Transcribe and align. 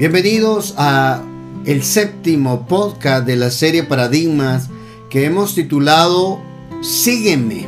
Bienvenidos 0.00 0.72
a 0.78 1.22
el 1.66 1.82
séptimo 1.82 2.66
podcast 2.66 3.26
de 3.26 3.36
la 3.36 3.50
serie 3.50 3.82
Paradigmas 3.82 4.70
que 5.10 5.26
hemos 5.26 5.54
titulado 5.54 6.40
Sígueme. 6.80 7.66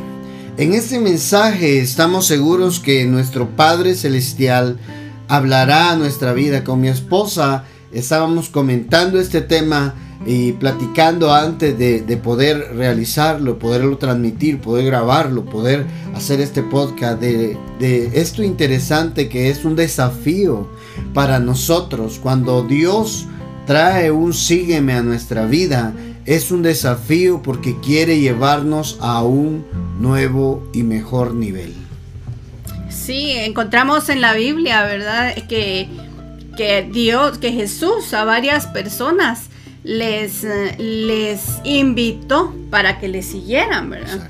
En 0.57 0.73
este 0.73 0.99
mensaje 0.99 1.77
estamos 1.77 2.25
seguros 2.25 2.79
que 2.79 3.05
nuestro 3.05 3.49
Padre 3.49 3.93
Celestial 3.93 4.79
hablará 5.27 5.91
a 5.91 5.95
nuestra 5.95 6.33
vida. 6.33 6.63
Con 6.63 6.81
mi 6.81 6.87
esposa 6.87 7.65
estábamos 7.91 8.49
comentando 8.49 9.19
este 9.19 9.41
tema 9.41 9.93
y 10.25 10.53
platicando 10.53 11.31
antes 11.31 11.77
de, 11.77 12.17
poder 12.17 12.75
realizarlo, 12.75 13.59
poderlo 13.59 13.99
transmitir, 13.99 14.59
poder 14.59 14.85
grabarlo, 14.85 15.45
poder 15.45 15.85
hacer 16.15 16.41
este 16.41 16.63
podcast, 16.63 17.21
de, 17.21 17.59
de, 17.77 18.09
esto 18.19 18.41
interesante 18.41 19.29
que 19.29 19.51
es 19.51 19.65
un 19.65 19.75
desafío 19.75 20.67
para 21.13 21.39
nosotros. 21.39 22.19
Cuando 22.21 22.63
Dios 22.63 23.25
trae 23.65 24.11
un 24.11 24.33
sígueme 24.33 24.93
a 24.93 25.03
nuestra 25.03 25.45
vida, 25.45 25.93
es 26.25 26.51
un 26.51 26.61
desafío 26.61 27.41
porque 27.41 27.79
quiere 27.79 28.19
llevarnos 28.19 28.97
a 29.01 29.23
un 29.23 29.65
nuevo 29.99 30.67
y 30.73 30.83
mejor 30.83 31.33
nivel. 31.33 31.73
Sí, 32.89 33.31
encontramos 33.31 34.09
en 34.09 34.21
la 34.21 34.33
Biblia, 34.33 34.83
¿verdad? 34.83 35.35
Que, 35.47 35.89
que 36.55 36.87
Dios, 36.91 37.37
que 37.39 37.51
Jesús 37.51 38.13
a 38.13 38.23
varias 38.23 38.67
personas 38.67 39.49
les, 39.83 40.45
les 40.77 41.41
invitó 41.63 42.53
para 42.69 42.99
que 42.99 43.09
le 43.09 43.21
siguieran, 43.21 43.89
¿verdad? 43.89 44.29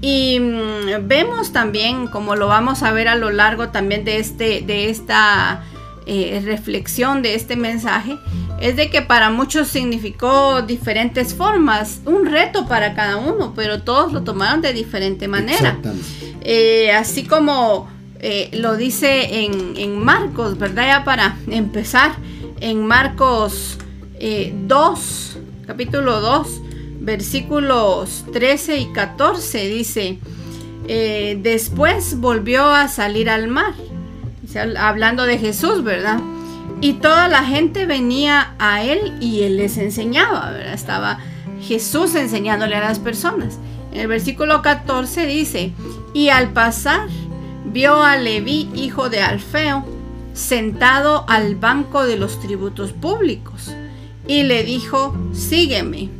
Y 0.00 0.38
mm, 0.40 1.08
vemos 1.08 1.52
también, 1.52 2.06
como 2.06 2.36
lo 2.36 2.46
vamos 2.46 2.82
a 2.82 2.92
ver 2.92 3.08
a 3.08 3.16
lo 3.16 3.30
largo 3.30 3.68
también 3.68 4.04
de, 4.04 4.18
este, 4.18 4.62
de 4.62 4.88
esta 4.88 5.62
eh, 6.08 6.40
reflexión, 6.44 7.20
de 7.20 7.34
este 7.34 7.56
mensaje, 7.56 8.16
es 8.60 8.76
de 8.76 8.90
que 8.90 9.02
para 9.02 9.28
muchos 9.28 9.66
significó 9.66 10.62
diferentes 10.62 11.34
formas, 11.34 12.00
un 12.04 12.26
reto 12.26 12.68
para 12.68 12.94
cada 12.94 13.16
uno, 13.16 13.54
pero 13.56 13.82
todos 13.82 14.12
lo 14.12 14.22
tomaron 14.22 14.60
de 14.60 14.72
diferente 14.72 15.26
manera. 15.26 15.80
Eh, 16.42 16.92
así 16.92 17.24
como 17.24 17.88
eh, 18.20 18.50
lo 18.52 18.76
dice 18.76 19.42
en, 19.44 19.76
en, 19.76 19.98
Marcos, 19.98 20.56
¿verdad? 20.58 20.86
Ya 20.86 21.04
para 21.04 21.38
empezar, 21.48 22.12
en 22.60 22.86
Marcos 22.86 23.76
2, 24.20 25.38
capítulo 25.66 26.20
2, 26.20 26.62
versículos 27.00 28.24
13 28.32 28.78
y 28.78 28.92
14, 28.92 29.66
dice, 29.66 30.18
después 31.42 32.20
volvió 32.20 32.64
a 32.66 32.86
salir 32.86 33.28
al 33.28 33.48
mar 33.48 33.74
hablando 34.58 35.24
de 35.24 35.38
Jesús, 35.38 35.82
¿verdad? 35.82 36.20
Y 36.80 36.94
toda 36.94 37.28
la 37.28 37.44
gente 37.44 37.86
venía 37.86 38.54
a 38.58 38.82
él 38.82 39.14
y 39.20 39.42
él 39.42 39.56
les 39.56 39.78
enseñaba, 39.78 40.50
¿verdad? 40.50 40.74
Estaba 40.74 41.18
Jesús 41.62 42.14
enseñándole 42.14 42.76
a 42.76 42.80
las 42.80 42.98
personas. 42.98 43.58
En 43.92 44.00
el 44.00 44.08
versículo 44.08 44.60
14 44.62 45.26
dice, 45.26 45.72
y 46.12 46.28
al 46.28 46.52
pasar 46.52 47.08
vio 47.64 48.02
a 48.02 48.16
Leví, 48.16 48.68
hijo 48.74 49.08
de 49.08 49.22
Alfeo, 49.22 49.84
sentado 50.34 51.24
al 51.28 51.56
banco 51.56 52.04
de 52.04 52.16
los 52.16 52.40
tributos 52.40 52.92
públicos, 52.92 53.72
y 54.28 54.42
le 54.42 54.64
dijo, 54.64 55.16
sígueme. 55.32 56.10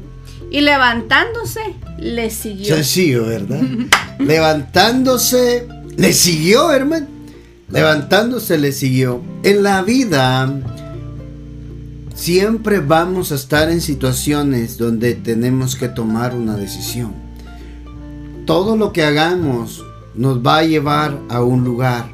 Y 0.50 0.61
levantándose, 0.61 1.61
le 1.98 2.31
siguió. 2.31 2.77
Sencillo, 2.77 3.27
¿verdad? 3.27 3.61
levantándose, 4.19 5.69
le 5.97 6.12
siguió, 6.12 6.71
hermano. 6.71 7.16
Levantándose 7.69 8.59
le 8.59 8.70
siguió. 8.70 9.22
En 9.42 9.62
la 9.62 9.83
vida 9.83 10.53
siempre 12.14 12.78
vamos 12.78 13.32
a 13.32 13.34
estar 13.34 13.71
en 13.71 13.81
situaciones 13.81 14.78
donde 14.78 15.15
tenemos 15.15 15.75
que 15.75 15.88
tomar 15.88 16.34
una 16.34 16.56
decisión. 16.56 17.12
Todo 18.47 18.76
lo 18.76 18.93
que 18.93 19.05
hagamos 19.05 19.84
nos 20.15 20.47
va 20.47 20.59
a 20.59 20.65
llevar 20.65 21.19
a 21.28 21.43
un 21.43 21.65
lugar. 21.65 22.12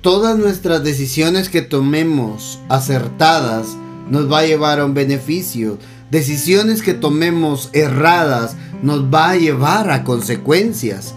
Todas 0.00 0.38
nuestras 0.38 0.84
decisiones 0.84 1.48
que 1.48 1.62
tomemos 1.62 2.60
acertadas 2.68 3.76
nos 4.08 4.30
va 4.30 4.38
a 4.38 4.46
llevar 4.46 4.78
a 4.78 4.84
un 4.84 4.94
beneficio. 4.94 5.76
Decisiones 6.10 6.82
que 6.82 6.94
tomemos 6.94 7.68
erradas 7.72 8.56
nos 8.82 9.12
va 9.12 9.30
a 9.30 9.36
llevar 9.36 9.90
a 9.90 10.04
consecuencias. 10.04 11.14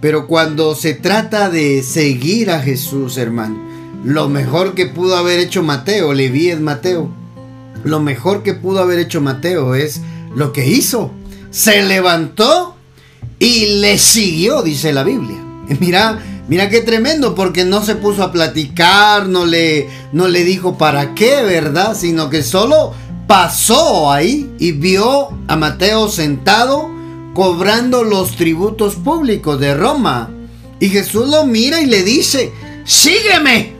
Pero 0.00 0.26
cuando 0.26 0.74
se 0.74 0.94
trata 0.94 1.50
de 1.50 1.82
seguir 1.82 2.50
a 2.50 2.60
Jesús, 2.60 3.16
hermano, 3.16 3.58
lo 4.04 4.28
mejor 4.28 4.74
que 4.74 4.86
pudo 4.86 5.16
haber 5.16 5.40
hecho 5.40 5.62
Mateo, 5.62 6.12
Leví 6.12 6.50
es 6.50 6.60
Mateo, 6.60 7.08
lo 7.82 8.00
mejor 8.00 8.42
que 8.42 8.54
pudo 8.54 8.80
haber 8.80 9.00
hecho 9.00 9.20
Mateo 9.20 9.74
es 9.74 10.00
lo 10.34 10.52
que 10.52 10.66
hizo. 10.66 11.10
Se 11.50 11.82
levantó 11.82 12.76
y 13.38 13.80
le 13.80 13.98
siguió, 13.98 14.62
dice 14.62 14.92
la 14.92 15.02
Biblia. 15.02 15.38
mira, 15.80 16.22
mira 16.48 16.68
qué 16.68 16.80
tremendo, 16.80 17.34
porque 17.34 17.64
no 17.64 17.84
se 17.84 17.96
puso 17.96 18.22
a 18.22 18.32
platicar, 18.32 19.26
no 19.26 19.46
le, 19.46 19.88
no 20.12 20.28
le 20.28 20.44
dijo 20.44 20.78
para 20.78 21.14
qué, 21.14 21.42
¿verdad? 21.42 21.96
Sino 21.96 22.30
que 22.30 22.44
solo 22.44 22.94
pasó 23.26 24.12
ahí 24.12 24.50
y 24.58 24.72
vio 24.72 25.28
a 25.48 25.56
Mateo 25.56 26.08
sentado 26.08 26.97
cobrando 27.38 28.02
los 28.02 28.34
tributos 28.34 28.96
públicos 28.96 29.60
de 29.60 29.72
Roma. 29.72 30.28
Y 30.80 30.88
Jesús 30.88 31.28
lo 31.28 31.46
mira 31.46 31.80
y 31.80 31.86
le 31.86 32.02
dice, 32.02 32.50
sígueme. 32.84 33.74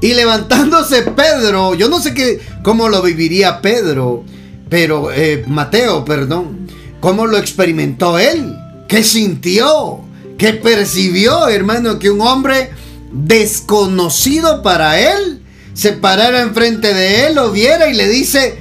Y 0.00 0.14
levantándose 0.14 1.02
Pedro, 1.02 1.74
yo 1.74 1.88
no 1.88 2.00
sé 2.00 2.14
qué, 2.14 2.40
cómo 2.62 2.88
lo 2.88 3.02
viviría 3.02 3.60
Pedro, 3.60 4.22
pero 4.68 5.10
eh, 5.10 5.44
Mateo, 5.48 6.04
perdón, 6.04 6.68
cómo 7.00 7.26
lo 7.26 7.38
experimentó 7.38 8.20
él, 8.20 8.56
qué 8.86 9.02
sintió, 9.02 10.02
qué 10.38 10.52
percibió, 10.52 11.48
hermano, 11.48 11.98
que 11.98 12.10
un 12.10 12.20
hombre 12.20 12.70
desconocido 13.10 14.62
para 14.62 15.00
él 15.00 15.42
se 15.74 15.90
parara 15.90 16.40
enfrente 16.40 16.94
de 16.94 17.26
él, 17.26 17.34
lo 17.34 17.50
viera 17.50 17.88
y 17.88 17.94
le 17.94 18.08
dice, 18.08 18.60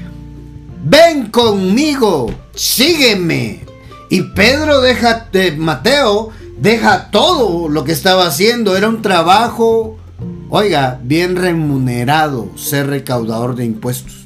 ven 0.84 1.30
conmigo, 1.30 2.34
sígueme. 2.56 3.65
Y 4.10 4.22
Pedro 4.22 4.82
deja, 4.82 5.28
de 5.32 5.52
Mateo 5.54 6.30
deja 6.58 7.10
todo 7.12 7.70
lo 7.70 7.84
que 7.84 7.92
estaba 7.92 8.28
haciendo. 8.28 8.78
Era 8.78 8.90
un 8.90 9.02
trabajo, 9.02 9.98
oiga, 10.50 11.00
bien 11.04 11.36
remunerado 11.36 12.50
ser 12.56 12.88
recaudador 12.88 13.56
de 13.56 13.66
impuestos. 13.66 14.26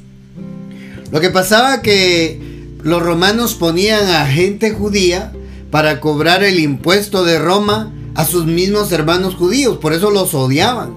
Lo 1.10 1.20
que 1.20 1.30
pasaba 1.30 1.82
que 1.82 2.76
los 2.82 3.02
romanos 3.02 3.54
ponían 3.54 4.08
a 4.10 4.26
gente 4.26 4.70
judía 4.70 5.32
para 5.70 6.00
cobrar 6.00 6.42
el 6.44 6.58
impuesto 6.58 7.24
de 7.24 7.38
Roma 7.38 7.92
a 8.14 8.24
sus 8.24 8.46
mismos 8.46 8.92
hermanos 8.92 9.34
judíos. 9.34 9.78
Por 9.78 9.92
eso 9.92 10.10
los 10.10 10.34
odiaban. 10.34 10.94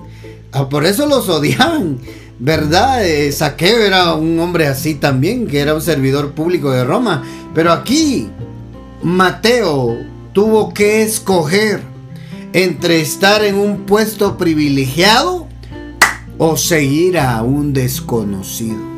Ah, 0.52 0.70
por 0.70 0.86
eso 0.86 1.08
los 1.08 1.30
odiaban. 1.30 2.00
¿Verdad? 2.40 3.06
Eh, 3.08 3.32
Saqueo 3.32 3.80
era 3.80 4.16
un 4.16 4.40
hombre 4.40 4.68
así 4.68 4.96
también, 4.96 5.48
que 5.48 5.60
era 5.60 5.74
un 5.74 5.82
servidor 5.82 6.32
público 6.32 6.72
de 6.72 6.84
Roma. 6.84 7.24
Pero 7.54 7.72
aquí 7.72 8.30
Mateo 9.04 9.98
tuvo 10.32 10.74
que 10.74 11.04
escoger 11.04 11.82
entre 12.54 13.02
estar 13.02 13.44
en 13.44 13.56
un 13.56 13.86
puesto 13.86 14.38
privilegiado 14.38 15.48
o 16.38 16.56
seguir 16.56 17.20
a 17.20 17.42
un 17.44 17.74
desconocido. 17.74 18.94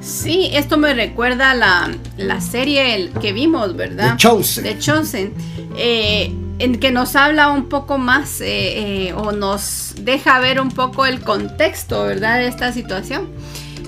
Sí, 0.00 0.50
esto 0.52 0.78
me 0.78 0.94
recuerda 0.94 1.52
a 1.52 1.54
la, 1.54 2.40
serie 2.40 3.10
que 3.20 3.32
vimos, 3.32 3.76
¿verdad? 3.76 4.12
The 4.12 4.16
Chosen. 4.16 4.64
The 4.64 4.78
Chosen. 4.78 5.32
Eh, 5.76 6.32
en 6.58 6.78
que 6.78 6.90
nos 6.90 7.14
habla 7.14 7.50
un 7.50 7.68
poco 7.68 7.98
más 7.98 8.40
eh, 8.40 9.08
eh, 9.08 9.12
o 9.14 9.32
nos 9.32 9.94
deja 10.00 10.38
ver 10.38 10.60
un 10.60 10.70
poco 10.70 11.06
el 11.06 11.20
contexto, 11.20 12.04
¿verdad? 12.04 12.38
De 12.38 12.48
esta 12.48 12.72
situación. 12.72 13.28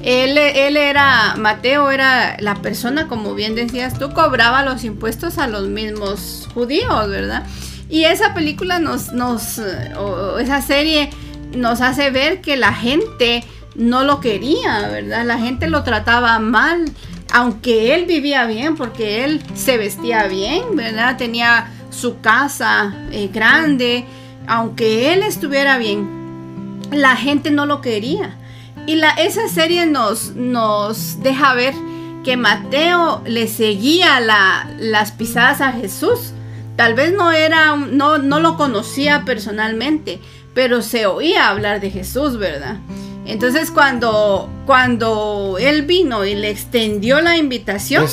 Él, 0.04 0.36
era, 0.76 1.34
Mateo 1.36 1.90
era 1.90 2.36
la 2.38 2.56
persona, 2.56 3.08
como 3.08 3.34
bien 3.34 3.54
decías 3.54 3.98
tú, 3.98 4.12
cobraba 4.12 4.62
los 4.62 4.84
impuestos 4.84 5.38
a 5.38 5.46
los 5.46 5.68
mismos 5.68 6.46
judíos, 6.52 7.08
¿verdad? 7.08 7.46
Y 7.88 8.04
esa 8.04 8.34
película 8.34 8.78
nos, 8.78 9.14
nos 9.14 9.58
o 9.96 10.38
esa 10.38 10.60
serie 10.60 11.08
nos 11.56 11.80
hace 11.80 12.10
ver 12.10 12.42
que 12.42 12.58
la 12.58 12.74
gente 12.74 13.44
no 13.76 14.04
lo 14.04 14.20
quería, 14.20 14.88
¿verdad? 14.88 15.24
La 15.24 15.38
gente 15.38 15.68
lo 15.68 15.82
trataba 15.84 16.38
mal, 16.38 16.84
aunque 17.32 17.94
él 17.94 18.04
vivía 18.04 18.44
bien, 18.44 18.76
porque 18.76 19.24
él 19.24 19.42
se 19.54 19.78
vestía 19.78 20.26
bien, 20.26 20.76
¿verdad? 20.76 21.16
Tenía 21.16 21.72
su 21.88 22.20
casa 22.20 22.94
eh, 23.10 23.30
grande, 23.32 24.04
aunque 24.46 25.14
él 25.14 25.22
estuviera 25.22 25.78
bien, 25.78 26.80
la 26.90 27.16
gente 27.16 27.50
no 27.50 27.64
lo 27.64 27.80
quería. 27.80 28.36
Y 28.86 28.96
la, 28.96 29.10
esa 29.10 29.48
serie 29.48 29.86
nos, 29.86 30.34
nos 30.34 31.22
deja 31.22 31.54
ver 31.54 31.74
que 32.24 32.36
Mateo 32.36 33.22
le 33.26 33.46
seguía 33.48 34.20
las 34.20 35.12
pisadas 35.12 35.60
a 35.60 35.72
Jesús. 35.72 36.32
Tal 36.76 36.94
vez 36.94 37.12
no 37.12 37.30
era, 37.30 37.76
no, 37.76 38.18
no 38.18 38.40
lo 38.40 38.56
conocía 38.56 39.24
personalmente, 39.24 40.20
pero 40.54 40.82
se 40.82 41.06
oía 41.06 41.48
hablar 41.48 41.80
de 41.80 41.90
Jesús, 41.90 42.38
¿verdad? 42.38 42.78
Entonces 43.26 43.70
cuando, 43.70 44.50
cuando 44.66 45.56
él 45.58 45.82
vino 45.82 46.24
y 46.24 46.34
le 46.34 46.50
extendió 46.50 47.20
la 47.20 47.36
invitación, 47.36 48.06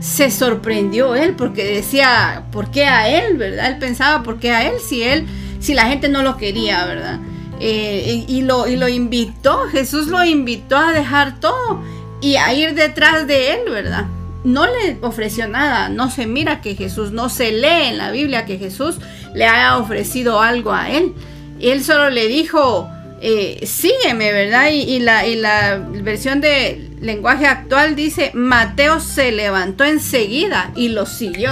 se 0.00 0.30
sorprendió 0.30 1.14
él 1.14 1.34
porque 1.36 1.64
decía, 1.64 2.44
¿por 2.52 2.70
qué 2.70 2.84
a 2.84 3.08
él, 3.08 3.36
verdad? 3.36 3.68
Él 3.68 3.78
pensaba, 3.78 4.22
¿por 4.22 4.38
qué 4.38 4.50
a 4.50 4.68
él 4.68 4.74
si 4.80 5.02
él, 5.02 5.26
si 5.60 5.74
la 5.74 5.86
gente 5.86 6.08
no 6.08 6.22
lo 6.22 6.36
quería, 6.36 6.84
verdad? 6.86 7.18
Eh, 7.60 8.24
y, 8.28 8.42
lo, 8.42 8.68
y 8.68 8.76
lo 8.76 8.88
invitó, 8.88 9.66
Jesús 9.68 10.06
lo 10.06 10.24
invitó 10.24 10.76
a 10.76 10.92
dejar 10.92 11.40
todo 11.40 11.82
y 12.20 12.36
a 12.36 12.52
ir 12.52 12.74
detrás 12.74 13.26
de 13.26 13.54
él, 13.54 13.60
¿verdad? 13.70 14.06
No 14.44 14.66
le 14.66 14.98
ofreció 15.02 15.48
nada, 15.48 15.88
no 15.88 16.10
se 16.10 16.26
mira 16.26 16.60
que 16.60 16.76
Jesús, 16.76 17.10
no 17.10 17.28
se 17.28 17.52
lee 17.52 17.88
en 17.88 17.98
la 17.98 18.10
Biblia 18.10 18.46
que 18.46 18.58
Jesús 18.58 18.98
le 19.34 19.46
haya 19.46 19.78
ofrecido 19.78 20.40
algo 20.40 20.72
a 20.72 20.90
él. 20.90 21.14
Él 21.60 21.82
solo 21.82 22.10
le 22.10 22.28
dijo, 22.28 22.88
eh, 23.20 23.66
sígueme, 23.66 24.32
¿verdad? 24.32 24.70
Y, 24.72 25.00
la, 25.00 25.26
y 25.26 25.34
la 25.34 25.78
versión 25.78 26.40
de 26.40 26.90
lenguaje 27.00 27.46
actual 27.46 27.96
dice, 27.96 28.30
Mateo 28.34 29.00
se 29.00 29.32
levantó 29.32 29.84
enseguida 29.84 30.70
y 30.76 30.88
lo 30.88 31.06
siguió. 31.06 31.50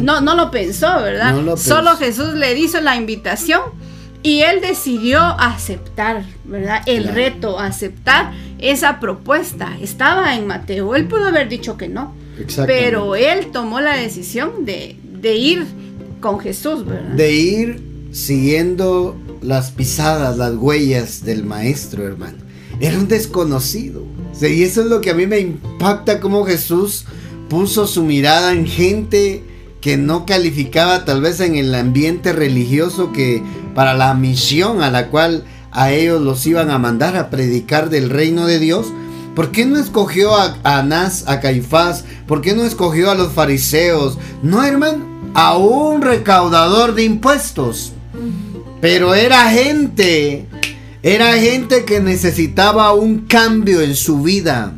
No, 0.00 0.22
no 0.22 0.34
lo 0.34 0.50
pensó, 0.50 1.02
¿verdad? 1.02 1.34
Solo 1.56 1.96
Jesús 1.98 2.34
le 2.34 2.58
hizo 2.58 2.80
la 2.80 2.96
invitación 2.96 3.60
y 4.24 4.40
él 4.40 4.62
decidió 4.62 5.20
aceptar, 5.20 6.24
¿verdad? 6.46 6.80
El 6.86 7.08
reto, 7.08 7.60
aceptar 7.60 8.32
esa 8.58 8.98
propuesta. 8.98 9.76
Estaba 9.82 10.34
en 10.34 10.46
Mateo. 10.46 10.94
Él 10.94 11.06
pudo 11.06 11.26
haber 11.26 11.50
dicho 11.50 11.76
que 11.76 11.88
no. 11.88 12.14
Pero 12.66 13.16
él 13.16 13.50
tomó 13.52 13.82
la 13.82 13.96
decisión 13.96 14.64
de, 14.64 14.96
de 15.20 15.36
ir 15.36 15.66
con 16.20 16.40
Jesús, 16.40 16.86
¿verdad? 16.86 17.10
De 17.10 17.32
ir 17.32 17.82
siguiendo 18.12 19.14
las 19.42 19.70
pisadas, 19.70 20.38
las 20.38 20.54
huellas 20.54 21.22
del 21.22 21.44
maestro, 21.44 22.06
hermano. 22.06 22.38
Era 22.80 22.96
un 22.96 23.08
desconocido. 23.08 24.06
y 24.40 24.62
eso 24.62 24.80
es 24.80 24.86
lo 24.86 25.02
que 25.02 25.10
a 25.10 25.14
mí 25.14 25.26
me 25.26 25.38
impacta, 25.38 26.18
como 26.20 26.46
Jesús 26.46 27.04
puso 27.50 27.86
su 27.86 28.02
mirada 28.02 28.52
en 28.52 28.66
gente 28.66 29.42
que 29.82 29.98
no 29.98 30.24
calificaba 30.24 31.04
tal 31.04 31.20
vez 31.20 31.40
en 31.40 31.56
el 31.56 31.74
ambiente 31.74 32.32
religioso 32.32 33.12
que 33.12 33.42
para 33.74 33.94
la 33.94 34.14
misión 34.14 34.82
a 34.82 34.90
la 34.90 35.08
cual 35.08 35.44
a 35.70 35.90
ellos 35.90 36.22
los 36.22 36.46
iban 36.46 36.70
a 36.70 36.78
mandar 36.78 37.16
a 37.16 37.30
predicar 37.30 37.90
del 37.90 38.10
reino 38.10 38.46
de 38.46 38.58
Dios. 38.58 38.86
¿Por 39.34 39.50
qué 39.50 39.66
no 39.66 39.78
escogió 39.78 40.36
a, 40.36 40.56
Anás, 40.62 41.24
a 41.26 41.40
Caifás? 41.40 42.04
¿Por 42.26 42.40
qué 42.40 42.54
no 42.54 42.62
escogió 42.62 43.10
a 43.10 43.16
los 43.16 43.32
fariseos? 43.32 44.16
No, 44.42 44.64
hermano, 44.64 45.04
a 45.34 45.56
un 45.56 46.02
recaudador 46.02 46.94
de 46.94 47.02
impuestos. 47.02 47.92
Pero 48.80 49.14
era 49.14 49.50
gente, 49.50 50.46
era 51.02 51.32
gente 51.34 51.84
que 51.84 51.98
necesitaba 52.00 52.92
un 52.92 53.26
cambio 53.26 53.80
en 53.80 53.96
su 53.96 54.22
vida. 54.22 54.74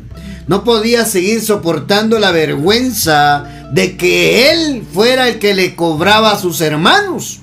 No 0.47 0.63
podía 0.63 1.05
seguir 1.05 1.41
soportando 1.41 2.17
la 2.17 2.31
vergüenza 2.31 3.45
de 3.71 3.97
que 3.97 4.49
él 4.49 4.83
fuera 4.91 5.27
el 5.27 5.39
que 5.39 5.53
le 5.53 5.75
cobraba 5.75 6.31
a 6.31 6.39
sus 6.39 6.61
hermanos. 6.61 7.41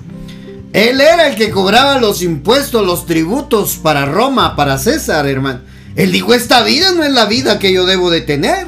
Él 0.75 1.00
era 1.00 1.29
el 1.29 1.37
que 1.37 1.50
cobraba 1.50 2.00
los 2.00 2.21
impuestos, 2.21 2.85
los 2.85 3.06
tributos 3.06 3.76
para 3.76 4.06
Roma, 4.06 4.56
para 4.56 4.76
César, 4.76 5.25
hermano. 5.29 5.61
Él 5.94 6.11
dijo, 6.11 6.35
esta 6.35 6.65
vida 6.65 6.91
no 6.91 7.05
es 7.05 7.12
la 7.12 7.26
vida 7.26 7.61
que 7.61 7.73
yo 7.73 7.87
debo 7.87 8.11
de 8.11 8.23
tener. 8.23 8.67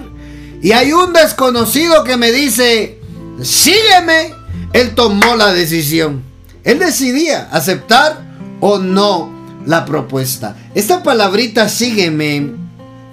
Y 0.63 0.71
hay 0.71 0.93
un 0.93 1.13
desconocido 1.13 2.05
que 2.05 2.17
me 2.17 2.31
dice, 2.31 3.01
sígueme. 3.43 4.33
Él 4.73 4.95
tomó 4.95 5.35
la 5.35 5.53
decisión. 5.53 6.23
Él 6.63 6.79
decidía 6.79 7.49
aceptar 7.51 8.25
o 8.61 8.79
no 8.79 9.33
la 9.67 9.85
propuesta. 9.85 10.57
Esta 10.77 11.03
palabrita 11.03 11.69
sígueme, 11.69 12.53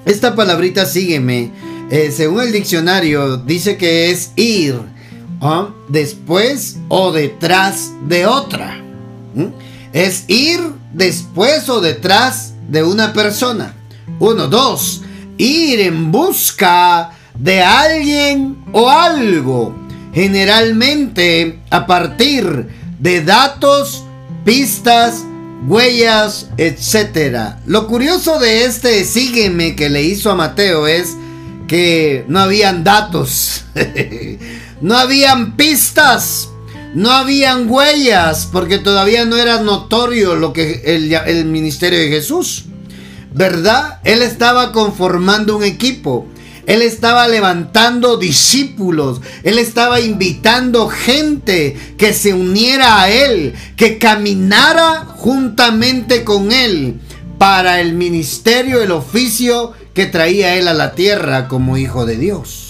esta 0.06 0.36
palabrita 0.36 0.86
sígueme, 0.86 1.52
eh, 1.90 2.14
según 2.16 2.42
el 2.42 2.52
diccionario, 2.52 3.38
dice 3.38 3.76
que 3.76 4.12
es 4.12 4.34
ir 4.36 4.93
¿ah? 5.44 5.70
después 5.90 6.78
o 6.88 7.12
detrás 7.12 7.92
de 8.08 8.26
otra. 8.26 8.80
Es 9.92 10.26
ir 10.28 10.60
después 10.94 11.70
o 11.70 11.82
detrás 11.82 12.54
de 12.70 12.84
una 12.84 13.14
persona. 13.14 13.76
Uno, 14.20 14.48
dos, 14.48 15.02
ir 15.38 15.80
en 15.82 16.12
busca 16.12 17.12
de 17.38 17.62
alguien 17.62 18.58
o 18.72 18.90
algo. 18.90 19.76
Generalmente 20.14 21.60
a 21.70 21.86
partir 21.86 22.68
de 23.00 23.22
datos, 23.22 24.04
pistas, 24.46 25.24
huellas, 25.68 26.50
etc. 26.58 27.56
Lo 27.66 27.88
curioso 27.88 28.40
de 28.40 28.66
este 28.66 29.04
sígueme 29.06 29.76
que 29.76 29.90
le 29.90 30.04
hizo 30.04 30.32
a 30.32 30.36
Mateo 30.36 30.88
es 30.88 31.16
que 31.68 32.26
no 32.28 32.40
habían 32.40 32.84
datos, 32.84 33.64
no 34.84 34.98
habían 34.98 35.56
pistas, 35.56 36.50
no 36.94 37.10
habían 37.10 37.70
huellas, 37.70 38.50
porque 38.52 38.80
todavía 38.80 39.24
no 39.24 39.38
era 39.38 39.62
notorio 39.62 40.36
lo 40.36 40.52
que 40.52 40.82
el, 40.86 41.14
el 41.14 41.46
ministerio 41.46 41.98
de 41.98 42.10
Jesús. 42.10 42.66
¿Verdad? 43.34 44.02
Él 44.04 44.22
estaba 44.22 44.74
conformando 44.74 45.56
un 45.56 45.64
equipo. 45.64 46.28
Él 46.66 46.82
estaba 46.82 47.30
levantando 47.30 48.18
discípulos. 48.18 49.22
Él 49.44 49.58
estaba 49.58 50.02
invitando 50.02 50.90
gente 50.90 51.78
que 51.98 52.14
se 52.14 52.34
uniera 52.34 53.04
a 53.04 53.10
Él, 53.10 53.54
que 53.78 53.98
caminara 53.98 55.06
juntamente 55.16 56.26
con 56.26 56.52
Él 56.52 57.00
para 57.38 57.80
el 57.80 57.94
ministerio, 57.94 58.82
el 58.82 58.92
oficio 58.92 59.72
que 59.94 60.08
traía 60.08 60.58
Él 60.58 60.68
a 60.68 60.74
la 60.74 60.94
tierra 60.94 61.48
como 61.48 61.78
hijo 61.78 62.06
de 62.06 62.18
Dios. 62.18 62.63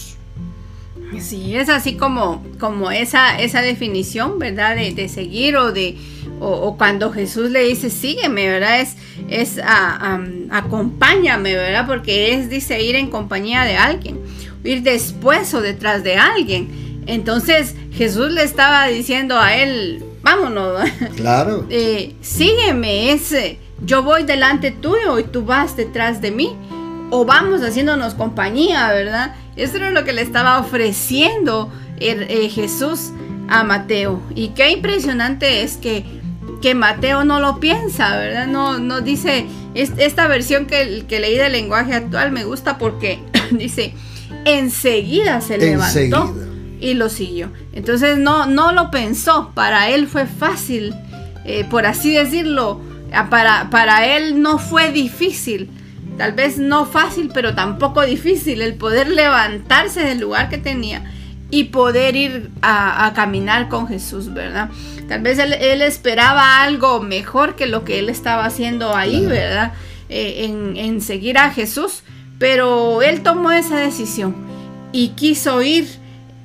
Sí, 1.21 1.56
es 1.56 1.69
así 1.69 1.95
como, 1.95 2.44
como 2.60 2.92
esa, 2.92 3.39
esa 3.39 3.62
definición, 3.62 4.39
¿verdad? 4.39 4.75
De, 4.75 4.94
de 4.94 5.10
seguir 5.10 5.57
o 5.57 5.71
de 5.71 5.98
o, 6.39 6.75
cuando 6.77 7.12
Jesús 7.12 7.51
le 7.51 7.63
dice, 7.63 7.89
sígueme, 7.89 8.48
¿verdad? 8.48 8.81
Es, 8.81 8.95
es 9.30 9.62
acompáñame, 10.50 11.56
¿verdad? 11.56 11.86
Porque 11.88 12.33
es, 12.33 12.50
dice, 12.50 12.81
ir 12.81 12.95
en 12.95 13.10
compañía 13.10 13.63
de 13.63 13.77
alguien, 13.77 14.19
ir 14.63 14.83
después 14.83 15.54
o 15.54 15.62
detrás 15.62 16.04
de 16.04 16.15
alguien. 16.15 17.04
Entonces 17.06 17.75
Jesús 17.94 18.31
le 18.31 18.44
estaba 18.44 18.88
diciendo 18.88 19.39
a 19.39 19.56
él, 19.56 20.04
vámonos, 20.21 20.81
claro. 21.16 21.66
Eh, 21.69 22.16
sígueme, 22.21 23.11
ese 23.11 23.59
yo 23.85 24.02
voy 24.04 24.23
delante 24.23 24.71
tuyo 24.71 25.19
y 25.19 25.23
tú 25.23 25.44
vas 25.44 25.76
detrás 25.76 26.21
de 26.21 26.31
mí. 26.31 26.56
O 27.09 27.26
vamos 27.26 27.61
haciéndonos 27.61 28.16
compañía, 28.16 28.92
¿verdad? 28.92 29.35
Eso 29.56 29.78
era 29.78 29.92
lo 29.92 30.04
que 30.04 30.14
le 30.14 30.22
estaba 30.22 30.60
ofreciendo 30.60 31.72
eh, 31.98 32.50
Jesús 32.50 33.12
a 33.48 33.64
Mateo. 33.64 34.22
Y 34.36 34.50
qué 34.50 34.72
impresionante 34.72 35.64
es 35.64 35.78
que 35.78 36.06
que 36.64 36.76
Mateo 36.76 37.26
no 37.26 37.42
lo 37.42 37.60
piensa, 37.60 38.16
¿verdad? 38.16 38.48
No, 38.48 38.80
no 38.80 39.02
dice, 39.02 39.45
esta 39.76 40.28
versión 40.28 40.66
que, 40.66 41.04
que 41.10 41.19
leí 41.19 41.38
del 41.38 41.52
lenguaje 41.52 41.94
actual 41.94 42.31
me 42.31 42.45
gusta 42.45 42.78
porque 42.78 43.19
dice, 43.52 43.94
enseguida 44.45 45.42
se 45.42 45.57
levantó 45.57 46.33
y 46.80 46.94
lo 46.94 47.10
siguió. 47.10 47.52
Entonces 47.74 48.18
no, 48.18 48.45
no 48.45 48.72
lo 48.72 48.92
pensó, 48.92 49.52
para 49.54 49.90
él 49.90 50.07
fue 50.07 50.26
fácil, 50.26 50.95
eh, 51.44 51.66
por 51.69 51.86
así 51.86 52.14
decirlo, 52.14 52.80
para, 53.30 53.69
para 53.69 54.16
él 54.16 54.42
no 54.42 54.57
fue 54.57 54.92
difícil. 54.92 55.69
Tal 56.18 56.34
vez 56.34 56.58
no 56.58 56.86
fácil, 56.86 57.32
pero 57.34 57.56
tampoco 57.56 58.02
difícil 58.02 58.62
el 58.62 58.76
poder 58.76 59.10
levantarse 59.10 60.02
del 60.02 60.20
lugar 60.20 60.50
que 60.50 60.58
tenía 60.58 61.04
y 61.50 61.66
poder 61.66 62.16
ir 62.16 62.50
a, 62.62 63.06
a 63.06 63.14
caminar 63.14 63.70
con 63.70 63.88
Jesús, 63.88 64.34
¿verdad? 64.34 64.70
Tal 65.08 65.22
vez 65.22 65.38
él, 65.38 65.82
esperaba 65.82 66.64
algo 66.64 67.02
mejor 67.02 67.56
que 67.56 67.68
lo 67.68 67.84
que 67.84 68.00
él 68.00 68.10
estaba 68.10 68.46
haciendo 68.46 68.96
ahí, 68.96 69.26
¿verdad? 69.26 69.74
Eh, 70.10 70.46
en, 70.76 71.02
seguir 71.02 71.38
a 71.38 71.52
Jesús, 71.52 72.04
pero 72.40 73.02
él 73.02 73.22
tomó 73.22 73.52
esa 73.52 73.78
decisión 73.78 74.36
y 74.92 75.10
quiso 75.10 75.62
ir 75.62 75.88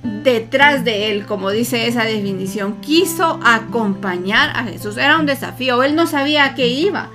detrás 0.03 0.85
de 0.85 1.11
él, 1.11 1.27
como 1.27 1.51
dice 1.51 1.87
esa 1.87 2.05
definición, 2.05 2.81
quiso 2.81 3.41
acompañar 3.45 4.51
a 4.57 4.65
Jesús. 4.65 4.97
Era 4.97 5.19
un 5.19 5.27
desafío, 5.27 5.83
él 5.83 5.95
no 5.95 6.07
sabía 6.07 6.45
a 6.45 6.55
qué 6.55 6.69
iba, 6.69 7.11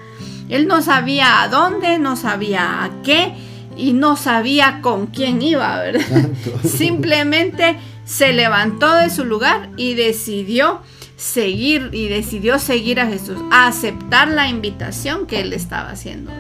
él 0.50 0.68
no 0.68 0.82
sabía 0.82 1.42
a 1.42 1.48
dónde, 1.48 2.00
no 2.00 2.16
sabía 2.16 2.84
a 2.84 2.92
qué 3.04 3.34
y 3.78 3.94
no 3.94 4.16
sabía 4.18 4.80
con 4.82 5.08
quién 5.08 5.42
iba, 5.42 5.78
¿verdad? 5.78 6.30
Simplemente 6.64 7.78
se 8.06 8.34
levantó 8.34 8.94
de 8.96 9.10
su 9.10 9.26
lugar 9.26 9.70
y 9.78 9.94
decidió 9.96 10.82
seguir 11.18 11.90
y 11.94 12.08
decidió 12.08 12.60
seguir 12.60 13.00
a 13.00 13.08
Jesús, 13.08 13.38
aceptar 13.52 14.28
la 14.28 14.50
invitación 14.50 15.26
que 15.26 15.42
él 15.42 15.54
estaba 15.54 15.92
haciendo, 15.92 16.32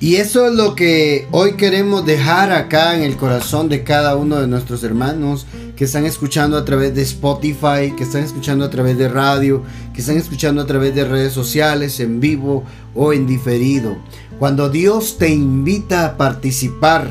Y 0.00 0.16
eso 0.16 0.46
es 0.46 0.54
lo 0.54 0.74
que 0.74 1.26
hoy 1.30 1.56
queremos 1.56 2.04
dejar 2.04 2.52
acá 2.52 2.94
en 2.94 3.02
el 3.02 3.16
corazón 3.16 3.68
de 3.68 3.82
cada 3.82 4.16
uno 4.16 4.40
de 4.40 4.46
nuestros 4.46 4.84
hermanos 4.84 5.46
que 5.76 5.84
están 5.84 6.06
escuchando 6.06 6.56
a 6.56 6.64
través 6.64 6.94
de 6.94 7.02
Spotify, 7.02 7.92
que 7.96 8.04
están 8.04 8.22
escuchando 8.22 8.64
a 8.64 8.70
través 8.70 8.96
de 8.96 9.08
radio, 9.08 9.62
que 9.92 10.00
están 10.00 10.16
escuchando 10.16 10.62
a 10.62 10.66
través 10.66 10.94
de 10.94 11.04
redes 11.04 11.32
sociales, 11.32 11.98
en 12.00 12.20
vivo 12.20 12.64
o 12.94 13.12
en 13.12 13.26
diferido. 13.26 13.96
Cuando 14.38 14.68
Dios 14.68 15.18
te 15.18 15.30
invita 15.30 16.06
a 16.06 16.16
participar 16.16 17.10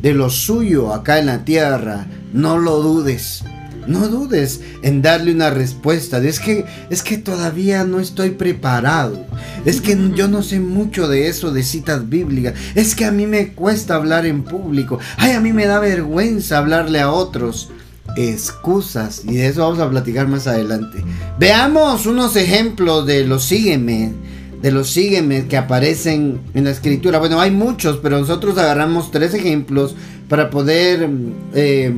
de 0.00 0.14
lo 0.14 0.30
suyo 0.30 0.92
acá 0.92 1.18
en 1.18 1.26
la 1.26 1.44
tierra, 1.44 2.06
no 2.32 2.58
lo 2.58 2.82
dudes. 2.82 3.44
No 3.86 4.08
dudes 4.08 4.60
en 4.82 5.02
darle 5.02 5.32
una 5.32 5.50
respuesta. 5.50 6.18
Es 6.18 6.38
que, 6.38 6.64
es 6.88 7.02
que 7.02 7.18
todavía 7.18 7.84
no 7.84 7.98
estoy 7.98 8.30
preparado. 8.30 9.26
Es 9.64 9.80
que 9.80 9.98
yo 10.14 10.28
no 10.28 10.42
sé 10.42 10.60
mucho 10.60 11.08
de 11.08 11.28
eso, 11.28 11.50
de 11.50 11.62
citas 11.62 12.08
bíblicas. 12.08 12.54
Es 12.74 12.94
que 12.94 13.04
a 13.04 13.10
mí 13.12 13.26
me 13.26 13.54
cuesta 13.54 13.96
hablar 13.96 14.24
en 14.24 14.44
público. 14.44 14.98
Ay, 15.16 15.32
a 15.32 15.40
mí 15.40 15.52
me 15.52 15.66
da 15.66 15.80
vergüenza 15.80 16.58
hablarle 16.58 17.00
a 17.00 17.10
otros. 17.10 17.70
Excusas. 18.16 19.22
Y 19.24 19.34
de 19.34 19.46
eso 19.48 19.60
vamos 19.62 19.80
a 19.80 19.90
platicar 19.90 20.28
más 20.28 20.46
adelante. 20.46 21.02
Veamos 21.38 22.06
unos 22.06 22.36
ejemplos 22.36 23.06
de 23.06 23.24
los 23.24 23.44
sígueme. 23.44 24.12
De 24.60 24.70
los 24.70 24.90
sígueme 24.90 25.46
que 25.48 25.56
aparecen 25.56 26.40
en 26.54 26.64
la 26.64 26.70
escritura. 26.70 27.18
Bueno, 27.18 27.40
hay 27.40 27.50
muchos, 27.50 27.98
pero 28.02 28.20
nosotros 28.20 28.56
agarramos 28.58 29.10
tres 29.10 29.34
ejemplos 29.34 29.96
para 30.28 30.50
poder 30.50 31.08
eh, 31.52 31.92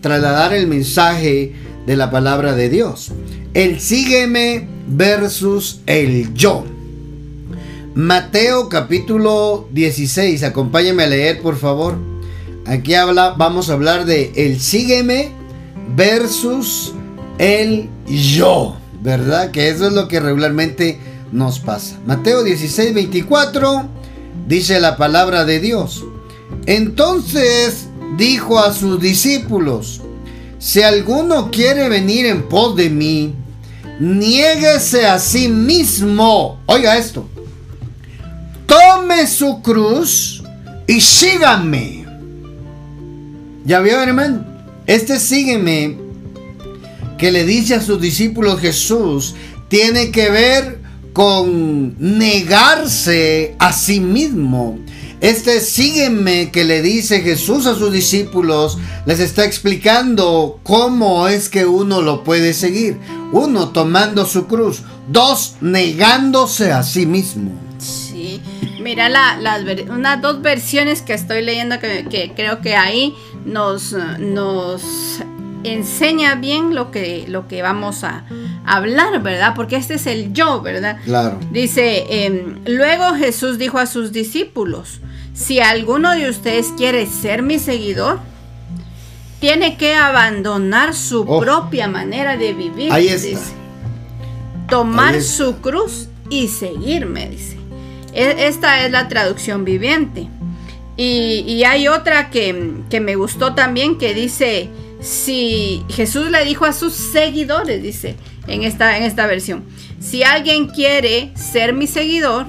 trasladar 0.00 0.54
el 0.54 0.66
mensaje 0.66 1.52
de 1.86 1.96
la 1.96 2.10
palabra 2.10 2.54
de 2.54 2.68
Dios. 2.68 3.12
El 3.54 3.80
sígueme 3.80 4.68
versus 4.88 5.80
el 5.86 6.32
yo. 6.34 6.64
Mateo 7.94 8.68
capítulo 8.68 9.68
16, 9.72 10.44
acompáñame 10.44 11.02
a 11.02 11.08
leer 11.08 11.40
por 11.40 11.56
favor. 11.56 11.96
Aquí 12.66 12.94
habla, 12.94 13.30
vamos 13.36 13.70
a 13.70 13.72
hablar 13.72 14.04
de 14.04 14.30
el 14.36 14.60
sígueme 14.60 15.32
versus 15.94 16.92
el 17.38 17.88
yo, 18.06 18.76
¿verdad? 19.02 19.50
Que 19.50 19.68
eso 19.68 19.86
es 19.88 19.92
lo 19.92 20.08
que 20.08 20.20
regularmente 20.20 20.98
nos 21.32 21.58
pasa. 21.58 21.96
Mateo 22.06 22.42
16, 22.42 22.94
24 22.94 23.88
dice 24.46 24.80
la 24.80 24.96
palabra 24.96 25.44
de 25.44 25.60
Dios. 25.60 26.04
Entonces 26.66 27.88
dijo 28.16 28.58
a 28.58 28.72
sus 28.72 29.00
discípulos, 29.00 30.00
si 30.58 30.82
alguno 30.82 31.50
quiere 31.50 31.88
venir 31.88 32.26
en 32.26 32.48
pos 32.48 32.74
de 32.76 32.90
mí, 32.90 33.34
niéguese 34.00 35.06
a 35.06 35.18
sí 35.18 35.48
mismo. 35.48 36.60
Oiga 36.66 36.96
esto. 36.96 37.28
Tome 38.66 39.26
su 39.26 39.62
cruz 39.62 40.42
y 40.86 41.00
síganme. 41.00 42.06
¿Ya 43.64 43.80
vio, 43.80 44.00
hermano? 44.00 44.47
Este 44.88 45.20
sígueme 45.20 45.98
que 47.18 47.30
le 47.30 47.44
dice 47.44 47.74
a 47.74 47.82
sus 47.82 48.00
discípulos 48.00 48.58
Jesús 48.58 49.34
tiene 49.68 50.10
que 50.10 50.30
ver 50.30 50.80
con 51.12 51.94
negarse 51.98 53.54
a 53.58 53.74
sí 53.74 54.00
mismo. 54.00 54.78
Este 55.20 55.60
sígueme 55.60 56.50
que 56.50 56.64
le 56.64 56.80
dice 56.80 57.20
Jesús 57.20 57.66
a 57.66 57.74
sus 57.74 57.92
discípulos, 57.92 58.78
les 59.04 59.20
está 59.20 59.44
explicando 59.44 60.58
cómo 60.62 61.28
es 61.28 61.50
que 61.50 61.66
uno 61.66 62.00
lo 62.00 62.24
puede 62.24 62.54
seguir. 62.54 62.96
Uno, 63.30 63.68
tomando 63.68 64.24
su 64.24 64.46
cruz. 64.46 64.84
Dos, 65.10 65.56
negándose 65.60 66.72
a 66.72 66.82
sí 66.82 67.04
mismo. 67.04 67.67
Mira 68.80 69.08
las 69.08 69.62
unas 69.88 70.20
dos 70.22 70.40
versiones 70.40 71.02
que 71.02 71.14
estoy 71.14 71.42
leyendo 71.42 71.78
que, 71.78 72.06
que 72.08 72.32
creo 72.34 72.60
que 72.60 72.76
ahí 72.76 73.14
nos, 73.44 73.92
nos 74.18 75.20
enseña 75.64 76.36
bien 76.36 76.74
lo 76.74 76.90
que, 76.90 77.24
lo 77.28 77.48
que 77.48 77.62
vamos 77.62 78.04
a 78.04 78.24
hablar, 78.64 79.22
¿verdad? 79.22 79.54
Porque 79.54 79.76
este 79.76 79.94
es 79.94 80.06
el 80.06 80.32
yo, 80.32 80.60
¿verdad? 80.60 80.98
Claro. 81.04 81.38
Dice, 81.50 82.06
em, 82.08 82.60
luego 82.66 83.14
Jesús 83.14 83.58
dijo 83.58 83.78
a 83.78 83.86
sus 83.86 84.12
discípulos, 84.12 85.00
si 85.34 85.60
alguno 85.60 86.12
de 86.12 86.28
ustedes 86.28 86.68
quiere 86.76 87.06
ser 87.06 87.42
mi 87.42 87.58
seguidor, 87.58 88.20
tiene 89.40 89.76
que 89.76 89.94
abandonar 89.94 90.94
su 90.94 91.20
oh. 91.20 91.40
propia 91.40 91.86
manera 91.86 92.36
de 92.36 92.52
vivir. 92.52 92.92
Ahí 92.92 93.08
está. 93.08 93.38
Tomar 94.68 95.22
su 95.22 95.56
cruz 95.60 96.08
y 96.28 96.48
seguirme, 96.48 97.30
dice. 97.30 97.57
E, 98.18 98.48
esta 98.48 98.84
es 98.84 98.90
la 98.90 99.06
traducción 99.06 99.64
viviente. 99.64 100.28
Y, 100.96 101.62
hay 101.62 101.86
otra 101.86 102.28
que, 102.30 102.72
que, 102.90 102.98
me 102.98 103.14
gustó 103.14 103.54
también 103.54 103.98
que 103.98 104.14
dice, 104.14 104.68
si 105.00 105.84
Jesús 105.88 106.28
le 106.28 106.44
dijo 106.44 106.64
a 106.64 106.72
sus 106.72 106.92
seguidores, 106.92 107.80
dice 107.80 108.16
en 108.48 108.64
esta, 108.64 108.96
en 108.96 109.04
esta 109.04 109.28
versión, 109.28 109.64
si 110.00 110.24
alguien 110.24 110.66
quiere 110.66 111.30
ser 111.36 111.72
mi 111.72 111.86
seguidor, 111.86 112.46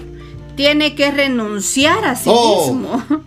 tiene 0.56 0.96
que 0.96 1.12
renunciar 1.12 2.04
a 2.04 2.16
sí 2.16 2.32
oh. 2.34 2.74
mismo, 2.74 3.06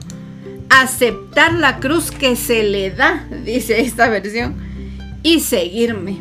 aceptar 0.69 1.53
la 1.53 1.79
cruz 1.79 2.11
que 2.11 2.35
se 2.35 2.65
le 2.65 2.91
da, 2.91 3.29
dice 3.45 3.81
esta 3.81 4.09
versión, 4.09 4.57
y 5.23 5.39
seguirme. 5.39 6.19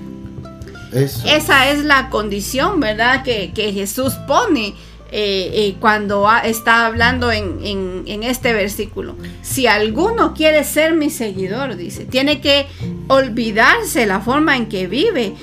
Esa 0.94 1.72
es 1.72 1.84
la 1.86 2.10
condición, 2.10 2.80
¿verdad? 2.80 3.24
Que, 3.24 3.52
Jesús 3.74 4.14
pone 4.28 4.76
eh, 5.12 5.52
eh, 5.54 5.76
cuando 5.80 6.28
está 6.44 6.86
hablando 6.86 7.32
en, 7.32 8.24
este 8.24 8.54
versículo. 8.54 9.16
Si 9.42 9.68
alguno 9.68 10.34
quiere 10.34 10.64
ser 10.64 10.94
mi 10.94 11.10
seguidor, 11.10 11.76
dice, 11.76 12.06
tiene 12.06 12.40
que 12.42 12.68
olvidarse 13.08 14.06
la 14.06 14.22
forma 14.22 14.56
en 14.56 14.68
que 14.68 14.88
vive, 14.88 15.34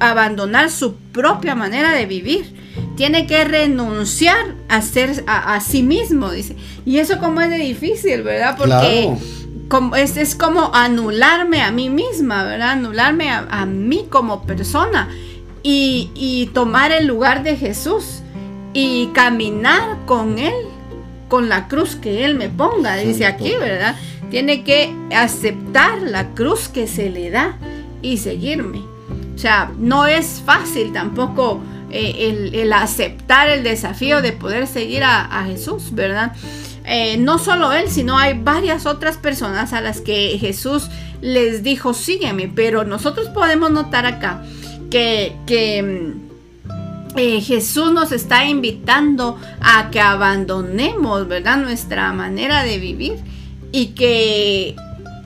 abandonar 0.00 0.70
su 0.70 0.94
propia 0.94 1.54
manera 1.54 1.92
de 1.92 2.06
vivir 2.06 2.54
tiene 2.96 3.26
que 3.26 3.44
renunciar 3.44 4.54
a 4.68 4.82
ser 4.82 5.24
a, 5.26 5.60
sí 5.60 5.82
mismo, 5.82 6.30
dice. 6.30 6.56
Y 6.84 6.98
eso 6.98 7.18
como 7.18 7.40
es 7.40 7.50
de 7.50 7.58
difícil, 7.58 8.22
¿verdad? 8.22 8.56
Porque 8.58 9.10
como, 9.68 9.96
es, 9.96 10.16
es, 10.16 10.34
como 10.34 10.74
anularme 10.74 11.62
a 11.62 11.70
mí 11.70 11.90
misma, 11.90 12.44
¿verdad? 12.44 12.70
Anularme 12.70 13.30
a, 13.30 13.66
mí 13.66 14.06
como 14.10 14.42
persona 14.42 15.08
y, 15.62 16.50
tomar 16.54 16.90
el 16.90 17.06
lugar 17.06 17.42
de 17.42 17.56
Jesús 17.56 18.17
y 18.72 19.08
caminar 19.08 19.98
con 20.06 20.38
Él, 20.38 20.54
con 21.28 21.48
la 21.48 21.68
cruz 21.68 21.96
que 21.96 22.24
Él 22.24 22.34
me 22.34 22.48
ponga, 22.48 22.96
dice 22.96 23.26
aquí, 23.26 23.54
¿verdad? 23.58 23.96
Tiene 24.30 24.62
que 24.62 24.94
aceptar 25.14 26.02
la 26.02 26.34
cruz 26.34 26.68
que 26.68 26.86
se 26.86 27.10
le 27.10 27.30
da 27.30 27.56
y 28.02 28.18
seguirme. 28.18 28.78
O 29.34 29.38
sea, 29.38 29.72
no 29.78 30.06
es 30.06 30.42
fácil 30.44 30.92
tampoco 30.92 31.60
eh, 31.90 32.50
el, 32.52 32.72
aceptar 32.72 33.48
el 33.48 33.62
desafío 33.62 34.20
de 34.20 34.32
poder 34.32 34.66
seguir 34.66 35.04
a, 35.04 35.44
Jesús, 35.46 35.94
¿verdad? 35.94 36.32
Eh, 36.84 37.16
no 37.18 37.38
solo 37.38 37.72
él, 37.72 37.88
sino 37.88 38.18
hay 38.18 38.38
varias 38.38 38.84
otras 38.84 39.16
personas 39.16 39.72
a 39.72 39.80
las 39.80 40.00
que 40.00 40.36
Jesús 40.38 40.90
les 41.20 41.62
dijo, 41.62 41.94
sígueme, 41.94 42.50
pero 42.54 42.84
nosotros 42.84 43.28
podemos 43.28 43.70
notar 43.70 44.06
acá 44.06 44.42
que, 44.90 45.32
mm, 45.82 46.27
eh, 47.16 47.40
Jesús 47.40 47.92
nos 47.92 48.12
está 48.12 48.44
invitando 48.44 49.38
a 49.60 49.90
que 49.90 50.00
abandonemos, 50.00 51.26
¿verdad? 51.28 51.58
Nuestra 51.58 52.12
manera 52.12 52.62
de 52.62 52.78
vivir 52.78 53.16
y 53.72 53.88
que 53.88 54.76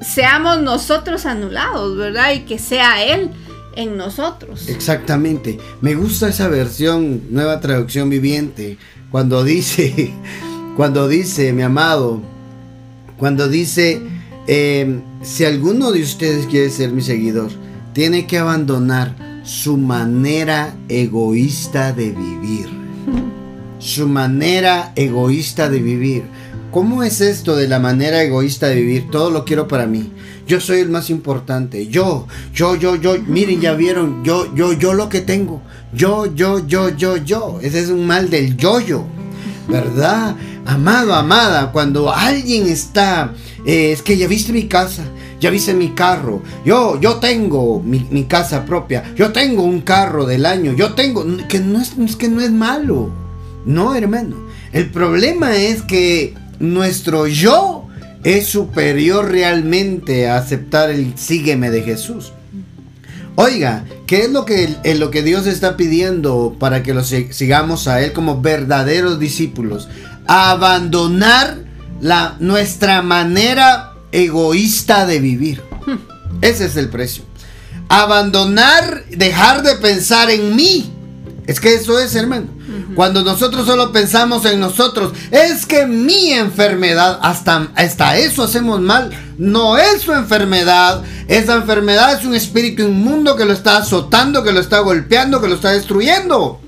seamos 0.00 0.62
nosotros 0.62 1.26
anulados, 1.26 1.96
¿verdad? 1.96 2.34
Y 2.34 2.40
que 2.40 2.58
sea 2.58 3.04
Él 3.04 3.30
en 3.76 3.96
nosotros. 3.96 4.68
Exactamente. 4.68 5.58
Me 5.80 5.94
gusta 5.94 6.28
esa 6.28 6.48
versión, 6.48 7.22
nueva 7.30 7.60
traducción 7.60 8.10
viviente, 8.10 8.78
cuando 9.10 9.44
dice, 9.44 10.12
cuando 10.76 11.08
dice, 11.08 11.52
mi 11.52 11.62
amado, 11.62 12.20
cuando 13.18 13.48
dice, 13.48 14.00
em, 14.46 15.02
si 15.22 15.44
alguno 15.44 15.92
de 15.92 16.02
ustedes 16.02 16.46
quiere 16.46 16.70
ser 16.70 16.90
mi 16.90 17.02
seguidor, 17.02 17.50
tiene 17.92 18.26
que 18.26 18.38
abandonar 18.38 19.31
su 19.42 19.76
manera 19.76 20.76
egoísta 20.88 21.92
de 21.92 22.10
vivir. 22.10 22.68
Su 23.78 24.08
manera 24.08 24.92
egoísta 24.94 25.68
de 25.68 25.80
vivir. 25.80 26.24
¿Cómo 26.70 27.02
es 27.02 27.20
esto 27.20 27.56
de 27.56 27.68
la 27.68 27.78
manera 27.78 28.22
egoísta 28.22 28.68
de 28.68 28.76
vivir? 28.76 29.10
Todo 29.10 29.30
lo 29.30 29.44
quiero 29.44 29.68
para 29.68 29.86
mí. 29.86 30.10
Yo 30.46 30.60
soy 30.60 30.78
el 30.78 30.88
más 30.88 31.10
importante. 31.10 31.86
Yo, 31.88 32.26
yo, 32.54 32.76
yo, 32.76 32.96
yo. 32.96 33.16
Miren, 33.26 33.60
ya 33.60 33.74
vieron. 33.74 34.24
Yo, 34.24 34.54
yo, 34.54 34.72
yo 34.72 34.94
lo 34.94 35.08
que 35.08 35.20
tengo. 35.20 35.60
Yo, 35.92 36.34
yo, 36.34 36.66
yo, 36.66 36.88
yo, 36.96 37.16
yo. 37.16 37.58
Ese 37.60 37.80
es 37.80 37.90
un 37.90 38.06
mal 38.06 38.30
del 38.30 38.56
yo-yo. 38.56 39.04
¿Verdad? 39.68 40.36
Amado, 40.64 41.14
amada, 41.14 41.72
cuando 41.72 42.12
alguien 42.12 42.68
está... 42.68 43.32
Eh, 43.66 43.92
es 43.92 44.02
que 44.02 44.16
ya 44.16 44.26
viste 44.26 44.52
mi 44.52 44.66
casa. 44.66 45.04
Ya 45.42 45.50
viste 45.50 45.74
mi 45.74 45.88
carro. 45.88 46.40
Yo, 46.64 47.00
yo 47.00 47.16
tengo 47.16 47.82
mi, 47.82 48.24
casa 48.26 48.64
propia. 48.64 49.02
Yo 49.16 49.32
tengo 49.32 49.64
un 49.64 49.80
carro 49.80 50.24
del 50.24 50.46
año. 50.46 50.72
Yo 50.72 50.94
tengo... 50.94 51.26
Que 51.48 51.58
no 51.58 51.80
es, 51.80 51.98
es 51.98 52.14
que 52.14 52.28
no 52.28 52.40
es 52.40 52.52
malo. 52.52 53.12
No, 53.66 53.96
hermano. 53.96 54.36
El 54.72 54.88
problema 54.90 55.56
es 55.56 55.82
que 55.82 56.34
nuestro 56.60 57.26
yo 57.26 57.88
es 58.22 58.46
superior 58.46 59.32
realmente 59.32 60.28
a 60.28 60.36
aceptar 60.36 60.90
el 60.90 61.18
sígueme 61.18 61.70
de 61.70 61.82
Jesús. 61.82 62.32
Oiga, 63.34 63.84
¿qué 64.06 64.20
es 64.20 64.30
lo 64.30 64.44
que, 64.44 64.76
lo 64.94 65.10
que 65.10 65.24
Dios 65.24 65.48
está 65.48 65.76
pidiendo 65.76 66.54
para 66.60 66.84
que 66.84 66.94
lo 66.94 67.02
sigamos 67.02 67.88
a 67.88 68.00
Él 68.00 68.12
como 68.12 68.40
verdaderos 68.40 69.18
discípulos? 69.18 69.88
Abandonar 70.28 71.56
la, 72.00 72.36
nuestra 72.38 73.02
manera 73.02 73.91
egoísta 74.12 75.06
de 75.06 75.18
vivir. 75.18 75.62
Ese 76.40 76.66
es 76.66 76.76
el 76.76 76.88
precio. 76.88 77.24
Abandonar, 77.88 79.04
dejar 79.10 79.62
de 79.62 79.74
pensar 79.76 80.30
en 80.30 80.54
mí. 80.54 80.92
Es 81.46 81.58
que 81.58 81.74
eso 81.74 81.98
es, 81.98 82.14
hermano. 82.14 82.46
Cuando 82.94 83.22
nosotros 83.22 83.66
solo 83.66 83.90
pensamos 83.90 84.44
en 84.44 84.60
nosotros, 84.60 85.12
es 85.30 85.66
que 85.66 85.86
mi 85.86 86.32
enfermedad, 86.32 87.18
hasta, 87.22 87.68
hasta 87.74 88.16
eso 88.16 88.44
hacemos 88.44 88.80
mal. 88.80 89.10
No 89.38 89.76
es 89.76 90.02
su 90.02 90.12
enfermedad. 90.12 91.02
Esa 91.26 91.54
enfermedad 91.54 92.18
es 92.18 92.24
un 92.24 92.34
espíritu 92.34 92.82
inmundo 92.82 93.36
que 93.36 93.44
lo 93.44 93.52
está 93.52 93.78
azotando, 93.78 94.44
que 94.44 94.52
lo 94.52 94.60
está 94.60 94.80
golpeando, 94.80 95.40
que 95.40 95.48
lo 95.48 95.56
está 95.56 95.72
destruyendo. 95.72 96.60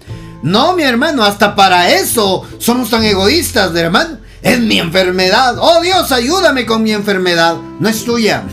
No, 0.43 0.75
mi 0.75 0.83
hermano, 0.83 1.25
hasta 1.25 1.55
para 1.55 1.91
eso 1.91 2.43
somos 2.59 2.91
tan 2.91 3.05
egoístas, 3.05 3.75
hermano. 3.75 4.19
Es 4.45 4.61
mi 4.61 4.79
enfermedad. 4.79 5.57
Oh 5.59 5.81
Dios, 5.81 6.13
ayúdame 6.13 6.67
con 6.67 6.83
mi 6.83 6.93
enfermedad. 6.93 7.57
No 7.81 7.89
es 7.89 8.05
tuya. 8.05 8.45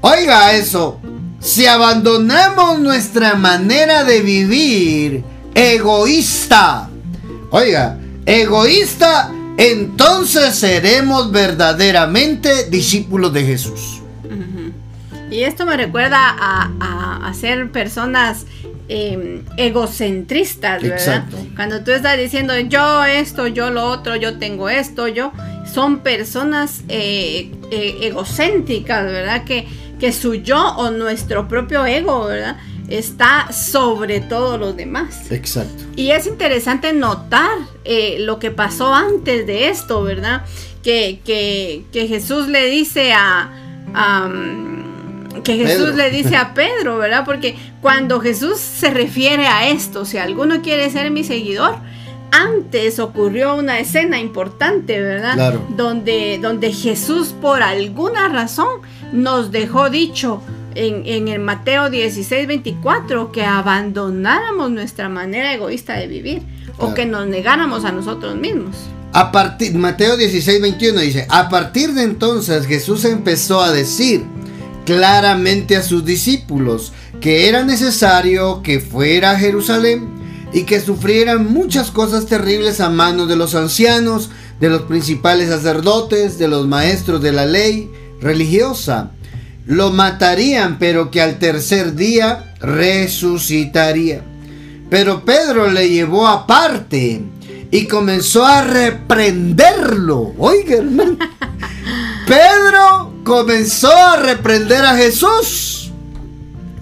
Oiga 0.00 0.52
eso. 0.52 1.00
Si 1.40 1.66
abandonamos 1.66 2.80
nuestra 2.80 3.36
manera 3.36 4.02
de 4.02 4.20
vivir 4.20 5.24
egoísta, 5.54 6.90
oiga, 7.50 7.98
egoísta, 8.26 9.32
entonces 9.56 10.56
seremos 10.56 11.30
verdaderamente 11.30 12.68
discípulos 12.68 13.32
de 13.32 13.44
Jesús. 13.44 14.02
Y 15.30 15.42
esto 15.42 15.66
me 15.66 15.76
recuerda 15.76 16.34
a, 16.38 17.32
ser 17.34 17.70
personas 17.70 18.46
em, 18.88 19.42
egocentristas, 19.56 20.82
¿verdad? 20.82 21.24
Cuando 21.54 21.84
tú 21.84 21.90
estás 21.92 22.16
diciendo 22.18 22.58
yo 22.58 23.04
esto, 23.04 23.46
yo 23.46 23.70
lo 23.70 23.84
otro, 23.84 24.16
yo 24.16 24.38
tengo 24.38 24.68
esto, 24.68 25.08
yo, 25.08 25.32
son 25.72 26.00
personas 26.00 26.82
eh, 26.88 27.50
eh, 27.70 27.98
egocéntricas, 28.02 29.04
¿verdad? 29.04 29.44
Que 29.44 29.66
que 29.98 30.12
su 30.12 30.34
yo 30.34 30.74
o 30.76 30.90
nuestro 30.90 31.48
propio 31.48 31.84
ego, 31.84 32.26
¿verdad? 32.26 32.56
Está 32.88 33.52
sobre 33.52 34.20
todos 34.20 34.58
los 34.58 34.76
demás. 34.76 35.30
Exacto. 35.30 35.84
Y 35.96 36.10
es 36.10 36.26
interesante 36.26 36.92
notar 36.92 37.58
eh, 37.84 38.16
lo 38.20 38.38
que 38.38 38.50
pasó 38.50 38.94
antes 38.94 39.46
de 39.46 39.68
esto, 39.68 40.02
¿verdad? 40.02 40.44
Que, 40.82 41.84
Jesús 41.92 42.48
le 42.48 42.66
dice 42.70 43.12
a, 43.12 43.50
que 45.44 45.56
Jesús 45.56 45.94
le 45.96 46.10
dice 46.10 46.36
a 46.36 46.54
Pedro, 46.54 46.96
¿verdad? 46.96 47.24
Porque 47.26 47.56
cuando 47.80 48.20
Jesús 48.20 48.58
se 48.58 48.90
refiere 48.90 49.46
a 49.46 49.68
esto, 49.68 50.04
si 50.04 50.18
alguno 50.18 50.62
quiere 50.62 50.90
ser 50.90 51.10
mi 51.10 51.24
seguidor, 51.24 51.76
antes 52.30 52.98
ocurrió 52.98 53.54
una 53.54 53.78
escena 53.78 54.20
importante, 54.20 55.00
¿verdad? 55.00 55.34
Claro. 55.34 55.66
Donde, 55.76 56.38
donde 56.42 56.72
Jesús 56.72 57.34
por 57.40 57.62
alguna 57.62 58.28
razón 58.28 58.80
nos 59.12 59.50
dejó 59.50 59.90
dicho 59.90 60.42
en, 60.74 61.28
el 61.28 61.40
Mateo 61.40 61.90
16, 61.90 62.46
24 62.46 63.32
que 63.32 63.44
abandonáramos 63.44 64.70
nuestra 64.70 65.08
manera 65.08 65.52
egoísta 65.54 65.94
de 65.94 66.06
vivir 66.06 66.42
o 66.76 66.94
que 66.94 67.06
nos 67.06 67.26
negáramos 67.26 67.84
a 67.84 67.92
nosotros 67.92 68.36
mismos. 68.36 68.76
A 69.12 69.32
partir, 69.32 69.74
Mateo 69.74 70.16
16, 70.16 70.60
21 70.60 71.00
dice, 71.00 71.26
a 71.30 71.48
partir 71.48 71.94
de 71.94 72.02
entonces 72.02 72.66
Jesús 72.66 73.04
empezó 73.04 73.60
a 73.62 73.72
decir 73.72 74.22
claramente 74.84 75.76
a 75.76 75.82
sus 75.82 76.04
discípulos 76.04 76.92
que 77.20 77.48
era 77.48 77.64
necesario 77.64 78.62
que 78.62 78.80
fuera 78.80 79.32
a 79.32 79.38
Jerusalén 79.38 80.08
y 80.52 80.62
que 80.62 80.80
sufrieran 80.80 81.52
muchas 81.52 81.90
cosas 81.90 82.26
terribles 82.26 82.80
a 82.80 82.88
manos 82.88 83.28
de 83.28 83.36
los 83.36 83.54
ancianos, 83.54 84.30
de 84.60 84.68
los 84.68 84.82
principales 84.82 85.50
sacerdotes, 85.50 86.38
de 86.38 86.48
los 86.48 86.66
maestros 86.66 87.22
de 87.22 87.32
la 87.32 87.46
ley 87.46 87.90
religiosa. 88.20 89.12
Lo 89.66 89.90
matarían, 89.90 90.78
pero 90.78 91.10
que 91.10 91.20
al 91.20 91.38
tercer 91.38 91.94
día 91.94 92.54
resucitaría. 92.60 94.22
Pero 94.88 95.24
Pedro 95.24 95.70
le 95.70 95.90
llevó 95.90 96.26
aparte 96.26 97.22
y 97.70 97.86
comenzó 97.86 98.46
a 98.46 98.62
reprenderlo. 98.62 100.32
Oiga, 100.38 100.76
hermano. 100.76 101.18
Pedro 102.26 103.12
comenzó 103.24 103.94
a 103.94 104.16
reprender 104.16 104.84
a 104.84 104.96
Jesús. 104.96 105.87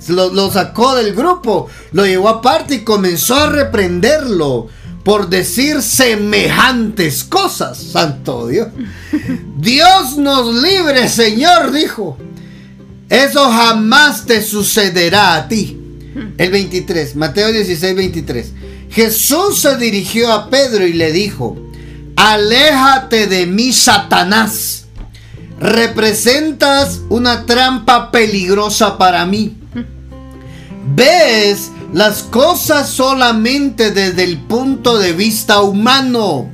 Lo, 0.09 0.51
sacó 0.51 0.95
del 0.95 1.15
grupo, 1.15 1.69
lo 1.93 2.07
llevó 2.07 2.29
aparte 2.29 2.77
y 2.77 2.85
comenzó 2.85 3.37
a 3.37 3.49
reprenderlo 3.49 4.69
por 5.05 5.29
decir 5.29 5.83
semejantes 5.83 7.25
cosas, 7.25 7.79
santo 7.79 8.49
Dios. 8.49 8.69
Dios 9.57 10.17
nos 10.17 10.55
libre, 10.55 11.09
Señor, 11.09 11.73
dijo. 11.73 12.17
Eso 13.09 13.51
jamás 13.51 14.27
te 14.27 14.43
sucederá 14.43 15.37
a 15.37 15.49
ti. 15.49 15.81
El 16.39 16.51
23, 16.51 17.15
Mateo 17.15 17.53
16, 17.53 17.95
23. 17.95 18.53
Jesús 18.91 19.61
se 19.61 19.77
dirigió 19.77 20.33
a 20.33 20.51
Pedro 20.51 20.87
y 20.87 20.93
le 20.93 21.13
dijo, 21.13 21.57
aléjate 22.17 23.27
de 23.27 23.47
mí, 23.47 23.73
Satanás. 23.73 24.87
Representas 25.61 27.01
una 27.09 27.47
trampa 27.47 28.11
peligrosa 28.11 28.99
para 28.99 29.25
mí. 29.25 29.57
¿Ves 30.95 31.71
las 31.93 32.25
cosas 32.25 32.91
solamente 32.91 33.91
desde 33.91 34.25
el 34.25 34.39
punto 34.39 34.99
de 34.99 35.13
vista 35.13 35.63
humano. 35.63 36.51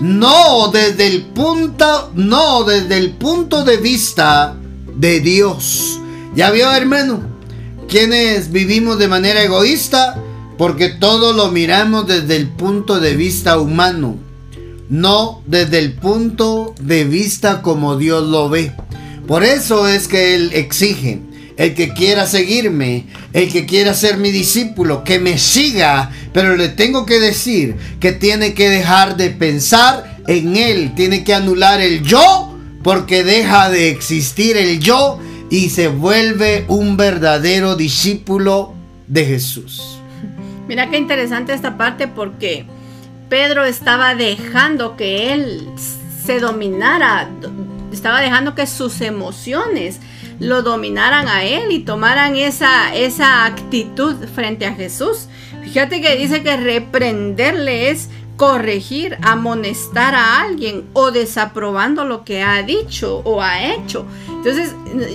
No 0.00 0.68
desde 0.68 1.06
el 1.06 1.22
punto, 1.22 2.10
no 2.14 2.64
desde 2.64 2.96
el 2.96 3.12
punto 3.12 3.64
de 3.64 3.76
vista 3.76 4.56
de 4.96 5.20
Dios. 5.20 6.00
¿Ya 6.34 6.50
vio, 6.50 6.72
hermano? 6.72 7.20
Quienes 7.88 8.50
vivimos 8.52 8.98
de 8.98 9.08
manera 9.08 9.42
egoísta 9.42 10.22
porque 10.56 10.88
todo 10.88 11.32
lo 11.32 11.50
miramos 11.50 12.06
desde 12.06 12.36
el 12.36 12.48
punto 12.48 13.00
de 13.00 13.16
vista 13.16 13.58
humano, 13.58 14.16
no 14.88 15.42
desde 15.46 15.78
el 15.78 15.94
punto 15.94 16.74
de 16.80 17.04
vista 17.04 17.62
como 17.62 17.96
Dios 17.96 18.28
lo 18.28 18.48
ve. 18.48 18.72
Por 19.26 19.42
eso 19.42 19.88
es 19.88 20.06
que 20.06 20.34
Él 20.34 20.50
exige, 20.54 21.20
el 21.60 21.74
que 21.74 21.90
quiera 21.90 22.26
seguirme, 22.26 23.04
el 23.34 23.52
que 23.52 23.66
quiera 23.66 23.92
ser 23.92 24.16
mi 24.16 24.30
discípulo, 24.30 25.04
que 25.04 25.18
me 25.18 25.36
siga, 25.36 26.10
pero 26.32 26.56
le 26.56 26.70
tengo 26.70 27.04
que 27.04 27.20
decir 27.20 27.76
que 28.00 28.12
tiene 28.12 28.54
que 28.54 28.70
dejar 28.70 29.18
de 29.18 29.28
pensar 29.28 30.16
en 30.26 30.56
él, 30.56 30.94
tiene 30.94 31.22
que 31.22 31.34
anular 31.34 31.82
el 31.82 32.02
yo, 32.02 32.58
porque 32.82 33.24
deja 33.24 33.68
de 33.68 33.90
existir 33.90 34.56
el 34.56 34.80
yo 34.80 35.18
y 35.50 35.68
se 35.68 35.88
vuelve 35.88 36.64
un 36.68 36.96
verdadero 36.96 37.76
discípulo 37.76 38.72
de 39.06 39.26
Jesús. 39.26 39.98
Mira 40.66 40.88
qué 40.88 40.96
interesante 40.96 41.52
esta 41.52 41.76
parte 41.76 42.08
porque 42.08 42.64
Pedro 43.28 43.66
estaba 43.66 44.14
dejando 44.14 44.96
que 44.96 45.34
él 45.34 45.68
se 46.24 46.40
dominara, 46.40 47.28
estaba 47.92 48.22
dejando 48.22 48.54
que 48.54 48.66
sus 48.66 49.02
emociones 49.02 50.00
lo 50.40 50.62
dominaran 50.62 51.28
a 51.28 51.44
él 51.44 51.70
y 51.70 51.80
tomaran 51.80 52.34
esa, 52.34 52.94
esa 52.94 53.44
actitud 53.44 54.16
frente 54.34 54.66
a 54.66 54.74
Jesús. 54.74 55.28
Fíjate 55.62 56.00
que 56.00 56.16
dice 56.16 56.42
que 56.42 56.56
reprenderle 56.56 57.90
es 57.90 58.08
corregir, 58.40 59.18
amonestar 59.20 60.14
a 60.14 60.40
alguien 60.40 60.86
o 60.94 61.10
desaprobando 61.10 62.06
lo 62.06 62.24
que 62.24 62.42
ha 62.42 62.62
dicho 62.62 63.20
o 63.26 63.42
ha 63.42 63.62
hecho. 63.74 64.06
Entonces, 64.28 64.74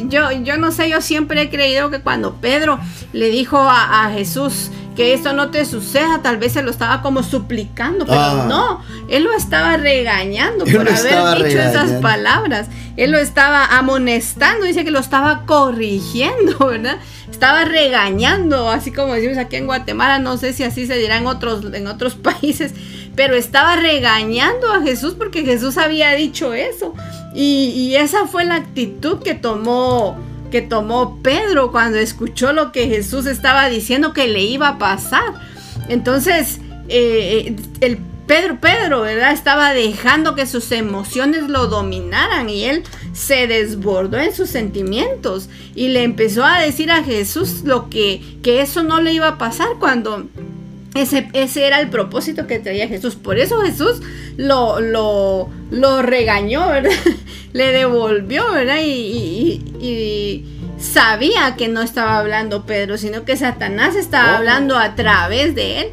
yo, 0.10 0.32
yo 0.32 0.58
no 0.58 0.72
sé, 0.72 0.92
yo 0.92 1.02
siempre 1.02 1.42
he 1.42 1.50
creído 1.50 1.90
que 1.90 2.02
cuando 2.02 2.36
Pedro 2.36 2.80
le 3.14 3.30
dijo 3.30 3.58
a, 3.58 4.06
a 4.06 4.12
Jesús, 4.12 4.70
que 4.96 5.14
esto 5.14 5.34
no 5.34 5.52
te 5.52 5.66
suceda, 5.66 6.22
tal 6.24 6.38
vez 6.38 6.54
se 6.54 6.64
lo 6.64 6.72
estaba 6.72 7.02
como 7.02 7.22
suplicando, 7.22 8.06
pero 8.06 8.20
ah. 8.20 8.46
no, 8.48 8.82
él 9.10 9.24
lo 9.24 9.34
estaba 9.34 9.78
regañando 9.78 10.66
por 10.66 10.88
haber 10.88 11.44
dicho 11.44 11.60
esas 11.60 11.92
palabras, 12.02 12.68
él 12.96 13.12
lo 13.12 13.18
estaba 13.18 13.66
amonestando, 13.66 14.66
dice 14.66 14.86
que 14.86 14.92
lo 14.92 15.00
estaba 15.00 15.46
corrigiendo, 15.46 16.58
¿verdad? 16.68 16.98
Estaba 17.30 17.66
regañando, 17.66 18.70
así 18.70 18.92
como 18.92 19.14
decimos 19.14 19.38
aquí 19.38 19.58
en 19.58 19.66
Guatemala, 19.66 20.20
no 20.20 20.38
sé 20.38 20.54
si 20.54 20.64
así 20.64 20.88
se 20.88 20.96
dirá 20.96 21.18
en 21.18 21.28
otros, 21.28 21.66
en 21.74 21.88
otros 21.88 22.16
países, 22.16 22.74
pero 23.16 23.36
estaba 23.36 23.76
regañando 23.76 24.72
a 24.72 24.82
Jesús 24.82 25.16
porque 25.16 25.44
Jesús 25.44 25.78
había 25.78 26.12
dicho 26.12 26.54
eso. 26.54 26.94
Y, 27.34 27.96
esa 27.96 28.28
fue 28.28 28.46
la 28.46 28.56
actitud 28.56 29.20
que 29.20 29.34
tomó 29.34 30.18
que 30.52 30.62
tomó 30.62 31.20
Pedro 31.22 31.72
cuando 31.72 31.98
escuchó 31.98 32.54
lo 32.54 32.72
que 32.72 32.88
Jesús 32.88 33.26
estaba 33.26 33.68
diciendo 33.68 34.14
que 34.14 34.28
le 34.28 34.44
iba 34.44 34.70
a 34.70 34.78
pasar. 34.78 35.34
Entonces, 35.90 36.62
eh, 36.88 37.56
el 37.82 37.98
Pedro, 38.26 38.60
Pedro, 38.60 39.02
¿verdad? 39.02 39.34
Estaba 39.34 39.74
dejando 39.74 40.34
que 40.34 40.48
sus 40.48 40.72
emociones 40.72 41.44
lo 41.50 41.68
dominaran 41.68 42.50
y 42.50 42.64
él 42.64 42.84
se 43.14 43.48
desbordó 43.48 44.18
en 44.18 44.34
sus 44.34 44.50
sentimientos 44.50 45.50
y 45.76 45.90
le 45.90 46.04
empezó 46.04 46.44
a 46.44 46.60
decir 46.60 46.92
a 46.92 47.04
Jesús 47.04 47.64
lo 47.66 47.90
que, 47.90 48.22
que 48.42 48.62
eso 48.62 48.82
no 48.82 49.00
le 49.00 49.14
iba 49.14 49.28
a 49.28 49.38
pasar 49.38 49.68
cuando 49.80 50.26
ese, 50.96 51.30
ese, 51.34 51.68
era 51.68 51.80
el 51.80 51.90
propósito 51.90 52.48
que 52.48 52.60
traía 52.60 52.88
Jesús. 52.88 53.16
Por 53.16 53.38
eso 53.38 53.62
Jesús 53.62 54.02
lo, 54.38 54.80
lo, 54.80 55.50
lo 55.70 56.02
regañó, 56.02 56.68
¿verdad? 56.68 56.92
Le 57.54 57.72
devolvió, 57.72 58.52
¿verdad? 58.52 58.80
y, 58.84 60.46
sabía 60.78 61.56
que 61.56 61.68
no 61.68 61.82
estaba 61.82 62.20
hablando 62.20 62.66
Pedro, 62.66 62.98
sino 62.98 63.24
que 63.24 63.38
Satanás 63.38 63.96
estaba 63.96 64.34
oh. 64.34 64.36
hablando 64.38 64.78
a 64.78 64.96
través 64.96 65.56
de 65.56 65.82
él 65.82 65.88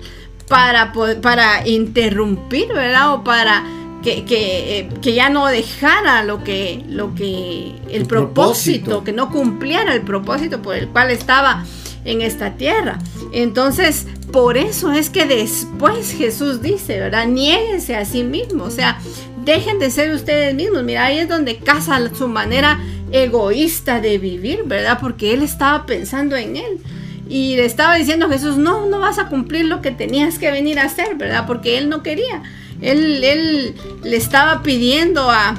para, 0.48 0.92
para 1.22 1.66
interrumpir, 1.66 2.68
¿verdad? 2.68 3.14
O 3.14 3.24
para 3.24 3.64
que, 4.02 4.24
eh, 4.28 4.88
que, 5.00 5.14
ya 5.14 5.30
no 5.30 5.46
dejara 5.46 6.24
lo 6.24 6.42
que, 6.42 6.84
lo 6.88 7.14
que 7.14 7.74
el, 7.90 8.06
propósito, 8.06 9.04
que 9.04 9.12
no 9.12 9.30
cumpliera 9.30 9.94
el 9.94 10.02
propósito 10.02 10.60
por 10.60 10.76
el 10.76 10.88
cual 10.88 11.10
estaba 11.10 11.64
en 12.04 12.20
esta 12.20 12.54
tierra. 12.56 12.98
Entonces, 13.32 14.06
por 14.32 14.56
eso 14.56 14.90
es 14.92 15.10
que 15.10 15.26
después 15.26 16.12
Jesús 16.12 16.62
dice, 16.62 16.98
¿verdad? 16.98 17.26
Niéguese 17.26 17.94
a 17.94 18.04
sí 18.04 18.24
mismo, 18.24 18.64
o 18.64 18.70
sea, 18.70 18.98
dejen 19.44 19.78
de 19.78 19.90
ser 19.90 20.12
ustedes 20.12 20.54
mismos. 20.54 20.82
Mira, 20.82 21.04
ahí 21.04 21.18
es 21.18 21.28
donde 21.28 21.58
casa 21.58 22.00
su 22.14 22.28
manera 22.28 22.80
egoísta 23.12 24.00
de 24.00 24.18
vivir, 24.18 24.62
¿verdad? 24.64 24.98
Porque 25.00 25.34
él 25.34 25.42
estaba 25.42 25.86
pensando 25.86 26.36
en 26.36 26.56
él. 26.56 26.80
Y 27.28 27.56
le 27.56 27.64
estaba 27.64 27.94
diciendo 27.96 28.26
a 28.26 28.28
Jesús, 28.30 28.56
no, 28.56 28.86
no 28.86 28.98
vas 28.98 29.18
a 29.18 29.28
cumplir 29.28 29.66
lo 29.66 29.80
que 29.80 29.90
tenías 29.90 30.38
que 30.38 30.50
venir 30.50 30.78
a 30.78 30.84
hacer, 30.84 31.14
¿verdad? 31.16 31.46
Porque 31.46 31.78
él 31.78 31.88
no 31.88 32.02
quería. 32.02 32.42
Él, 32.80 33.22
él 33.22 33.74
le 34.02 34.16
estaba 34.16 34.62
pidiendo 34.62 35.30
a, 35.30 35.56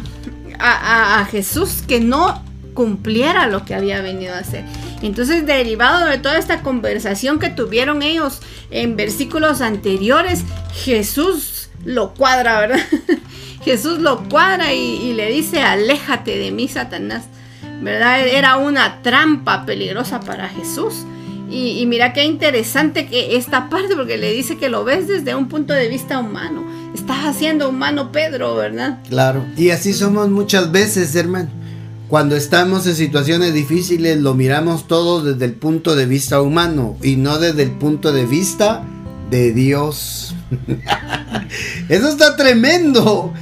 a, 0.59 1.25
Jesús 1.31 1.83
que 1.88 1.99
no 1.99 2.43
cumpliera 2.73 3.47
lo 3.47 3.65
que 3.65 3.75
había 3.75 4.01
venido 4.01 4.33
a 4.33 4.39
hacer. 4.39 4.65
Entonces, 5.01 5.45
derivado 5.45 6.07
de 6.07 6.17
toda 6.17 6.38
esta 6.38 6.62
conversación 6.62 7.39
que 7.39 7.49
tuvieron 7.49 8.01
ellos 8.03 8.39
en 8.71 8.95
versículos 8.95 9.62
anteriores, 9.62 10.43
Jesús 10.73 11.69
lo 11.86 12.13
cuadra, 12.13 12.59
¿verdad? 12.59 12.79
Jesús 13.63 13.99
lo 13.99 14.27
cuadra 14.29 14.73
y, 14.73 14.79
y, 14.79 15.13
le 15.13 15.31
dice, 15.31 15.62
aléjate 15.62 16.38
de 16.38 16.51
mí, 16.51 16.67
Satanás. 16.67 17.25
¿Verdad? 17.81 18.27
Era 18.27 18.57
una 18.57 19.01
trampa 19.01 19.65
peligrosa 19.65 20.19
para 20.19 20.47
Jesús. 20.47 21.05
Y, 21.53 21.86
mira 21.86 22.13
qué 22.13 22.23
interesante 22.23 23.05
que 23.05 23.36
esta 23.36 23.69
parte, 23.69 23.95
porque 23.95 24.17
le 24.17 24.31
dice 24.31 24.57
que 24.57 24.69
lo 24.69 24.83
ves 24.83 25.07
desde 25.07 25.36
un 25.36 25.49
punto 25.49 25.73
de 25.73 25.88
vista 25.88 26.19
humano. 26.19 26.65
Estás 26.95 27.25
haciendo 27.25 27.69
humano 27.69 28.12
Pedro, 28.12 28.55
¿verdad? 28.55 28.99
Claro, 29.07 29.45
y 29.55 29.69
así 29.69 29.93
somos 29.93 30.29
muchas 30.29 30.71
veces, 30.71 31.15
hermano. 31.15 31.49
Cuando 32.13 32.36
estamos 32.36 32.86
en 32.86 32.95
situaciones 32.95 33.56
difíciles, 33.56 34.19
lo 34.19 34.36
miramos 34.36 34.88
todo 34.88 35.23
desde 35.23 35.45
el 35.45 35.56
punto 35.56 35.95
de 35.95 36.06
vista 36.06 36.43
humano 36.43 36.95
y 37.02 37.15
no 37.15 37.39
desde 37.39 37.63
el 37.63 37.71
punto 37.71 38.12
de 38.12 38.28
vista 38.28 38.86
de 39.32 39.52
Dios. 39.52 40.36
Eso 41.89 42.10
está 42.10 42.36
tremendo. 42.36 43.34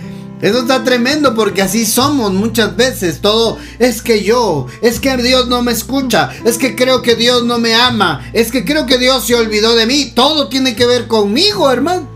Eso 0.42 0.60
está 0.60 0.86
tremendo 0.86 1.36
porque 1.36 1.62
así 1.62 1.86
somos 1.86 2.32
muchas 2.32 2.78
veces. 2.78 3.20
Todo 3.20 3.58
es 3.78 4.02
que 4.02 4.24
yo, 4.24 4.68
es 4.82 5.02
que 5.02 5.18
Dios 5.18 5.50
no 5.50 5.62
me 5.62 5.74
escucha, 5.74 6.30
es 6.46 6.58
que 6.58 6.74
creo 6.74 7.02
que 7.02 7.16
Dios 7.16 7.44
no 7.44 7.60
me 7.60 7.76
ama, 7.76 8.26
es 8.32 8.54
que 8.54 8.64
creo 8.64 8.86
que 8.86 8.98
Dios 8.98 9.28
se 9.28 9.36
olvidó 9.36 9.76
de 9.76 9.86
mí. 9.86 10.14
Todo 10.16 10.48
tiene 10.48 10.78
que 10.78 10.86
ver 10.86 11.08
conmigo, 11.10 11.70
hermano. 11.70 12.08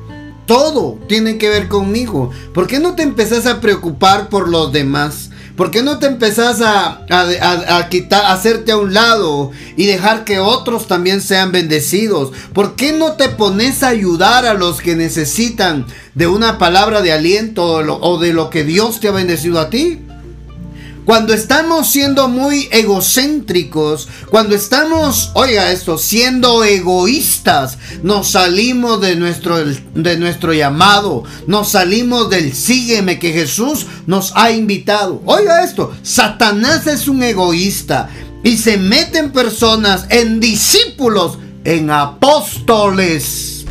Todo 0.46 1.00
tiene 1.10 1.38
que 1.38 1.50
ver 1.50 1.68
conmigo. 1.68 2.32
¿Por 2.54 2.66
qué 2.66 2.80
no 2.80 2.96
te 2.96 3.04
empezás 3.04 3.46
a 3.46 3.60
preocupar 3.60 4.30
por 4.30 4.48
los 4.48 4.72
demás? 4.72 5.32
¿Por 5.56 5.72
qué 5.72 5.82
no 5.84 6.00
te 6.00 6.08
empezás 6.08 6.62
a, 6.62 7.06
a, 7.10 7.90
quitar, 7.90 8.26
a 8.26 8.34
hacerte 8.34 8.74
a 8.74 8.78
un 8.78 8.94
lado 8.94 9.52
y 9.78 9.86
dejar 9.86 10.26
que 10.26 10.40
otros 10.40 10.88
también 10.88 11.22
sean 11.22 11.52
bendecidos? 11.52 12.32
¿Por 12.54 12.76
qué 12.76 12.92
no 12.92 13.14
te 13.14 13.30
pones 13.30 13.82
a 13.82 13.90
ayudar 13.90 14.46
a 14.46 14.54
los 14.54 14.82
que 14.82 14.96
necesitan 14.96 15.86
de 16.14 16.28
una 16.28 16.58
palabra 16.58 17.02
de 17.02 17.14
aliento 17.14 17.64
o 17.64 18.20
de 18.20 18.34
lo 18.34 18.50
que 18.50 18.64
Dios 18.64 19.00
te 19.00 19.08
ha 19.08 19.12
bendecido 19.12 19.60
a 19.60 19.70
ti? 19.70 20.05
Cuando 21.06 21.36
estamos 21.36 21.92
siendo 21.92 22.28
muy 22.30 22.68
egocéntricos, 22.72 24.08
cuando 24.32 24.56
estamos, 24.56 25.30
oiga 25.36 25.72
esto, 25.72 26.00
siendo 26.00 26.64
egoístas, 26.64 27.78
nos 28.02 28.32
salimos 28.32 29.00
de 29.02 29.16
nuestro, 29.16 29.64
de 29.64 30.18
nuestro 30.18 30.52
llamado, 30.52 31.24
nos 31.46 31.70
salimos 31.70 32.32
del 32.32 32.56
sígueme 32.56 33.20
que 33.20 33.34
Jesús 33.34 33.86
nos 34.08 34.34
ha 34.36 34.50
invitado. 34.50 35.22
Oiga 35.26 35.64
esto, 35.64 35.94
Satanás 36.02 36.88
es 36.88 37.08
un 37.08 37.22
egoísta 37.22 38.10
y 38.44 38.58
se 38.58 38.78
mete 38.78 39.20
en 39.20 39.32
personas, 39.32 40.08
en 40.10 40.40
discípulos, 40.40 41.38
en 41.66 41.92
apóstoles. 41.92 43.66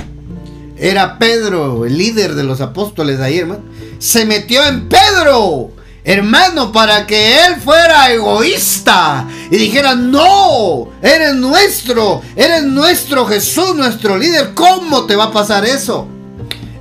Era 0.77 1.19
Pedro, 1.19 1.85
el 1.85 1.99
líder 1.99 2.37
de 2.37 2.45
los 2.45 2.61
apóstoles 2.61 3.19
de 3.19 3.25
ayer, 3.25 3.41
hermano. 3.41 3.65
Se 3.99 4.25
metió 4.25 4.65
en 4.65 4.89
Pedro 4.89 5.74
hermano, 6.05 6.71
para 6.71 7.07
que 7.07 7.47
él 7.47 7.57
fuera 7.57 8.13
egoísta 8.13 9.27
y 9.51 9.57
dijera, 9.57 9.95
no, 9.95 10.91
eres 11.03 11.35
nuestro, 11.35 12.21
eres 12.37 12.63
nuestro 12.65 13.27
Jesús, 13.27 13.75
nuestro 13.75 14.19
líder, 14.19 14.53
¿cómo 14.55 15.07
te 15.07 15.17
va 15.17 15.25
a 15.25 15.33
pasar 15.33 15.65
eso? 15.65 16.07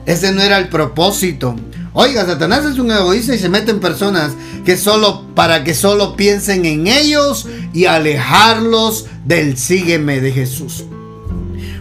Ese 0.05 0.33
no 0.33 0.41
era 0.41 0.57
el 0.57 0.67
propósito. 0.67 1.55
Oiga, 1.93 2.25
Satanás 2.25 2.65
es 2.65 2.77
un 2.79 2.91
egoísta 2.91 3.35
y 3.35 3.39
se 3.39 3.49
mete 3.49 3.71
en 3.71 3.79
personas 3.79 4.31
que 4.65 4.77
solo 4.77 5.25
para 5.35 5.63
que 5.63 5.73
solo 5.73 6.15
piensen 6.15 6.65
en 6.65 6.87
ellos 6.87 7.47
y 7.71 7.85
alejarlos 7.85 9.05
del 9.25 9.57
sígueme 9.57 10.19
de 10.19 10.31
Jesús. 10.31 10.85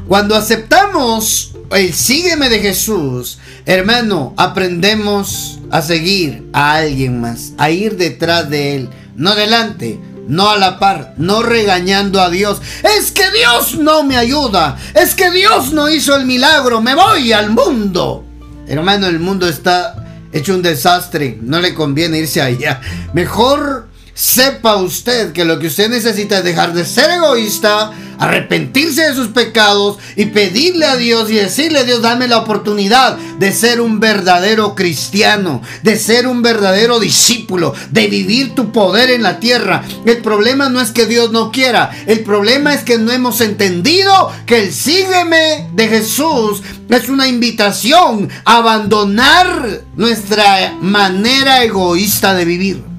Cuando 0.06 0.36
aceptamos 0.36 1.51
el 1.74 1.94
sígueme 1.94 2.48
de 2.48 2.60
Jesús, 2.60 3.38
hermano, 3.66 4.34
aprendemos 4.36 5.58
a 5.70 5.82
seguir 5.82 6.48
a 6.52 6.74
alguien 6.74 7.20
más, 7.20 7.52
a 7.58 7.70
ir 7.70 7.96
detrás 7.96 8.48
de 8.50 8.76
él, 8.76 8.88
no 9.16 9.34
delante, 9.34 9.98
no 10.28 10.50
a 10.50 10.58
la 10.58 10.78
par, 10.78 11.14
no 11.16 11.42
regañando 11.42 12.20
a 12.20 12.30
Dios. 12.30 12.60
Es 12.98 13.12
que 13.12 13.30
Dios 13.30 13.76
no 13.76 14.04
me 14.04 14.16
ayuda, 14.16 14.78
es 14.94 15.14
que 15.14 15.30
Dios 15.30 15.72
no 15.72 15.88
hizo 15.88 16.16
el 16.16 16.26
milagro, 16.26 16.80
me 16.80 16.94
voy 16.94 17.32
al 17.32 17.50
mundo. 17.50 18.24
Hermano, 18.66 19.06
el 19.06 19.18
mundo 19.18 19.48
está 19.48 20.28
hecho 20.32 20.54
un 20.54 20.62
desastre, 20.62 21.38
no 21.42 21.60
le 21.60 21.74
conviene 21.74 22.18
irse 22.18 22.40
allá. 22.40 22.80
Mejor 23.12 23.88
sepa 24.14 24.76
usted 24.76 25.32
que 25.32 25.44
lo 25.44 25.58
que 25.58 25.68
usted 25.68 25.88
necesita 25.88 26.38
es 26.38 26.44
dejar 26.44 26.74
de 26.74 26.84
ser 26.84 27.10
egoísta, 27.10 27.92
arrepentirse 28.18 29.02
de 29.02 29.14
sus 29.14 29.28
pecados 29.28 29.98
y 30.16 30.26
pedirle 30.26 30.86
a 30.86 30.96
Dios 30.96 31.30
y 31.30 31.34
decirle 31.34 31.80
a 31.80 31.84
Dios, 31.84 32.02
dame 32.02 32.28
la 32.28 32.38
oportunidad 32.38 33.16
de 33.16 33.52
ser 33.52 33.80
un 33.80 34.00
verdadero 34.00 34.74
cristiano, 34.74 35.62
de 35.82 35.98
ser 35.98 36.26
un 36.26 36.42
verdadero 36.42 37.00
discípulo, 37.00 37.74
de 37.90 38.06
vivir 38.08 38.54
tu 38.54 38.70
poder 38.70 39.10
en 39.10 39.22
la 39.22 39.40
tierra. 39.40 39.82
El 40.04 40.18
problema 40.18 40.68
no 40.68 40.80
es 40.80 40.90
que 40.90 41.06
Dios 41.06 41.32
no 41.32 41.50
quiera, 41.50 41.90
el 42.06 42.20
problema 42.20 42.74
es 42.74 42.82
que 42.82 42.98
no 42.98 43.12
hemos 43.12 43.40
entendido 43.40 44.30
que 44.46 44.62
el 44.62 44.72
sígueme 44.72 45.68
de 45.72 45.88
Jesús 45.88 46.62
es 46.88 47.08
una 47.08 47.26
invitación 47.26 48.28
a 48.44 48.58
abandonar 48.58 49.80
nuestra 49.96 50.74
manera 50.80 51.64
egoísta 51.64 52.34
de 52.34 52.44
vivir. 52.44 52.91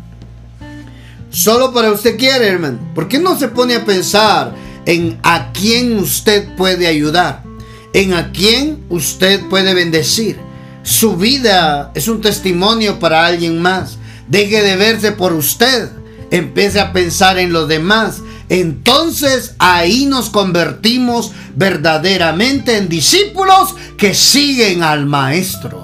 Solo 1.33 1.73
para 1.73 1.91
usted 1.91 2.15
quiere, 2.15 2.47
hermano. 2.47 2.77
¿Por 2.93 3.07
qué 3.07 3.17
no 3.17 3.35
se 3.35 3.47
pone 3.47 3.73
a 3.73 3.83
pensar 3.83 4.53
en 4.85 5.19
a 5.23 5.51
quién 5.51 5.97
usted 5.97 6.55
puede 6.55 6.85
ayudar? 6.85 7.43
En 7.91 8.13
a 8.13 8.31
quién 8.31 8.83
usted 8.89 9.41
puede 9.49 9.73
bendecir. 9.73 10.37
Su 10.83 11.17
vida 11.17 11.91
es 11.95 12.07
un 12.07 12.21
testimonio 12.21 12.99
para 12.99 13.25
alguien 13.25 13.59
más. 13.59 13.97
Deje 14.27 14.61
de 14.61 14.75
verse 14.75 15.11
por 15.11 15.33
usted. 15.33 15.89
Empiece 16.29 16.79
a 16.79 16.93
pensar 16.93 17.39
en 17.39 17.51
los 17.51 17.67
demás. 17.67 18.21
Entonces 18.47 19.55
ahí 19.57 20.05
nos 20.05 20.29
convertimos 20.29 21.31
verdaderamente 21.55 22.77
en 22.77 22.89
discípulos 22.89 23.73
que 23.97 24.13
siguen 24.13 24.83
al 24.83 25.07
Maestro. 25.07 25.82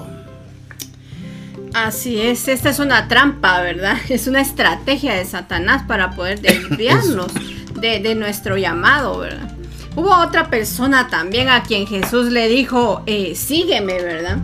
Así 1.74 2.20
es, 2.20 2.48
esta 2.48 2.70
es 2.70 2.78
una 2.80 3.06
trampa, 3.08 3.60
¿verdad? 3.62 3.96
Es 4.08 4.26
una 4.26 4.40
estrategia 4.40 5.14
de 5.14 5.24
Satanás 5.24 5.84
para 5.86 6.10
poder 6.12 6.40
desviarnos 6.42 7.32
de, 7.80 8.14
nuestro 8.14 8.56
llamado, 8.56 9.18
¿verdad? 9.18 9.56
Hubo 9.96 10.14
otra 10.16 10.50
persona 10.50 11.08
también 11.08 11.48
a 11.48 11.62
quien 11.62 11.86
Jesús 11.86 12.26
le 12.30 12.48
dijo, 12.48 13.02
eh, 13.06 13.34
sígueme, 13.34 14.00
¿verdad? 14.00 14.38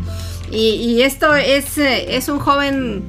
Y, 0.51 1.03
esto 1.03 1.35
es, 1.35 1.77
eh, 1.79 2.17
es 2.17 2.29
un 2.29 2.39
joven 2.39 3.03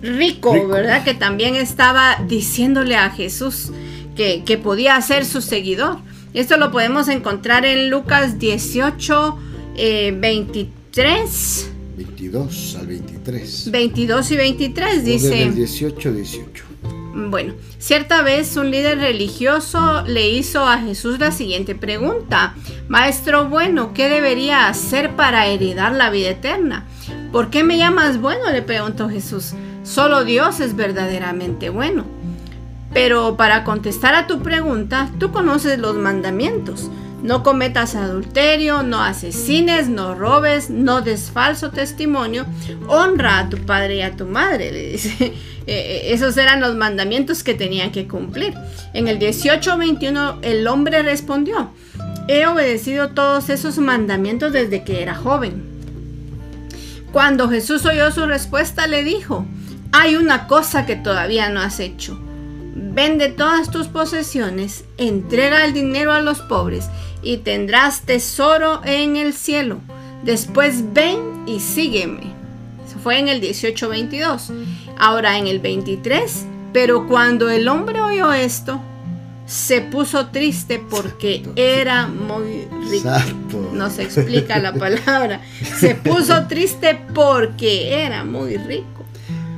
rico, 0.00 0.68
¿verdad? 0.68 1.02
Que 1.02 1.14
también 1.14 1.56
estaba 1.56 2.18
diciéndole 2.28 2.96
a 2.96 3.10
Jesús 3.10 3.72
que, 4.16 4.44
que, 4.44 4.58
podía 4.58 5.00
ser 5.02 5.24
su 5.24 5.40
seguidor. 5.40 5.98
Esto 6.34 6.56
lo 6.56 6.70
podemos 6.70 7.08
encontrar 7.08 7.64
en 7.64 7.90
Lucas 7.90 8.38
18, 8.38 9.38
23 9.76 11.66
eh, 11.66 11.73
22 11.96 12.76
al 12.80 12.86
23. 12.86 13.70
22 13.70 14.30
y 14.30 14.36
23 14.36 15.04
dice. 15.04 15.50
18, 15.50 16.12
18. 16.12 16.64
Bueno, 17.16 17.54
cierta 17.78 18.22
vez 18.22 18.56
un 18.56 18.72
líder 18.72 18.98
religioso 18.98 20.02
le 20.02 20.30
hizo 20.30 20.66
a 20.66 20.78
Jesús 20.78 21.20
la 21.20 21.30
siguiente 21.30 21.76
pregunta. 21.76 22.54
Maestro 22.88 23.48
bueno, 23.48 23.94
¿qué 23.94 24.08
debería 24.08 24.66
hacer 24.66 25.14
para 25.14 25.46
heredar 25.46 25.92
la 25.92 26.10
vida 26.10 26.30
eterna? 26.30 26.86
¿Por 27.30 27.50
qué 27.50 27.62
me 27.62 27.78
llamas 27.78 28.20
bueno? 28.20 28.50
le 28.50 28.62
preguntó 28.62 29.08
Jesús. 29.08 29.52
Solo 29.84 30.24
Dios 30.24 30.58
es 30.58 30.74
verdaderamente 30.74 31.68
bueno. 31.68 32.04
Pero 32.92 33.36
para 33.36 33.62
contestar 33.62 34.14
a 34.14 34.26
tu 34.26 34.40
pregunta, 34.42 35.10
tú 35.18 35.30
conoces 35.30 35.78
los 35.78 35.94
mandamientos. 35.94 36.90
No 37.24 37.42
cometas 37.42 37.94
adulterio, 37.94 38.82
no 38.82 39.02
asesines, 39.02 39.88
no 39.88 40.14
robes, 40.14 40.68
no 40.68 41.00
des 41.00 41.30
falso 41.30 41.70
testimonio, 41.70 42.44
honra 42.86 43.38
a 43.38 43.48
tu 43.48 43.56
padre 43.56 43.96
y 43.96 44.02
a 44.02 44.14
tu 44.14 44.26
madre, 44.26 44.70
le 44.70 44.88
dice. 44.92 45.32
Eh, 45.66 46.12
esos 46.12 46.36
eran 46.36 46.60
los 46.60 46.74
mandamientos 46.74 47.42
que 47.42 47.54
tenían 47.54 47.90
que 47.90 48.06
cumplir. 48.06 48.52
En 48.92 49.08
el 49.08 49.18
18-21 49.18 50.40
el 50.42 50.66
hombre 50.66 51.02
respondió, 51.02 51.70
he 52.28 52.44
obedecido 52.44 53.12
todos 53.12 53.48
esos 53.48 53.78
mandamientos 53.78 54.52
desde 54.52 54.84
que 54.84 55.00
era 55.00 55.14
joven. 55.14 55.64
Cuando 57.12 57.48
Jesús 57.48 57.86
oyó 57.86 58.10
su 58.10 58.26
respuesta 58.26 58.86
le 58.86 59.04
dijo, 59.04 59.46
hay 59.90 60.16
una 60.16 60.48
cosa 60.48 60.84
que 60.84 60.96
todavía 60.96 61.48
no 61.48 61.60
has 61.60 61.80
hecho. 61.80 62.20
Vende 62.76 63.28
todas 63.28 63.70
tus 63.70 63.86
posesiones, 63.86 64.84
entrega 64.98 65.64
el 65.64 65.72
dinero 65.72 66.12
a 66.12 66.20
los 66.20 66.40
pobres 66.40 66.86
y 67.22 67.36
tendrás 67.38 68.00
tesoro 68.00 68.80
en 68.84 69.14
el 69.14 69.32
cielo. 69.32 69.78
Después 70.24 70.92
ven 70.92 71.44
y 71.46 71.60
sígueme. 71.60 72.32
Eso 72.84 72.98
fue 73.00 73.20
en 73.20 73.28
el 73.28 73.40
18:22. 73.40 74.50
Ahora 74.98 75.38
en 75.38 75.46
el 75.46 75.60
23. 75.60 76.46
Pero 76.72 77.06
cuando 77.06 77.48
el 77.48 77.68
hombre 77.68 78.00
oyó 78.00 78.32
esto, 78.32 78.80
se 79.46 79.80
puso 79.80 80.26
triste 80.28 80.82
porque 80.90 81.44
era 81.54 82.08
muy 82.08 82.66
rico. 82.90 83.70
No 83.72 83.88
se 83.88 84.02
explica 84.02 84.58
la 84.58 84.74
palabra. 84.74 85.40
Se 85.78 85.94
puso 85.94 86.48
triste 86.48 86.98
porque 87.14 88.04
era 88.04 88.24
muy 88.24 88.56
rico. 88.56 89.04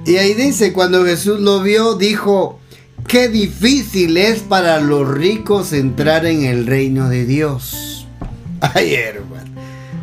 Y 0.05 0.17
ahí 0.17 0.35
dice, 0.35 0.75
cuando 0.75 1.05
Jesús 1.05 1.41
lo 1.41 1.63
vio, 1.63 1.95
dijo, 1.95 2.61
Qué 3.07 3.29
difícil 3.29 4.17
es 4.17 4.41
para 4.41 4.81
los 4.81 5.09
ricos 5.09 5.73
entrar 5.73 6.27
en 6.27 6.45
el 6.45 6.67
reino 6.67 7.09
de 7.09 7.25
Dios. 7.25 8.05
Ay, 8.61 8.95
hermano. 8.95 9.53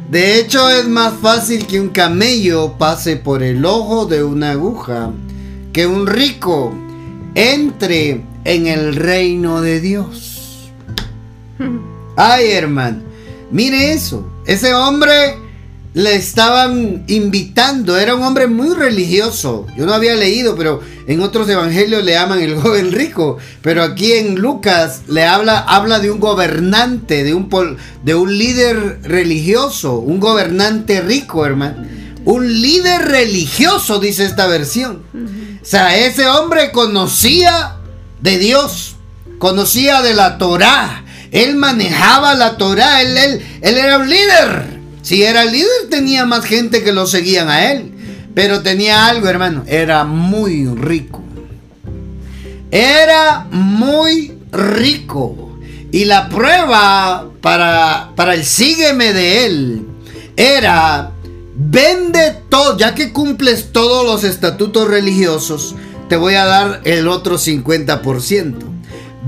De 0.09 0.39
hecho, 0.39 0.69
es 0.69 0.87
más 0.87 1.13
fácil 1.21 1.67
que 1.67 1.81
un 1.81 1.89
camello 1.89 2.77
pase 2.77 3.17
por 3.17 3.43
el 3.43 3.65
ojo 3.65 4.05
de 4.05 4.23
una 4.23 4.51
aguja 4.51 5.11
que 5.73 5.85
un 5.85 6.07
rico 6.07 6.73
entre 7.35 8.21
en 8.45 8.67
el 8.67 8.95
reino 8.95 9.59
de 9.59 9.81
Dios. 9.81 10.71
Ay, 12.15 12.51
hermano. 12.51 13.01
Mire 13.51 13.91
eso. 13.91 14.25
Ese 14.45 14.73
hombre 14.73 15.42
le 15.93 16.15
estaban 16.15 17.03
invitando. 17.07 17.97
Era 17.97 18.15
un 18.15 18.23
hombre 18.23 18.47
muy 18.47 18.73
religioso. 18.73 19.67
Yo 19.77 19.85
no 19.85 19.93
había 19.93 20.15
leído, 20.15 20.55
pero 20.55 20.81
en 21.07 21.21
otros 21.21 21.47
evangelios 21.49 22.03
le 22.03 22.13
llaman 22.13 22.41
el 22.41 22.55
joven 22.61 22.91
rico. 22.91 23.37
Pero 23.61 23.83
aquí 23.83 24.13
en 24.13 24.35
Lucas 24.35 25.03
le 25.07 25.25
habla, 25.25 25.59
habla 25.59 25.99
de 25.99 26.11
un 26.11 26.19
gobernante, 26.19 27.23
de 27.23 27.33
un, 27.33 27.49
de 28.03 28.15
un 28.15 28.37
líder 28.37 29.01
religioso, 29.03 29.99
un 29.99 30.19
gobernante 30.19 31.01
rico, 31.01 31.45
hermano. 31.45 31.85
Un 32.25 32.61
líder 32.61 33.01
religioso, 33.01 33.99
dice 33.99 34.25
esta 34.25 34.47
versión. 34.47 35.03
O 35.61 35.65
sea, 35.65 35.97
ese 35.97 36.27
hombre 36.27 36.71
conocía 36.71 37.75
de 38.21 38.37
Dios, 38.37 38.95
conocía 39.39 40.01
de 40.01 40.13
la 40.13 40.37
Torah. 40.37 41.03
Él 41.31 41.55
manejaba 41.57 42.33
la 42.35 42.57
Torah, 42.57 43.01
él, 43.01 43.17
él, 43.17 43.41
él 43.61 43.77
era 43.77 43.97
un 43.97 44.09
líder. 44.09 44.72
Si 45.03 45.21
era 45.21 45.45
líder 45.45 45.89
tenía 45.89 46.25
más 46.25 46.45
gente 46.45 46.81
que 46.81 46.93
lo 46.93 47.05
seguían 47.05 47.49
a 47.49 47.71
él. 47.71 47.91
Pero 48.33 48.63
tenía 48.63 49.05
algo, 49.05 49.27
hermano. 49.27 49.63
Era 49.67 50.05
muy 50.05 50.65
rico. 50.65 51.21
Era 52.71 53.45
muy 53.51 54.33
rico. 54.51 55.59
Y 55.91 56.05
la 56.05 56.29
prueba 56.29 57.29
para, 57.41 58.11
para 58.15 58.33
el 58.33 58.45
sígueme 58.45 59.13
de 59.13 59.45
él 59.45 59.85
era, 60.35 61.11
vende 61.55 62.35
todo, 62.49 62.77
ya 62.77 62.95
que 62.95 63.13
cumples 63.13 63.71
todos 63.71 64.03
los 64.03 64.23
estatutos 64.23 64.87
religiosos, 64.87 65.75
te 66.09 66.15
voy 66.15 66.33
a 66.33 66.45
dar 66.45 66.81
el 66.85 67.07
otro 67.07 67.37
50%. 67.37 68.55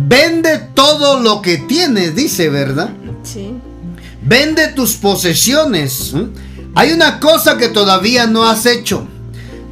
Vende 0.07 0.57
todo 0.73 1.19
lo 1.19 1.41
que 1.43 1.57
tienes, 1.57 2.15
dice, 2.15 2.49
¿verdad? 2.49 2.89
Sí. 3.21 3.53
Vende 4.25 4.69
tus 4.69 4.93
posesiones. 4.95 6.13
Hay 6.73 6.91
una 6.91 7.19
cosa 7.19 7.57
que 7.57 7.69
todavía 7.69 8.25
no 8.25 8.43
has 8.43 8.65
hecho. 8.65 9.07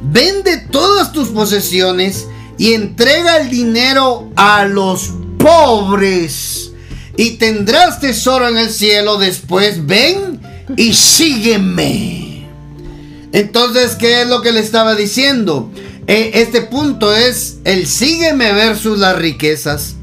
Vende 0.02 0.58
todas 0.58 1.12
tus 1.12 1.28
posesiones 1.28 2.26
y 2.56 2.74
entrega 2.74 3.38
el 3.38 3.50
dinero 3.50 4.30
a 4.36 4.64
los 4.64 5.10
pobres. 5.38 6.70
Y 7.16 7.32
tendrás 7.32 7.98
tesoro 8.00 8.48
en 8.48 8.58
el 8.58 8.70
cielo. 8.70 9.18
Después 9.18 9.86
ven 9.86 10.40
y 10.76 10.94
sígueme. 10.94 12.48
Entonces, 13.32 13.96
¿qué 13.96 14.22
es 14.22 14.28
lo 14.28 14.40
que 14.40 14.52
le 14.52 14.60
estaba 14.60 14.94
diciendo? 14.94 15.72
E, 16.06 16.30
este 16.34 16.62
punto 16.62 17.12
es 17.12 17.56
el 17.64 17.88
sígueme 17.88 18.52
versus 18.52 18.98
las 18.98 19.16
riquezas. 19.16 19.96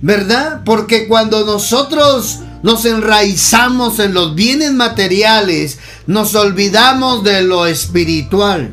¿Verdad? 0.00 0.62
Porque 0.64 1.06
cuando 1.06 1.44
nosotros 1.44 2.40
nos 2.62 2.84
enraizamos 2.84 3.98
en 3.98 4.14
los 4.14 4.34
bienes 4.34 4.72
materiales, 4.72 5.78
nos 6.06 6.34
olvidamos 6.34 7.24
de 7.24 7.42
lo 7.42 7.66
espiritual. 7.66 8.72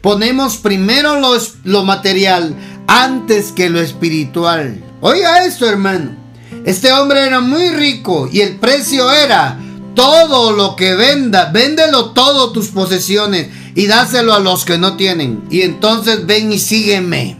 Ponemos 0.00 0.56
primero 0.56 1.20
lo, 1.20 1.36
lo 1.64 1.84
material 1.84 2.54
antes 2.86 3.52
que 3.52 3.68
lo 3.68 3.80
espiritual. 3.80 4.82
Oiga 5.00 5.44
esto, 5.44 5.68
hermano. 5.68 6.16
Este 6.64 6.92
hombre 6.92 7.26
era 7.26 7.40
muy 7.40 7.70
rico 7.70 8.28
y 8.30 8.40
el 8.40 8.56
precio 8.56 9.10
era 9.12 9.58
todo 9.94 10.52
lo 10.52 10.76
que 10.76 10.94
venda, 10.94 11.50
véndelo 11.52 12.10
todo 12.10 12.52
tus 12.52 12.68
posesiones 12.68 13.48
y 13.74 13.86
dáselo 13.86 14.34
a 14.34 14.38
los 14.38 14.64
que 14.64 14.78
no 14.78 14.96
tienen. 14.96 15.42
Y 15.50 15.62
entonces 15.62 16.26
ven 16.26 16.52
y 16.52 16.58
sígueme. 16.58 17.36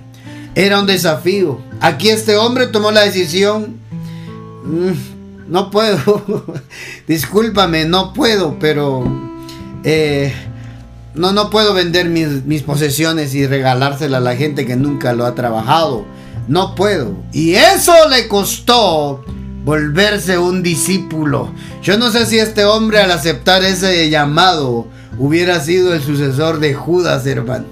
Era 0.55 0.81
un 0.81 0.87
desafío. 0.87 1.61
Aquí 1.81 2.09
este 2.09 2.37
hombre 2.37 2.67
tomó 2.67 2.91
la 2.91 3.03
decisión. 3.03 3.79
No 5.49 5.71
puedo. 5.71 6.45
Discúlpame, 7.09 7.85
no 7.87 8.13
puedo, 8.13 8.59
pero 8.59 9.05
eh, 9.85 10.33
no, 11.15 11.33
no 11.33 11.51
puedo 11.51 11.75
vender 11.75 12.09
mis, 12.09 12.45
mis, 12.45 12.63
posesiones 12.63 13.35
y 13.35 13.47
regalárselas 13.47 14.21
a 14.21 14.25
la 14.25 14.37
gente 14.37 14.67
que 14.67 14.77
nunca 14.77 15.13
lo 15.13 15.27
ha 15.27 15.35
trabajado. 15.35 16.05
No 16.47 16.75
puedo. 16.75 17.17
Y 17.33 17.55
eso 17.55 17.93
le 18.09 18.29
costó 18.29 19.25
volverse 19.65 20.39
un 20.39 20.63
discípulo. 20.63 21.53
Yo 21.83 21.99
no 21.99 22.11
sé 22.11 22.27
si 22.27 22.39
este 22.39 22.65
hombre 22.65 23.01
al 23.01 23.11
aceptar 23.11 23.63
ese 23.65 24.09
llamado 24.09 24.87
hubiera 25.19 25.61
sido 25.61 25.93
el 25.93 26.03
sucesor 26.03 26.61
de 26.61 26.75
Judas, 26.75 27.27
hermano. 27.27 27.67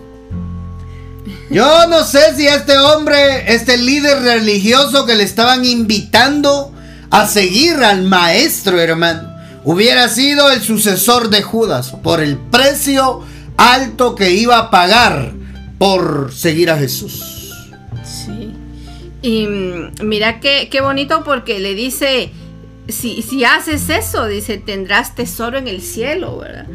Yo 1.51 1.87
no 1.87 2.05
sé 2.05 2.35
si 2.37 2.47
este 2.47 2.77
hombre, 2.77 3.53
este 3.55 3.79
líder 3.79 4.23
religioso 4.23 5.07
que 5.07 5.15
le 5.15 5.23
estaban 5.23 5.65
invitando, 5.65 6.73
a 7.11 7.27
seguir 7.27 7.77
al 7.77 8.05
maestro, 8.05 8.81
hermano, 8.81 9.37
hubiera 9.65 10.09
sido 10.09 10.51
el 10.51 10.61
sucesor 10.61 11.31
de 11.31 11.43
Judas 11.43 11.93
por 12.03 12.21
el 12.21 12.37
precio 12.37 13.23
alto 13.57 14.15
que 14.15 14.33
iba 14.33 14.59
a 14.59 14.71
pagar 14.71 15.33
por 15.79 16.33
seguir 16.33 16.71
a 16.71 16.79
Jesús. 16.79 17.53
Sí. 18.05 18.53
Y 19.23 19.47
mm, 19.47 20.05
mira 20.05 20.41
qué, 20.41 20.69
bonito 20.81 21.25
porque 21.25 21.59
le 21.59 21.75
dice, 21.75 22.31
si, 22.89 23.23
si, 23.23 23.45
haces 23.45 23.89
eso, 23.89 24.27
dice, 24.27 24.59
tendrás 24.59 25.15
tesoro 25.15 25.59
en 25.59 25.69
el 25.69 25.83
cielo, 25.83 26.39
¿verdad? 26.39 26.67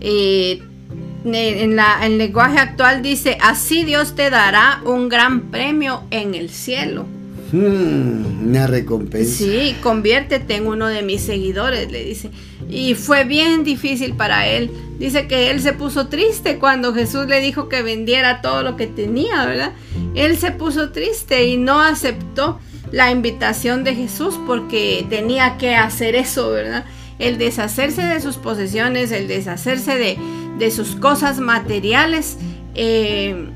En, 0.00 1.76
la, 1.76 2.04
en 2.04 2.12
el 2.12 2.18
lenguaje 2.18 2.58
actual 2.58 3.02
dice, 3.02 3.38
así 3.40 3.84
Dios 3.84 4.14
te 4.14 4.28
dará 4.28 4.82
un 4.84 5.08
gran 5.08 5.50
premio 5.50 6.02
en 6.10 6.34
el 6.34 6.50
cielo. 6.50 7.06
Hmm, 7.54 8.48
una 8.48 8.66
recompensa. 8.66 9.44
Sí, 9.44 9.76
conviértete 9.80 10.56
en 10.56 10.66
uno 10.66 10.88
de 10.88 11.02
mis 11.02 11.20
seguidores, 11.20 11.88
le 11.92 12.02
dice. 12.02 12.30
Y 12.68 12.94
fue 12.94 13.22
bien 13.22 13.62
difícil 13.62 14.14
para 14.14 14.48
él. 14.48 14.72
Dice 14.98 15.28
que 15.28 15.52
él 15.52 15.60
se 15.60 15.72
puso 15.72 16.08
triste 16.08 16.58
cuando 16.58 16.92
Jesús 16.92 17.28
le 17.28 17.40
dijo 17.40 17.68
que 17.68 17.82
vendiera 17.82 18.40
todo 18.40 18.64
lo 18.64 18.76
que 18.76 18.88
tenía, 18.88 19.46
¿verdad? 19.46 19.72
Él 20.16 20.36
se 20.36 20.50
puso 20.50 20.90
triste 20.90 21.46
y 21.46 21.56
no 21.56 21.80
aceptó 21.80 22.58
la 22.90 23.12
invitación 23.12 23.84
de 23.84 23.94
Jesús 23.94 24.34
porque 24.48 25.06
tenía 25.08 25.56
que 25.56 25.76
hacer 25.76 26.16
eso, 26.16 26.50
¿verdad? 26.50 26.84
El 27.20 27.38
deshacerse 27.38 28.02
de 28.02 28.20
sus 28.20 28.36
posesiones, 28.36 29.12
el 29.12 29.28
deshacerse 29.28 29.96
de, 29.96 30.18
de 30.58 30.70
sus 30.72 30.96
cosas 30.96 31.38
materiales, 31.38 32.36
eh, 32.74 33.48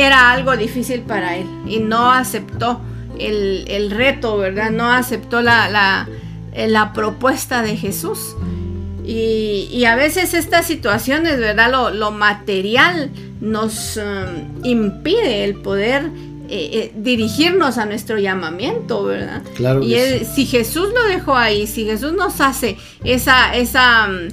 era 0.00 0.30
algo 0.30 0.56
difícil 0.56 1.00
para 1.02 1.36
él 1.36 1.46
y 1.66 1.78
no 1.78 2.12
aceptó 2.12 2.80
el, 3.18 3.90
reto, 3.90 4.38
¿verdad? 4.38 4.70
No 4.70 4.90
aceptó 4.90 5.42
la, 5.42 5.68
la, 6.54 6.92
propuesta 6.92 7.62
de 7.62 7.76
Jesús. 7.76 8.36
Y, 9.04 9.84
a 9.84 9.96
veces 9.96 10.34
estas 10.34 10.66
situaciones, 10.66 11.38
¿verdad? 11.38 11.92
Lo, 11.92 12.10
material 12.10 13.10
nos 13.40 13.96
um, 13.96 14.64
impide 14.64 15.44
el 15.44 15.54
poder 15.56 16.10
eh, 16.48 16.70
eh, 16.72 16.92
dirigirnos 16.96 17.78
a 17.78 17.86
nuestro 17.86 18.18
llamamiento, 18.18 19.04
¿verdad? 19.04 19.42
Claro. 19.54 19.82
Y 19.82 19.94
si 20.24 20.44
Jesús 20.44 20.88
lo 20.92 21.04
dejó 21.04 21.36
ahí, 21.36 21.66
si 21.66 21.84
Jesús 21.84 22.12
nos 22.12 22.40
hace 22.40 22.76
esa, 23.04 23.54
esa, 23.54 24.08
um, 24.08 24.28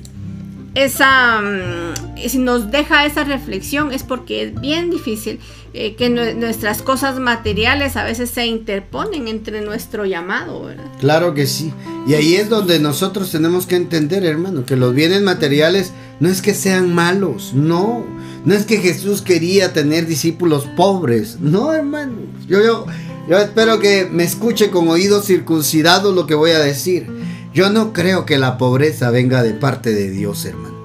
esa, 0.76 1.40
um, 1.40 2.20
si 2.28 2.38
nos 2.38 2.70
deja 2.70 3.06
esa 3.06 3.24
reflexión, 3.24 3.92
es 3.92 4.04
porque 4.04 4.44
es 4.44 4.62
bien 4.62 4.92
difícil 4.92 5.40
eh, 5.74 5.96
que 5.96 6.10
nuestras 6.10 6.82
cosas 6.82 7.20
materiales 7.20 7.96
a 7.96 8.04
veces 8.04 8.30
se 8.30 8.46
interponen 8.46 9.28
entre 9.28 9.62
nuestro 9.62 10.06
llamado. 10.06 10.70
Claro 11.00 11.34
que 11.34 11.48
sí. 11.48 11.74
Y 12.08 12.14
ahí 12.14 12.36
es 12.36 12.50
donde 12.50 12.80
nosotros 12.80 13.32
tenemos 13.32 13.66
que 13.66 13.76
entender, 13.76 14.26
hermano, 14.26 14.66
que 14.66 14.76
los 14.76 14.94
bienes 14.94 15.22
materiales 15.22 15.92
no 16.20 16.30
es 16.30 16.42
que 16.42 16.54
sean 16.54 16.94
malos, 16.94 17.54
no. 17.54 18.06
No 18.44 18.54
es 18.54 18.66
que 18.66 18.78
Jesús 18.78 19.22
quería 19.22 19.74
tener 19.74 20.06
discípulos 20.06 20.68
pobres, 20.76 21.40
no, 21.40 21.74
hermano. 21.74 22.18
Yo, 22.48 22.62
yo, 22.64 22.86
yo 23.28 23.38
espero 23.38 23.80
que 23.80 24.08
me 24.12 24.24
escuche 24.24 24.70
con 24.70 24.88
oídos 24.88 25.26
circuncidados 25.26 26.14
lo 26.14 26.28
que 26.28 26.36
voy 26.36 26.52
a 26.52 26.60
decir. 26.60 27.08
Yo 27.56 27.70
no 27.70 27.94
creo 27.94 28.26
que 28.26 28.38
la 28.38 28.58
pobreza 28.58 29.12
venga 29.12 29.41
de 29.41 29.54
parte 29.54 29.94
de 29.94 30.10
Dios, 30.10 30.44
hermano. 30.44 30.76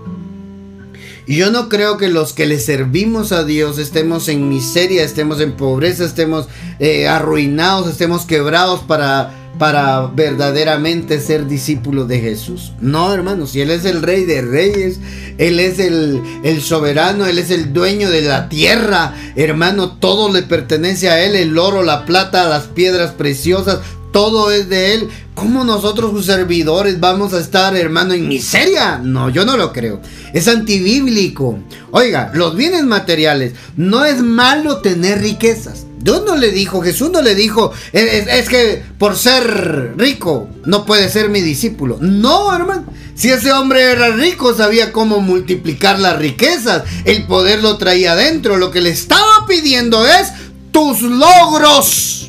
Y 1.26 1.34
yo 1.34 1.50
no 1.50 1.68
creo 1.68 1.96
que 1.96 2.06
los 2.06 2.32
que 2.32 2.46
le 2.46 2.60
servimos 2.60 3.32
a 3.32 3.42
Dios 3.42 3.78
estemos 3.78 4.28
en 4.28 4.48
miseria, 4.48 5.02
estemos 5.02 5.40
en 5.40 5.56
pobreza, 5.56 6.04
estemos 6.04 6.46
eh, 6.78 7.08
arruinados, 7.08 7.88
estemos 7.88 8.24
quebrados 8.24 8.82
para, 8.82 9.34
para 9.58 10.06
verdaderamente 10.06 11.18
ser 11.20 11.48
discípulos 11.48 12.06
de 12.06 12.20
Jesús. 12.20 12.72
No, 12.80 13.12
hermanos, 13.12 13.50
si 13.50 13.60
Él 13.60 13.72
es 13.72 13.84
el 13.84 14.00
rey 14.00 14.24
de 14.24 14.40
reyes, 14.40 15.00
Él 15.38 15.58
es 15.58 15.80
el, 15.80 16.22
el 16.44 16.62
soberano, 16.62 17.26
Él 17.26 17.40
es 17.40 17.50
el 17.50 17.72
dueño 17.72 18.10
de 18.10 18.22
la 18.22 18.48
tierra, 18.48 19.14
hermano, 19.34 19.96
todo 19.98 20.32
le 20.32 20.42
pertenece 20.42 21.10
a 21.10 21.20
Él, 21.24 21.34
el 21.34 21.58
oro, 21.58 21.82
la 21.82 22.06
plata, 22.06 22.48
las 22.48 22.68
piedras 22.68 23.10
preciosas, 23.10 23.80
todo 24.12 24.50
es 24.50 24.68
de 24.68 24.94
Él. 24.94 25.08
¿Cómo 25.34 25.64
nosotros 25.64 26.10
sus 26.10 26.26
servidores 26.26 27.00
vamos 27.00 27.32
a 27.32 27.40
estar, 27.40 27.76
hermano, 27.76 28.14
en 28.14 28.28
miseria? 28.28 28.98
No, 28.98 29.30
yo 29.30 29.44
no 29.44 29.56
lo 29.56 29.72
creo. 29.72 30.00
Es 30.34 30.48
antibíblico. 30.48 31.58
Oiga, 31.92 32.30
los 32.34 32.56
bienes 32.56 32.84
materiales, 32.84 33.54
no 33.76 34.04
es 34.04 34.22
malo 34.22 34.78
tener 34.78 35.20
riquezas. 35.20 35.86
Dios 35.98 36.22
no 36.26 36.36
le 36.36 36.50
dijo, 36.50 36.80
Jesús 36.80 37.10
no 37.10 37.20
le 37.20 37.34
dijo, 37.34 37.72
es, 37.92 38.48
que 38.48 38.82
por 38.98 39.16
ser 39.16 39.94
rico 39.98 40.48
no 40.64 40.86
puede 40.86 41.10
ser 41.10 41.28
mi 41.28 41.40
discípulo. 41.40 41.98
No, 42.00 42.54
hermano. 42.54 42.84
Si 43.14 43.28
ese 43.28 43.52
hombre 43.52 43.82
era 43.82 44.08
rico, 44.08 44.54
sabía 44.54 44.92
cómo 44.92 45.20
multiplicar 45.20 45.98
las 45.98 46.18
riquezas. 46.18 46.84
El 47.04 47.26
poder 47.26 47.62
lo 47.62 47.76
traía 47.76 48.12
adentro. 48.12 48.56
Lo 48.56 48.70
que 48.70 48.80
le 48.80 48.90
estaba 48.90 49.46
pidiendo 49.46 50.06
es 50.06 50.28
tus 50.72 51.02
logros 51.02 52.19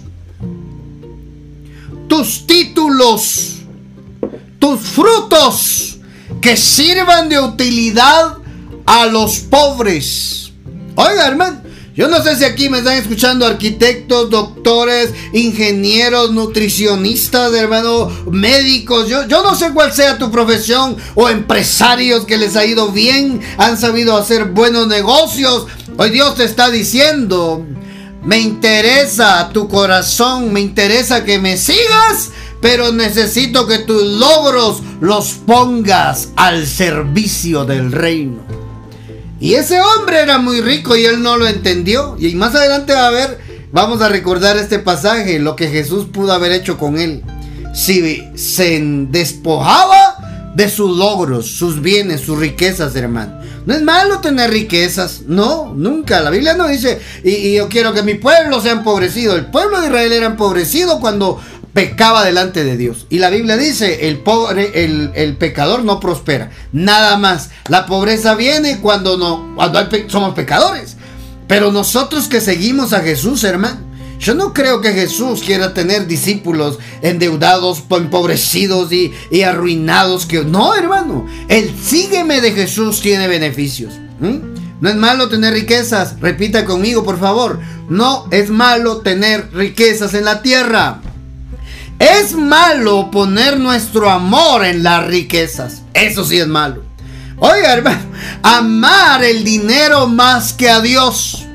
tus 2.11 2.45
títulos, 2.45 3.59
tus 4.59 4.81
frutos 4.81 5.97
que 6.41 6.57
sirvan 6.57 7.29
de 7.29 7.39
utilidad 7.39 8.37
a 8.85 9.05
los 9.05 9.39
pobres. 9.39 10.51
Oiga, 10.95 11.25
hermano, 11.25 11.61
yo 11.95 12.09
no 12.09 12.21
sé 12.21 12.35
si 12.35 12.43
aquí 12.43 12.67
me 12.67 12.79
están 12.79 12.97
escuchando 12.97 13.45
arquitectos, 13.45 14.29
doctores, 14.29 15.13
ingenieros, 15.31 16.31
nutricionistas, 16.31 17.53
hermano, 17.53 18.09
médicos. 18.29 19.07
Yo, 19.07 19.25
yo 19.27 19.41
no 19.41 19.55
sé 19.55 19.71
cuál 19.71 19.93
sea 19.93 20.17
tu 20.17 20.29
profesión 20.31 20.97
o 21.15 21.29
empresarios 21.29 22.25
que 22.25 22.37
les 22.37 22.57
ha 22.57 22.65
ido 22.65 22.91
bien, 22.91 23.39
han 23.57 23.77
sabido 23.77 24.17
hacer 24.17 24.49
buenos 24.49 24.89
negocios. 24.89 25.67
Hoy 25.95 26.09
Dios 26.09 26.35
te 26.35 26.43
está 26.43 26.69
diciendo, 26.71 27.65
me 28.23 28.39
interesa 28.39 29.49
tu 29.51 29.67
corazón, 29.67 30.53
me 30.53 30.59
interesa 30.59 31.23
que 31.23 31.39
me 31.39 31.57
sigas, 31.57 32.31
pero 32.61 32.91
necesito 32.91 33.65
que 33.65 33.79
tus 33.79 34.03
logros 34.03 34.81
los 34.99 35.33
pongas 35.33 36.29
al 36.35 36.67
servicio 36.67 37.65
del 37.65 37.91
reino. 37.91 38.41
Y 39.39 39.55
ese 39.55 39.81
hombre 39.81 40.19
era 40.19 40.37
muy 40.37 40.61
rico 40.61 40.95
y 40.95 41.03
él 41.03 41.23
no 41.23 41.35
lo 41.35 41.47
entendió. 41.47 42.15
Y 42.19 42.35
más 42.35 42.53
adelante 42.53 42.93
va 42.93 43.07
a 43.07 43.11
ver, 43.11 43.39
vamos 43.71 44.01
a 44.01 44.09
recordar 44.09 44.55
este 44.57 44.77
pasaje, 44.77 45.39
lo 45.39 45.55
que 45.55 45.67
Jesús 45.67 46.05
pudo 46.05 46.31
haber 46.31 46.51
hecho 46.51 46.77
con 46.77 46.99
él. 46.99 47.23
Si 47.73 48.23
se 48.35 48.79
despojaba 49.09 50.51
de 50.55 50.69
sus 50.69 50.95
logros, 50.95 51.47
sus 51.47 51.81
bienes, 51.81 52.21
sus 52.21 52.37
riquezas, 52.37 52.95
hermano. 52.95 53.40
No 53.65 53.73
es 53.73 53.81
malo 53.81 54.19
tener 54.19 54.49
riquezas, 54.49 55.23
no, 55.27 55.73
nunca. 55.75 56.21
La 56.21 56.29
Biblia 56.29 56.55
no 56.55 56.67
dice, 56.67 56.99
y, 57.23 57.53
yo 57.53 57.69
quiero 57.69 57.93
que 57.93 58.03
mi 58.03 58.15
pueblo 58.15 58.59
sea 58.61 58.71
empobrecido. 58.71 59.35
El 59.35 59.47
pueblo 59.47 59.79
de 59.81 59.87
Israel 59.87 60.11
era 60.11 60.25
empobrecido 60.25 60.99
cuando 60.99 61.39
pecaba 61.73 62.25
delante 62.25 62.63
de 62.63 62.77
Dios. 62.77 63.05
Y 63.09 63.19
la 63.19 63.29
Biblia 63.29 63.57
dice, 63.57 64.07
el 64.07 64.19
pobre, 64.19 64.83
el, 64.83 65.37
pecador 65.37 65.83
no 65.83 65.99
prospera. 65.99 66.51
Nada 66.71 67.17
más. 67.17 67.49
La 67.69 67.85
pobreza 67.85 68.35
viene 68.35 68.79
cuando 68.79 69.17
no, 69.17 69.53
cuando 69.55 69.87
somos 70.07 70.33
pecadores. 70.33 70.97
Pero 71.47 71.71
nosotros 71.71 72.27
que 72.27 72.41
seguimos 72.41 72.93
a 72.93 73.01
Jesús, 73.01 73.43
hermano, 73.43 73.90
yo 74.21 74.35
no 74.35 74.53
creo 74.53 74.81
que 74.81 74.93
Jesús 74.93 75.41
quiera 75.43 75.73
tener 75.73 76.05
discípulos 76.05 76.77
endeudados, 77.01 77.83
empobrecidos 77.89 78.91
y, 78.91 79.41
arruinados. 79.41 80.27
Que... 80.27 80.43
No, 80.43 80.75
hermano. 80.75 81.25
El 81.47 81.75
sígueme 81.75 82.39
de 82.39 82.51
Jesús 82.51 83.01
tiene 83.01 83.27
beneficios. 83.27 83.95
No 84.19 84.89
es 84.89 84.95
malo 84.95 85.27
tener 85.27 85.55
riquezas. 85.55 86.19
Repita 86.19 86.65
conmigo, 86.65 87.03
por 87.03 87.19
favor. 87.19 87.59
No 87.89 88.27
es 88.29 88.51
malo 88.51 88.97
tener 88.97 89.51
riquezas 89.53 90.13
en 90.13 90.25
la 90.25 90.43
tierra. 90.43 91.01
Es 91.97 92.35
malo 92.35 93.09
poner 93.09 93.59
nuestro 93.59 94.07
amor 94.07 94.63
en 94.65 94.83
las 94.83 95.07
riquezas. 95.07 95.81
Eso 95.95 96.23
sí 96.25 96.37
es 96.37 96.47
malo. 96.47 96.83
Oiga, 97.37 97.73
hermano, 97.73 98.05
amar 98.43 99.23
el 99.23 99.43
dinero 99.43 100.05
más 100.05 100.53
que 100.53 100.69
a 100.69 100.79
Dios. 100.79 101.47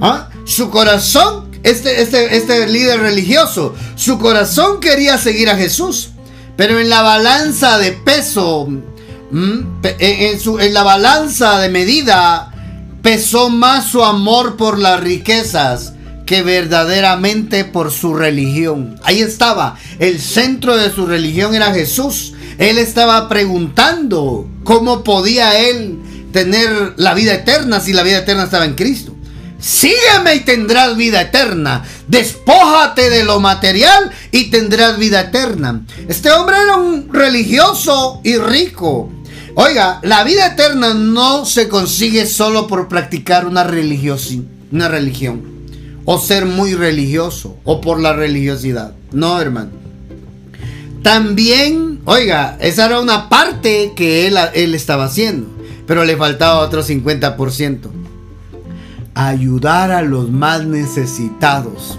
¿Ah? 0.00 0.30
Su 0.44 0.70
corazón 0.70 1.47
este, 1.62 2.02
este, 2.02 2.36
este 2.36 2.66
líder 2.68 3.00
religioso, 3.00 3.74
su 3.96 4.18
corazón 4.18 4.80
quería 4.80 5.18
seguir 5.18 5.50
a 5.50 5.56
Jesús, 5.56 6.10
pero 6.56 6.78
en 6.78 6.88
la 6.88 7.02
balanza 7.02 7.78
de 7.78 7.92
peso, 7.92 8.68
en, 9.30 10.40
su, 10.40 10.58
en 10.58 10.74
la 10.74 10.82
balanza 10.82 11.58
de 11.60 11.68
medida, 11.68 12.52
pesó 13.02 13.50
más 13.50 13.86
su 13.86 14.04
amor 14.04 14.56
por 14.56 14.78
las 14.78 15.00
riquezas 15.00 15.94
que 16.26 16.42
verdaderamente 16.42 17.64
por 17.64 17.90
su 17.90 18.14
religión. 18.14 19.00
Ahí 19.02 19.20
estaba, 19.20 19.76
el 19.98 20.20
centro 20.20 20.76
de 20.76 20.90
su 20.90 21.06
religión 21.06 21.54
era 21.54 21.72
Jesús. 21.72 22.34
Él 22.58 22.76
estaba 22.76 23.28
preguntando 23.28 24.46
cómo 24.64 25.04
podía 25.04 25.58
él 25.58 25.98
tener 26.32 26.94
la 26.96 27.14
vida 27.14 27.34
eterna 27.34 27.80
si 27.80 27.92
la 27.92 28.02
vida 28.02 28.18
eterna 28.18 28.44
estaba 28.44 28.66
en 28.66 28.74
Cristo. 28.74 29.14
Sígueme 29.58 30.36
y 30.36 30.40
tendrás 30.40 30.96
vida 30.96 31.20
eterna. 31.20 31.84
Despójate 32.06 33.10
de 33.10 33.24
lo 33.24 33.40
material 33.40 34.10
y 34.30 34.50
tendrás 34.50 34.98
vida 34.98 35.20
eterna. 35.22 35.84
Este 36.08 36.30
hombre 36.30 36.56
era 36.62 36.76
un 36.76 37.12
religioso 37.12 38.20
y 38.22 38.36
rico. 38.36 39.10
Oiga, 39.56 39.98
la 40.04 40.22
vida 40.22 40.46
eterna 40.46 40.94
no 40.94 41.44
se 41.44 41.68
consigue 41.68 42.26
solo 42.26 42.68
por 42.68 42.86
practicar 42.86 43.46
una, 43.46 43.66
una 44.70 44.88
religión. 44.88 45.58
O 46.04 46.18
ser 46.18 46.46
muy 46.46 46.74
religioso. 46.74 47.56
O 47.64 47.80
por 47.80 48.00
la 48.00 48.12
religiosidad. 48.12 48.94
No, 49.10 49.40
hermano. 49.40 49.70
También, 51.02 52.00
oiga, 52.04 52.56
esa 52.60 52.86
era 52.86 53.00
una 53.00 53.28
parte 53.28 53.92
que 53.96 54.28
él, 54.28 54.38
él 54.54 54.74
estaba 54.76 55.06
haciendo. 55.06 55.48
Pero 55.86 56.04
le 56.04 56.16
faltaba 56.16 56.60
otro 56.60 56.84
50% 56.84 58.07
ayudar 59.18 59.90
a 59.90 60.02
los 60.02 60.30
más 60.30 60.64
necesitados. 60.64 61.98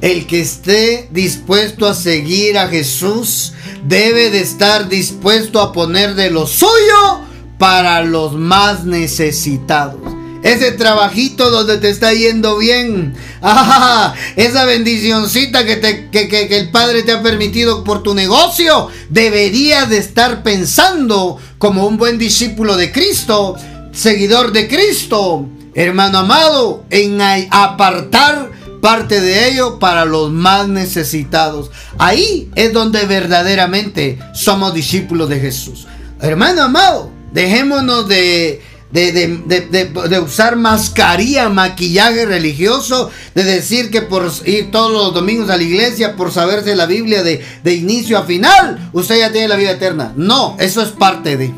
El 0.00 0.26
que 0.28 0.40
esté 0.40 1.08
dispuesto 1.10 1.88
a 1.88 1.94
seguir 1.94 2.56
a 2.56 2.68
Jesús 2.68 3.52
debe 3.86 4.30
de 4.30 4.40
estar 4.40 4.88
dispuesto 4.88 5.60
a 5.60 5.72
poner 5.72 6.14
de 6.14 6.30
lo 6.30 6.46
suyo 6.46 7.20
para 7.58 8.02
los 8.02 8.34
más 8.34 8.84
necesitados. 8.84 10.00
ese 10.44 10.72
trabajito 10.72 11.50
donde 11.50 11.78
te 11.78 11.88
está 11.88 12.12
yendo 12.12 12.58
bien, 12.58 13.14
ah, 13.42 14.14
esa 14.34 14.64
bendicioncita 14.64 15.64
que, 15.64 15.76
te, 15.76 16.10
que, 16.10 16.58
el 16.58 16.70
Padre 16.70 17.02
te 17.02 17.12
ha 17.12 17.22
permitido 17.22 17.84
por 17.84 18.02
tu 18.02 18.14
negocio, 18.14 18.88
deberías 19.08 19.88
de 19.88 19.98
estar 19.98 20.42
pensando 20.42 21.38
como 21.58 21.86
un 21.86 21.96
buen 21.96 22.18
discípulo 22.18 22.76
de 22.76 22.90
Cristo, 22.90 23.56
seguidor 23.92 24.50
de 24.50 24.66
Cristo, 24.66 25.48
hermano 25.74 26.18
amado, 26.18 26.84
en 26.90 27.20
apartar 27.50 28.50
parte 28.80 29.20
de 29.20 29.48
ello 29.48 29.78
para 29.78 30.04
los 30.04 30.30
más 30.30 30.68
necesitados. 30.68 31.70
Ahí 31.98 32.50
es 32.56 32.72
donde 32.72 33.06
verdaderamente 33.06 34.18
somos 34.34 34.74
discípulos 34.74 35.28
de 35.28 35.40
Jesús. 35.40 35.86
Hermano 36.20 36.62
amado, 36.62 37.10
dejémonos 37.32 38.08
de, 38.08 38.60
de, 38.92 40.20
usar 40.22 40.56
mascarilla, 40.56 41.48
maquillaje 41.48 42.26
religioso, 42.26 43.10
de 43.34 43.44
decir 43.44 43.90
que 43.90 44.02
por 44.02 44.30
ir 44.44 44.70
todos 44.70 44.92
los 44.92 45.14
domingos 45.14 45.48
a 45.48 45.56
la 45.56 45.62
iglesia, 45.62 46.16
por 46.16 46.30
saberse 46.30 46.76
la 46.76 46.86
Biblia 46.86 47.22
de, 47.22 47.42
inicio 47.72 48.18
a 48.18 48.24
final, 48.24 48.90
usted 48.92 49.18
ya 49.18 49.32
tiene 49.32 49.48
la 49.48 49.56
vida 49.56 49.70
eterna. 49.70 50.12
No, 50.16 50.56
eso 50.60 50.82
es 50.82 50.90
parte 50.90 51.36
de... 51.36 51.52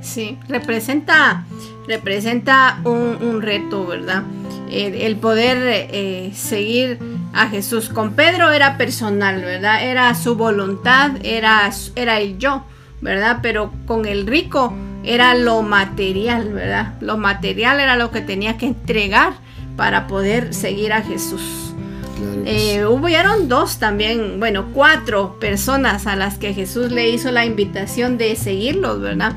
Sí, 0.00 0.38
representa, 0.48 1.44
representa 1.90 2.80
un, 2.84 3.42
reto, 3.42 3.84
¿verdad? 3.84 4.22
El, 4.70 5.16
poder 5.16 5.58
eh, 5.90 6.30
seguir 6.34 7.00
a 7.32 7.48
Jesús. 7.48 7.88
Con 7.88 8.12
Pedro 8.14 8.52
era 8.52 8.76
personal, 8.76 9.40
¿verdad? 9.42 9.84
Era 9.84 10.14
su 10.14 10.36
voluntad, 10.36 11.10
era, 11.24 11.68
era 11.96 12.20
el 12.20 12.38
yo, 12.38 12.64
¿verdad? 13.00 13.40
Pero 13.42 13.72
con 13.86 14.06
el 14.06 14.28
rico 14.28 14.72
era 15.02 15.34
lo 15.34 15.62
material, 15.62 16.52
¿verdad? 16.52 16.94
Lo 17.00 17.16
material 17.16 17.80
era 17.80 17.96
lo 17.96 18.12
que 18.12 18.20
tenía 18.20 18.56
que 18.56 18.66
entregar 18.66 19.32
para 19.76 20.06
poder 20.06 20.54
seguir 20.54 20.92
a 20.92 21.02
Jesús. 21.02 21.74
Eh, 22.44 22.84
hubieron 22.86 23.48
dos 23.48 23.78
también, 23.78 24.38
bueno, 24.38 24.68
cuatro 24.72 25.40
personas 25.40 26.06
a 26.06 26.14
las 26.14 26.38
que 26.38 26.54
Jesús 26.54 26.92
le 26.92 27.10
hizo 27.10 27.32
la 27.32 27.44
invitación 27.44 28.16
de 28.16 28.36
seguirlos, 28.36 29.00
¿verdad? 29.00 29.34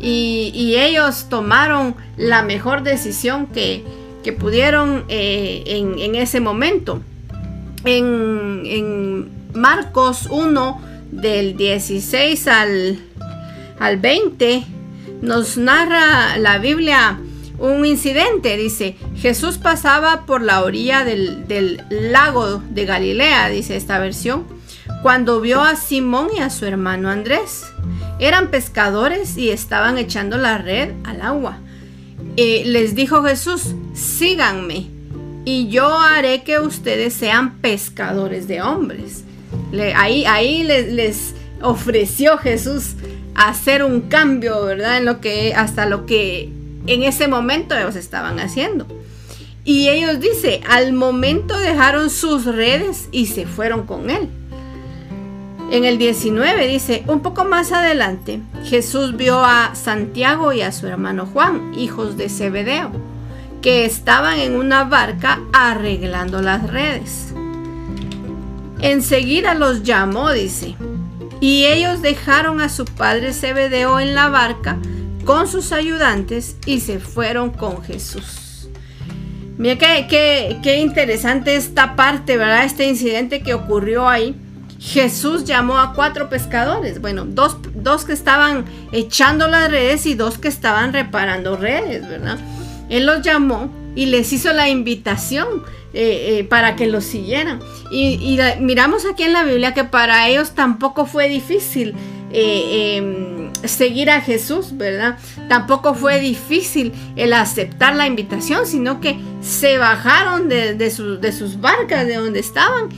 Y, 0.00 0.74
ellos 0.76 1.28
tomaron 1.28 1.94
la 2.16 2.42
mejor 2.42 2.82
decisión 2.82 3.46
que, 3.46 3.84
pudieron 4.38 5.04
eh, 5.08 5.62
en, 5.66 6.14
ese 6.16 6.40
momento. 6.40 7.00
En, 7.84 8.62
en 8.64 9.30
Marcos 9.54 10.26
1, 10.30 10.80
del 11.10 11.56
16 11.56 12.48
al, 12.48 12.98
al 13.78 13.96
20, 13.98 14.64
nos 15.22 15.56
narra 15.56 16.36
la 16.38 16.58
Biblia 16.58 17.18
un 17.58 17.84
incidente. 17.86 18.56
Dice, 18.56 18.96
Jesús 19.16 19.58
pasaba 19.58 20.26
por 20.26 20.42
la 20.42 20.62
orilla 20.62 21.04
del, 21.04 21.82
lago 21.90 22.62
de 22.70 22.84
Galilea, 22.84 23.48
dice 23.48 23.76
esta 23.76 23.98
versión, 23.98 24.44
cuando 25.02 25.40
vio 25.40 25.62
a 25.62 25.76
Simón 25.76 26.28
y 26.36 26.40
a 26.40 26.50
su 26.50 26.66
hermano 26.66 27.08
Andrés. 27.08 27.64
Eran 28.18 28.50
pescadores 28.50 29.36
y 29.36 29.50
estaban 29.50 29.98
echando 29.98 30.38
la 30.38 30.58
red 30.58 30.90
al 31.04 31.20
agua. 31.22 31.58
Eh, 32.36 32.62
les 32.66 32.94
dijo 32.94 33.22
Jesús, 33.22 33.74
síganme 33.94 34.86
y 35.44 35.68
yo 35.68 36.00
haré 36.00 36.42
que 36.42 36.58
ustedes 36.58 37.14
sean 37.14 37.58
pescadores 37.58 38.48
de 38.48 38.62
hombres. 38.62 39.24
ahí 39.94 40.24
ahí 40.24 40.64
les, 40.64 40.92
les 40.92 41.34
ofreció 41.62 42.36
Jesús 42.38 42.94
hacer 43.34 43.84
un 43.84 44.02
cambio, 44.02 44.64
¿verdad? 44.64 44.98
En 44.98 45.04
lo 45.04 45.20
que 45.20 45.54
hasta 45.54 45.86
lo 45.86 46.06
que 46.06 46.50
en 46.86 47.02
ese 47.02 47.28
momento 47.28 47.76
ellos 47.76 47.96
estaban 47.96 48.40
haciendo. 48.40 48.86
Y 49.64 49.88
ellos 49.88 50.20
dice, 50.20 50.60
al 50.68 50.92
momento 50.92 51.58
dejaron 51.58 52.08
sus 52.08 52.44
redes 52.44 53.08
y 53.10 53.26
se 53.26 53.46
fueron 53.46 53.86
con 53.86 54.10
él. 54.10 54.28
En 55.70 55.84
el 55.84 55.98
19 55.98 56.68
dice, 56.68 57.04
un 57.08 57.20
poco 57.20 57.44
más 57.44 57.72
adelante, 57.72 58.40
Jesús 58.64 59.16
vio 59.16 59.44
a 59.44 59.74
Santiago 59.74 60.52
y 60.52 60.62
a 60.62 60.70
su 60.70 60.86
hermano 60.86 61.26
Juan, 61.26 61.74
hijos 61.76 62.16
de 62.16 62.28
Zebedeo, 62.28 62.92
que 63.62 63.84
estaban 63.84 64.38
en 64.38 64.54
una 64.54 64.84
barca 64.84 65.40
arreglando 65.52 66.40
las 66.40 66.70
redes. 66.70 67.34
Enseguida 68.80 69.54
los 69.54 69.82
llamó, 69.82 70.30
dice, 70.30 70.76
y 71.40 71.64
ellos 71.64 72.00
dejaron 72.00 72.60
a 72.60 72.68
su 72.68 72.84
padre 72.84 73.32
Zebedeo 73.32 73.98
en 73.98 74.14
la 74.14 74.28
barca 74.28 74.78
con 75.24 75.48
sus 75.48 75.72
ayudantes 75.72 76.56
y 76.64 76.80
se 76.80 77.00
fueron 77.00 77.50
con 77.50 77.82
Jesús. 77.82 78.68
Mira 79.58 79.76
qué, 79.76 80.58
qué, 80.62 80.80
interesante 80.80 81.56
esta 81.56 81.96
parte, 81.96 82.36
¿verdad? 82.36 82.64
Este 82.64 82.86
incidente 82.86 83.42
que 83.42 83.54
ocurrió 83.54 84.08
ahí. 84.08 84.40
Jesús 84.78 85.44
llamó 85.44 85.78
a 85.78 85.94
cuatro 85.94 86.28
pescadores, 86.28 87.00
bueno, 87.00 87.24
dos, 87.26 87.56
dos, 87.74 88.04
que 88.04 88.12
estaban 88.12 88.64
echando 88.92 89.48
las 89.48 89.70
redes 89.70 90.06
y 90.06 90.14
dos 90.14 90.38
que 90.38 90.48
estaban 90.48 90.92
reparando 90.92 91.56
redes, 91.56 92.06
¿verdad? 92.08 92.38
Él 92.88 93.06
los 93.06 93.22
llamó 93.22 93.70
y 93.94 94.06
les 94.06 94.32
hizo 94.32 94.52
la 94.52 94.68
invitación 94.68 95.64
eh, 95.94 96.38
eh, 96.38 96.44
para 96.44 96.76
que 96.76 96.86
los 96.86 97.04
siguieran. 97.04 97.60
Y, 97.90 98.38
miramos 98.60 99.06
aquí 99.06 99.22
en 99.22 99.32
la 99.32 99.44
Biblia 99.44 99.72
que 99.72 99.84
para 99.84 100.28
ellos 100.28 100.50
tampoco 100.50 101.06
fue 101.06 101.28
difícil 101.28 101.94
eh, 102.30 102.96
em, 102.98 103.50
seguir 103.64 104.10
a 104.10 104.20
Jesús, 104.20 104.76
¿verdad? 104.76 105.16
Tampoco 105.48 105.94
fue 105.94 106.20
difícil 106.20 106.92
el 107.16 107.32
aceptar 107.32 107.96
la 107.96 108.06
invitación, 108.06 108.66
sino 108.66 109.00
que 109.00 109.18
se 109.40 109.78
bajaron 109.78 110.50
de, 110.50 110.74
de 110.74 110.90
sus 110.90 111.60
barcas, 111.60 112.06
de 112.06 112.16
donde 112.16 112.40
estaban, 112.40 112.90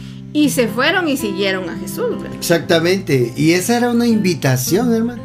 y 0.44 0.50
se 0.50 0.68
fueron 0.68 1.08
y 1.08 1.16
siguieron 1.16 1.68
a 1.68 1.76
Jesús. 1.76 2.16
Exactamente, 2.32 3.32
y 3.36 3.52
esa 3.52 3.76
era 3.76 3.90
una 3.90 4.06
invitación, 4.06 4.94
hermano, 4.94 5.22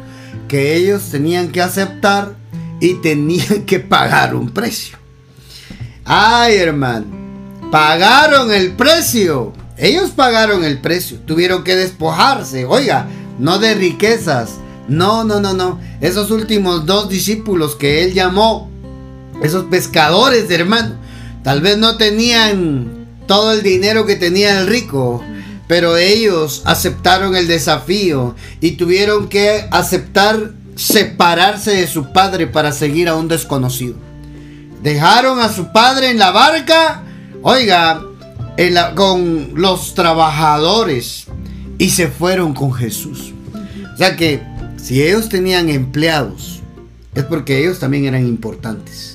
que 0.48 0.74
ellos 0.74 1.04
tenían 1.10 1.52
que 1.52 1.60
aceptar 1.60 2.34
y 2.80 2.94
tenían 2.94 3.64
que 3.64 3.78
pagar 3.78 4.34
un 4.34 4.50
precio. 4.50 4.98
Ay, 6.04 6.56
hermano, 6.56 7.06
pagaron 7.70 8.52
el 8.52 8.72
precio. 8.72 9.52
Ellos 9.76 10.10
pagaron 10.10 10.64
el 10.64 10.80
precio. 10.80 11.18
Tuvieron 11.20 11.62
que 11.62 11.76
despojarse. 11.76 12.64
Oiga, 12.64 13.06
no 13.38 13.58
de 13.58 13.74
riquezas. 13.74 14.56
No, 14.88 15.22
no, 15.24 15.40
no, 15.40 15.54
no. 15.54 15.80
Esos 16.00 16.30
últimos 16.30 16.86
dos 16.86 17.08
discípulos 17.08 17.76
que 17.76 18.04
él 18.04 18.12
llamó, 18.12 18.68
esos 19.42 19.64
pescadores, 19.64 20.50
hermano, 20.50 20.96
tal 21.42 21.60
vez 21.60 21.78
no 21.78 21.96
tenían 21.96 23.03
todo 23.26 23.52
el 23.52 23.62
dinero 23.62 24.06
que 24.06 24.16
tenía 24.16 24.60
el 24.60 24.66
rico. 24.66 25.22
Pero 25.66 25.96
ellos 25.96 26.62
aceptaron 26.66 27.34
el 27.36 27.46
desafío 27.46 28.34
y 28.60 28.72
tuvieron 28.72 29.28
que 29.28 29.66
aceptar 29.70 30.52
separarse 30.76 31.70
de 31.70 31.86
su 31.86 32.12
padre 32.12 32.46
para 32.46 32.72
seguir 32.72 33.08
a 33.08 33.14
un 33.14 33.28
desconocido. 33.28 33.94
Dejaron 34.82 35.40
a 35.40 35.48
su 35.48 35.72
padre 35.72 36.10
en 36.10 36.18
la 36.18 36.30
barca 36.30 37.04
Oiga, 37.46 38.00
con 38.94 39.50
los 39.54 39.94
trabajadores 39.94 41.26
y 41.76 41.90
se 41.90 42.08
fueron 42.08 42.54
con 42.54 42.72
Jesús. 42.72 43.34
O 43.92 43.96
sea 43.98 44.16
que 44.16 44.40
si 44.78 45.02
ellos 45.02 45.28
tenían 45.28 45.68
empleados, 45.68 46.62
es 47.14 47.22
porque 47.24 47.60
ellos 47.60 47.80
también 47.80 48.06
eran 48.06 48.26
importantes. 48.26 49.13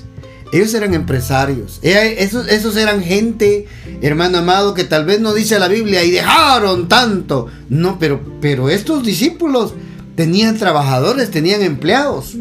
Ellos 0.51 0.73
eran 0.73 0.93
empresarios. 0.93 1.79
Eh, 1.83 2.15
esos, 2.19 2.47
esos 2.47 2.75
eran 2.75 3.03
gente, 3.03 3.67
hermano 4.01 4.39
amado, 4.39 4.73
que 4.73 4.83
tal 4.83 5.05
vez 5.05 5.19
no 5.19 5.33
dice 5.33 5.59
la 5.59 5.67
Biblia 5.67 6.03
y 6.03 6.11
dejaron 6.11 6.87
tanto. 6.87 7.47
No, 7.69 7.99
pero, 7.99 8.19
pero 8.41 8.69
estos 8.69 9.03
discípulos 9.03 9.73
tenían 10.15 10.57
trabajadores, 10.57 11.29
tenían 11.29 11.61
empleados. 11.61 12.35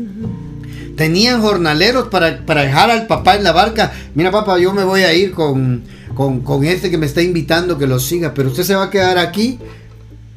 Tenían 0.97 1.43
jornaleros 1.43 2.09
para, 2.09 2.31
dejar 2.31 2.91
al 2.91 3.07
papá 3.07 3.37
en 3.37 3.45
la 3.45 3.53
barca. 3.53 3.93
Mira, 4.15 4.31
papá, 4.31 4.59
yo 4.59 4.73
me 4.73 4.85
voy 4.85 5.03
a 5.03 5.13
ir 5.13 5.33
con, 5.33 5.85
con, 6.17 6.65
este 6.65 6.91
que 6.91 6.99
me 6.99 7.07
está 7.07 7.23
invitando 7.23 7.79
que 7.79 7.87
lo 7.87 8.01
siga, 8.01 8.33
pero 8.35 8.49
usted 8.49 8.65
se 8.65 8.75
va 8.75 8.85
a 8.85 8.91
quedar 8.91 9.19
aquí 9.19 9.59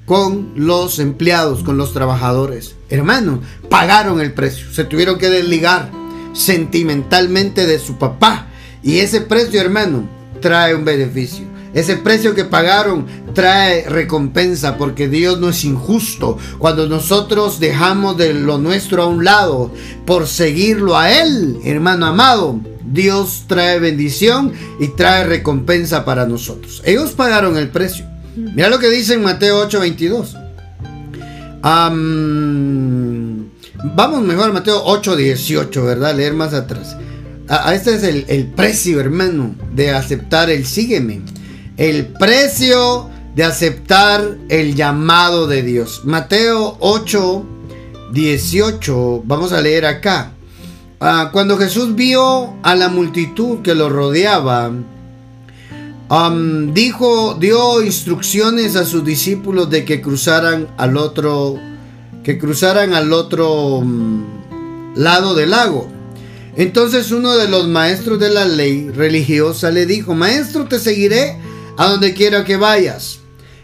con 0.05 0.51
los 0.55 0.99
empleados, 0.99 1.63
con 1.63 1.78
los 1.78 1.93
trabajadores. 1.93 2.76
Hermanos, 2.89 3.39
pagaron 3.69 4.19
el 4.19 4.34
precio, 4.34 4.72
se 4.72 4.84
tuvieron 4.84 5.17
que 5.17 5.30
desligar 5.30 6.00
sentimentalmente 6.34 7.65
de 7.65 7.79
su 7.79 7.97
papá. 7.97 8.47
Y 8.84 8.99
ese 8.99 9.21
precio, 9.21 9.61
hermano, 9.61 10.07
trae 10.41 10.75
un 10.75 10.86
beneficio. 10.86 11.45
Ese 11.73 11.95
precio 11.95 12.36
que 12.36 12.43
pagaron 12.43 13.05
trae 13.34 13.88
recompensa 13.88 14.77
porque 14.77 15.07
Dios 15.07 15.39
no 15.39 15.49
es 15.49 15.63
injusto. 15.63 16.38
Cuando 16.57 16.88
nosotros 16.88 17.59
dejamos 17.59 18.17
de 18.17 18.34
lo 18.34 18.57
nuestro 18.57 19.03
a 19.03 19.07
un 19.07 19.23
lado 19.23 19.71
por 20.05 20.27
seguirlo 20.27 20.97
a 20.97 21.11
Él, 21.11 21.59
hermano 21.63 22.07
amado, 22.07 22.59
Dios 22.84 23.45
trae 23.47 23.79
bendición 23.79 24.51
y 24.79 24.89
trae 24.89 25.23
recompensa 25.23 26.03
para 26.03 26.25
nosotros. 26.25 26.82
Ellos 26.86 27.11
pagaron 27.11 27.55
el 27.57 27.69
precio. 27.69 28.05
Mira 28.36 28.69
lo 28.69 28.79
que 28.79 28.89
dice 28.89 29.13
en 29.13 29.23
Mateo 29.23 29.65
8:22. 29.65 30.36
Vamos 33.84 34.21
mejor 34.21 34.53
Mateo 34.53 34.82
8, 34.86 35.15
18, 35.15 35.84
¿verdad? 35.84 36.15
Leer 36.15 36.34
más 36.34 36.53
atrás. 36.53 36.95
A, 37.47 37.73
este 37.73 37.95
es 37.95 38.03
el, 38.03 38.47
precio, 38.47 38.99
hermano, 38.99 39.55
de 39.73 39.91
aceptar 39.91 40.49
el 40.49 40.65
sígueme. 40.65 41.21
El 41.77 42.05
precio 42.07 43.09
de 43.36 43.43
aceptar 43.43 44.38
el 44.49 44.75
llamado 44.75 45.47
de 45.47 45.63
Dios. 45.63 46.01
Mateo 46.05 46.77
8, 46.79 47.45
18, 48.11 49.23
vamos 49.25 49.51
a 49.51 49.61
leer 49.61 49.86
acá. 49.86 50.34
Ah, 50.99 51.29
cuando 51.34 51.57
Jesús 51.57 51.95
vio 51.95 52.53
a 52.61 52.75
la 52.75 52.89
multitud 52.89 53.63
que 53.63 53.73
lo 53.73 53.89
rodeaba, 53.89 54.71
dijo, 56.73 57.36
dio 57.39 57.82
instrucciones 57.82 58.75
a 58.75 58.86
sus 58.86 59.03
discípulos 59.03 59.69
de 59.69 59.86
que 59.86 60.01
cruzaran 60.01 60.67
al 60.77 60.97
otro, 60.97 61.57
que 62.24 62.38
cruzaran 62.38 62.93
al 62.93 63.13
otro 63.13 63.82
mm, 63.82 64.95
lado 64.95 65.34
del 65.36 65.51
lago. 65.51 65.88
Entonces 66.55 67.11
uno 67.11 67.38
de 67.38 67.47
los 67.47 67.67
maestros 67.67 68.19
de 68.19 68.30
la 68.30 68.45
ley 68.45 68.89
religiosa 68.89 69.72
le 69.72 69.86
dijo, 69.86 70.13
Maestro, 70.13 70.65
te 70.65 70.80
seguiré 70.80 71.38
a 71.78 71.88
donde 71.88 72.13
quiera 72.13 72.43
que 72.43 72.57
vayas. 72.57 73.19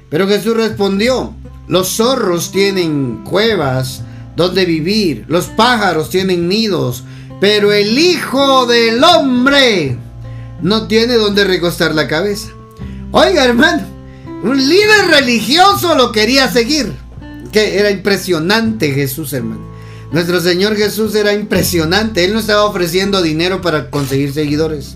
Pero 0.10 0.28
Jesús 0.28 0.56
respondió, 0.56 1.34
los 1.68 1.90
zorros 1.90 2.52
tienen 2.52 3.24
cuevas 3.24 4.02
donde 4.38 4.66
vivir, 4.66 5.26
los 5.28 5.48
pájaros 5.48 6.10
tienen 6.10 6.48
nidos, 6.48 7.04
pero 7.42 7.74
el 7.74 7.98
Hijo 7.98 8.66
del 8.66 9.04
Hombre 9.04 9.98
no 10.62 10.88
tiene 10.88 11.16
donde 11.16 11.44
recostar 11.44 11.94
la 11.94 12.08
cabeza. 12.08 12.50
Oiga, 13.12 13.44
hermano, 13.44 13.84
un 14.44 14.58
líder 14.58 15.08
religioso 15.10 15.96
lo 15.96 16.12
quería 16.12 16.50
seguir. 16.50 16.94
Que 17.58 17.80
era 17.80 17.90
impresionante 17.90 18.92
Jesús, 18.92 19.34
hermano. 19.34 19.66
Nuestro 20.12 20.40
Señor 20.42 20.76
Jesús 20.76 21.16
era 21.16 21.34
impresionante. 21.34 22.24
Él 22.24 22.34
no 22.34 22.40
estaba 22.40 22.66
ofreciendo 22.66 23.24
dinero 23.24 23.64
para 23.64 23.90
conseguir 23.90 24.32
seguidores. 24.32 24.96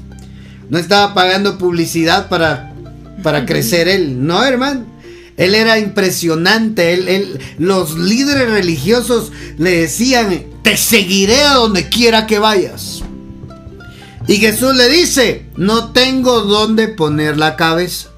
No 0.69 0.77
estaba 0.77 1.15
pagando 1.15 1.57
publicidad 1.57 2.29
para, 2.29 2.71
para 3.23 3.45
crecer 3.47 3.87
él. 3.87 4.27
No, 4.27 4.43
hermano. 4.43 4.85
Él 5.37 5.55
era 5.55 5.79
impresionante. 5.79 6.93
Él, 6.93 7.39
los 7.57 7.97
líderes 7.97 8.51
religiosos 8.51 9.31
le 9.57 9.81
decían, 9.81 10.43
te 10.61 10.77
seguiré 10.77 11.41
a 11.41 11.55
donde 11.55 11.89
quiera 11.89 12.27
que 12.27 12.37
vayas. 12.37 13.01
Y 14.27 14.35
Jesús 14.35 14.75
le 14.75 14.87
dice, 14.87 15.47
no 15.57 15.93
tengo 15.93 16.41
donde 16.41 16.89
poner 16.89 17.37
la 17.37 17.55
cabeza. 17.55 18.10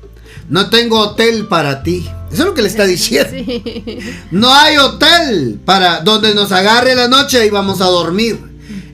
No 0.50 0.70
tengo 0.70 1.00
hotel 1.00 1.48
para 1.48 1.84
ti. 1.84 2.06
Eso 2.32 2.44
es 2.44 2.48
lo 2.48 2.54
que 2.54 2.62
le 2.62 2.68
está 2.68 2.86
diciendo. 2.88 3.32
No 4.32 4.54
hay 4.54 4.78
hotel 4.78 5.60
para 5.64 6.02
donde 6.02 6.34
nos 6.34 6.52
agarre 6.52 6.96
la 6.96 7.08
noche 7.08 7.46
y 7.46 7.50
vamos 7.50 7.82
a 7.82 7.86
dormir. 7.86 8.40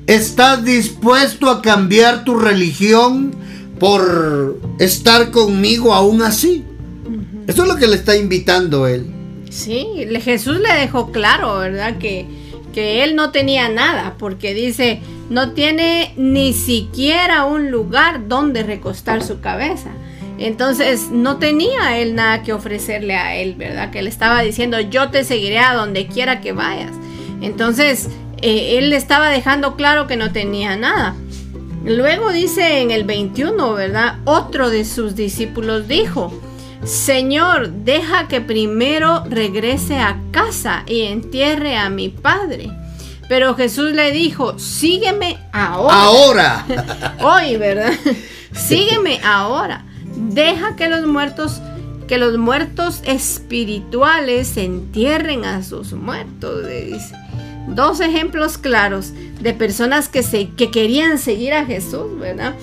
¿Estás 0.07 0.65
dispuesto 0.65 1.49
a 1.49 1.61
cambiar 1.61 2.23
tu 2.23 2.37
religión 2.37 3.35
por 3.79 4.59
estar 4.79 5.31
conmigo 5.31 5.93
aún 5.93 6.21
así? 6.21 6.65
Eso 7.47 7.63
es 7.63 7.67
lo 7.67 7.75
que 7.77 7.87
le 7.87 7.95
está 7.95 8.15
invitando 8.15 8.87
él. 8.87 9.07
Sí, 9.49 9.85
Jesús 10.23 10.59
le 10.59 10.73
dejó 10.79 11.11
claro, 11.11 11.57
¿verdad? 11.59 11.97
Que, 11.97 12.27
que 12.73 13.03
él 13.03 13.15
no 13.15 13.31
tenía 13.31 13.69
nada, 13.69 14.15
porque 14.19 14.53
dice, 14.53 15.01
no 15.29 15.53
tiene 15.53 16.13
ni 16.17 16.53
siquiera 16.53 17.45
un 17.45 17.71
lugar 17.71 18.27
donde 18.27 18.63
recostar 18.63 19.23
su 19.23 19.39
cabeza. 19.39 19.89
Entonces 20.39 21.09
no 21.11 21.37
tenía 21.37 21.97
él 21.97 22.15
nada 22.15 22.43
que 22.43 22.53
ofrecerle 22.53 23.15
a 23.15 23.35
él, 23.35 23.55
¿verdad? 23.55 23.91
Que 23.91 24.01
le 24.01 24.09
estaba 24.09 24.41
diciendo, 24.41 24.79
yo 24.79 25.09
te 25.09 25.23
seguiré 25.23 25.59
a 25.59 25.73
donde 25.73 26.07
quiera 26.07 26.39
que 26.39 26.53
vayas. 26.53 26.93
Entonces 27.41 28.09
eh, 28.41 28.77
él 28.77 28.89
le 28.89 28.95
estaba 28.95 29.29
dejando 29.29 29.75
claro 29.75 30.07
que 30.07 30.15
no 30.15 30.31
tenía 30.31 30.77
nada. 30.77 31.15
Luego 31.83 32.31
dice 32.31 32.81
en 32.81 32.91
el 32.91 33.03
21, 33.03 33.73
¿verdad? 33.73 34.19
Otro 34.25 34.69
de 34.69 34.85
sus 34.85 35.15
discípulos 35.15 35.87
dijo, 35.87 36.33
Señor, 36.83 37.69
deja 37.69 38.27
que 38.27 38.39
primero 38.39 39.23
regrese 39.29 39.97
a 39.97 40.21
casa 40.31 40.83
y 40.87 41.01
entierre 41.01 41.75
a 41.75 41.89
mi 41.89 42.09
padre. 42.09 42.69
Pero 43.27 43.55
Jesús 43.55 43.91
le 43.91 44.11
dijo, 44.11 44.57
sígueme 44.57 45.37
ahora. 45.51 45.95
Ahora. 45.95 46.65
Hoy, 47.21 47.57
¿verdad? 47.57 47.93
sígueme 48.53 49.19
ahora. 49.23 49.85
Deja 50.19 50.75
que 50.75 50.89
los 50.89 51.05
muertos, 51.05 51.61
que 52.07 52.17
los 52.17 52.37
muertos 52.37 53.01
espirituales 53.05 54.57
entierren 54.57 55.45
a 55.45 55.63
sus 55.63 55.93
muertos, 55.93 56.63
le 56.65 56.85
dice. 56.85 57.15
Dos 57.69 57.99
ejemplos 57.99 58.57
claros 58.57 59.13
de 59.41 59.53
personas 59.53 60.09
que, 60.09 60.23
se, 60.23 60.49
que 60.49 60.71
querían 60.71 61.19
seguir 61.19 61.53
a 61.53 61.65
Jesús, 61.65 62.17
¿verdad? 62.19 62.55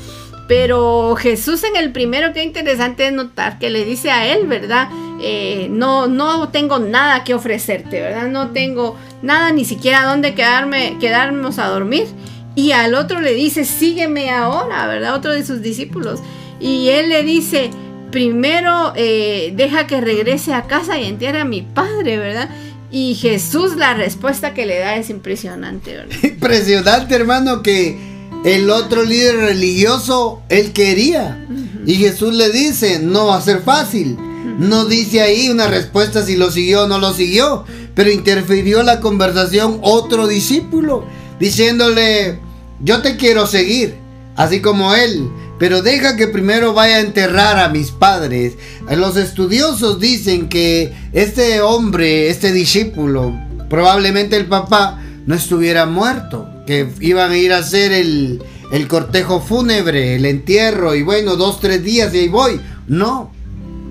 Pero 0.48 1.16
Jesús 1.16 1.64
en 1.64 1.76
el 1.76 1.92
primero, 1.92 2.32
qué 2.32 2.44
interesante 2.44 3.06
es 3.06 3.12
notar 3.12 3.58
que 3.58 3.70
le 3.70 3.84
dice 3.84 4.10
a 4.10 4.26
él, 4.32 4.46
¿verdad? 4.46 4.88
Eh, 5.20 5.68
no, 5.70 6.06
no 6.06 6.50
tengo 6.50 6.78
nada 6.78 7.24
que 7.24 7.34
ofrecerte, 7.34 8.00
¿verdad? 8.00 8.28
No 8.28 8.50
tengo 8.50 8.96
nada, 9.22 9.50
ni 9.52 9.64
siquiera 9.64 10.04
dónde 10.04 10.34
quedarme, 10.34 10.98
quedarnos 11.00 11.58
a 11.58 11.68
dormir. 11.68 12.06
Y 12.54 12.72
al 12.72 12.94
otro 12.94 13.20
le 13.20 13.34
dice, 13.34 13.64
sígueme 13.64 14.30
ahora, 14.30 14.86
¿verdad? 14.86 15.14
Otro 15.14 15.32
de 15.32 15.44
sus 15.44 15.62
discípulos. 15.62 16.20
Y 16.60 16.88
él 16.88 17.08
le 17.08 17.22
dice, 17.22 17.70
primero 18.10 18.92
eh, 18.96 19.52
deja 19.56 19.86
que 19.86 20.00
regrese 20.00 20.54
a 20.54 20.62
casa 20.62 20.98
y 20.98 21.06
entierre 21.06 21.40
a 21.40 21.44
mi 21.44 21.62
padre, 21.62 22.18
¿verdad? 22.18 22.48
Y 22.90 23.14
Jesús 23.14 23.76
la 23.76 23.94
respuesta 23.94 24.54
que 24.54 24.64
le 24.64 24.78
da 24.78 24.96
es 24.96 25.10
impresionante, 25.10 25.96
¿verdad? 25.96 26.16
Impresionante, 26.22 27.14
hermano, 27.14 27.62
que 27.62 27.98
el 28.44 28.70
otro 28.70 29.02
líder 29.02 29.36
religioso, 29.36 30.42
él 30.48 30.72
quería. 30.72 31.44
Y 31.84 31.96
Jesús 31.96 32.32
le 32.34 32.50
dice, 32.50 33.00
no 33.00 33.26
va 33.26 33.36
a 33.36 33.42
ser 33.42 33.60
fácil. 33.60 34.16
No 34.58 34.84
dice 34.84 35.20
ahí 35.20 35.50
una 35.50 35.66
respuesta 35.66 36.24
si 36.24 36.36
lo 36.36 36.50
siguió 36.50 36.84
o 36.84 36.88
no 36.88 36.98
lo 36.98 37.12
siguió. 37.12 37.64
Pero 37.94 38.10
interfirió 38.10 38.82
la 38.82 39.00
conversación 39.00 39.78
otro 39.82 40.28
discípulo, 40.28 41.04
diciéndole, 41.40 42.38
yo 42.80 43.02
te 43.02 43.16
quiero 43.16 43.46
seguir, 43.46 43.96
así 44.36 44.60
como 44.60 44.94
él. 44.94 45.28
Pero 45.58 45.82
deja 45.82 46.16
que 46.16 46.28
primero 46.28 46.74
vaya 46.74 46.96
a 46.96 47.00
enterrar 47.00 47.58
a 47.58 47.68
mis 47.68 47.90
padres. 47.90 48.54
Los 48.90 49.16
estudiosos 49.16 50.00
dicen 50.00 50.48
que 50.48 50.92
este 51.12 51.60
hombre, 51.60 52.28
este 52.28 52.52
discípulo, 52.52 53.34
probablemente 53.70 54.36
el 54.36 54.46
papá, 54.46 55.00
no 55.26 55.34
estuviera 55.34 55.86
muerto 55.86 56.48
que 56.66 56.88
iban 57.00 57.30
a 57.30 57.36
ir 57.36 57.52
a 57.52 57.58
hacer 57.58 57.92
el, 57.92 58.42
cortejo 58.88 59.40
fúnebre, 59.40 60.16
el 60.16 60.26
entierro, 60.26 60.94
y 60.94 61.02
bueno, 61.02 61.36
dos, 61.36 61.60
tres 61.60 61.82
días 61.82 62.12
y 62.12 62.18
ahí 62.18 62.28
voy. 62.28 62.60
No. 62.86 63.32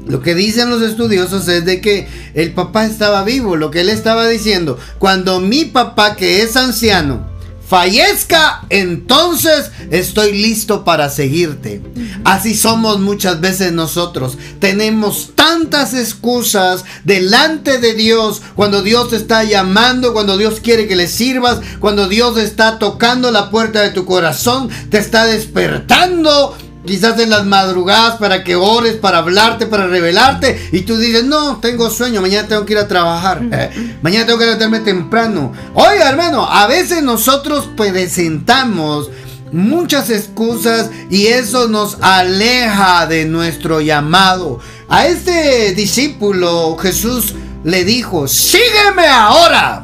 Lo 0.07 0.22
que 0.22 0.36
dicen 0.36 0.70
los 0.70 0.84
estudiosos 0.84 1.47
es 1.47 1.66
de 1.66 1.82
que 1.82 2.07
el 2.36 2.51
papá 2.53 2.86
estaba 2.86 3.24
vivo, 3.24 3.55
lo 3.55 3.72
que 3.72 3.82
él 3.82 3.89
estaba 3.89 4.28
diciendo, 4.28 4.78
cuando 4.99 5.39
mi 5.39 5.66
papá 5.66 6.16
que 6.16 6.43
es 6.43 6.55
anciano, 6.55 7.26
fallezca, 7.68 8.66
entonces 8.70 9.72
estoy 9.91 10.34
listo 10.34 10.84
para 10.84 11.09
seguirte. 11.09 11.82
Así 12.24 12.55
somos 12.55 12.99
muchas 12.99 13.41
veces 13.41 13.72
nosotros. 13.72 14.38
Tenemos 14.59 15.32
tantas 15.36 15.93
excusas 15.93 16.86
delante 17.03 17.80
de 17.80 17.93
Dios 17.93 18.41
cuando 18.55 18.82
Dios 18.82 19.09
te 19.09 19.16
está 19.16 19.43
llamando, 19.43 20.13
cuando 20.13 20.38
Dios 20.38 20.59
quiere 20.59 20.88
que 20.88 20.95
le 20.95 21.07
sirvas, 21.07 21.59
cuando 21.80 22.07
Dios 22.07 22.38
está 22.38 22.80
tocando 22.80 23.32
la 23.32 23.49
puerta 23.49 23.82
de 23.82 23.91
tu 23.91 24.05
corazón, 24.05 24.70
te 24.89 24.97
está 24.97 25.26
despertando 25.26 26.55
quizás 26.86 27.20
en 27.20 27.30
las 27.30 27.46
madrugadas 27.46 28.18
para 28.18 28.44
que 28.44 28.56
ores, 28.56 28.96
para 28.96 29.20
hablarte, 29.20 29.66
para 29.66 29.88
revelarte, 29.88 30.70
y 30.72 30.82
tú 30.82 30.98
dices, 30.98 31.24
no, 31.24 31.58
tengo 31.58 31.90
sueño, 31.90 32.22
mañana 32.22 32.48
tengo 32.48 32.66
que 32.66 32.74
ir 32.74 32.80
a 32.80 32.88
trabajar, 32.88 33.42
eh, 33.52 33.98
mañana 34.02 34.26
tengo 34.26 34.40
que 34.40 34.46
levantarme 34.46 34.80
temprano. 34.80 35.54
Oiga, 35.74 36.10
hermano, 36.10 36.46
a 36.50 36.68
veces 36.68 37.04
nosotros 37.04 37.70
presentamos 37.76 39.10
muchas 39.52 40.10
excusas 40.10 40.90
y 41.10 41.28
eso 41.28 41.68
nos 41.68 41.98
aleja 42.02 43.08
de 43.08 43.26
nuestro 43.26 43.82
llamado. 43.82 44.60
A 44.90 45.08
este 45.08 45.74
discípulo 45.74 46.78
Jesús 46.78 47.34
le 47.64 47.84
dijo, 47.84 48.28
sígueme 48.28 49.08
ahora. 49.08 49.84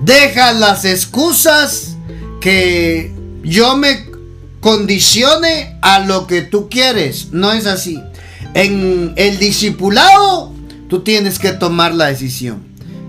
Deja 0.00 0.52
las 0.52 0.84
excusas 0.84 1.96
que 2.40 3.14
yo 3.42 3.76
me 3.76 4.13
condicione 4.64 5.76
a 5.82 5.98
lo 5.98 6.26
que 6.26 6.40
tú 6.40 6.70
quieres. 6.70 7.28
No 7.32 7.52
es 7.52 7.66
así. 7.66 8.02
En 8.54 9.12
el 9.16 9.38
discipulado, 9.38 10.54
tú 10.88 11.02
tienes 11.02 11.38
que 11.38 11.52
tomar 11.52 11.94
la 11.94 12.06
decisión. 12.06 12.64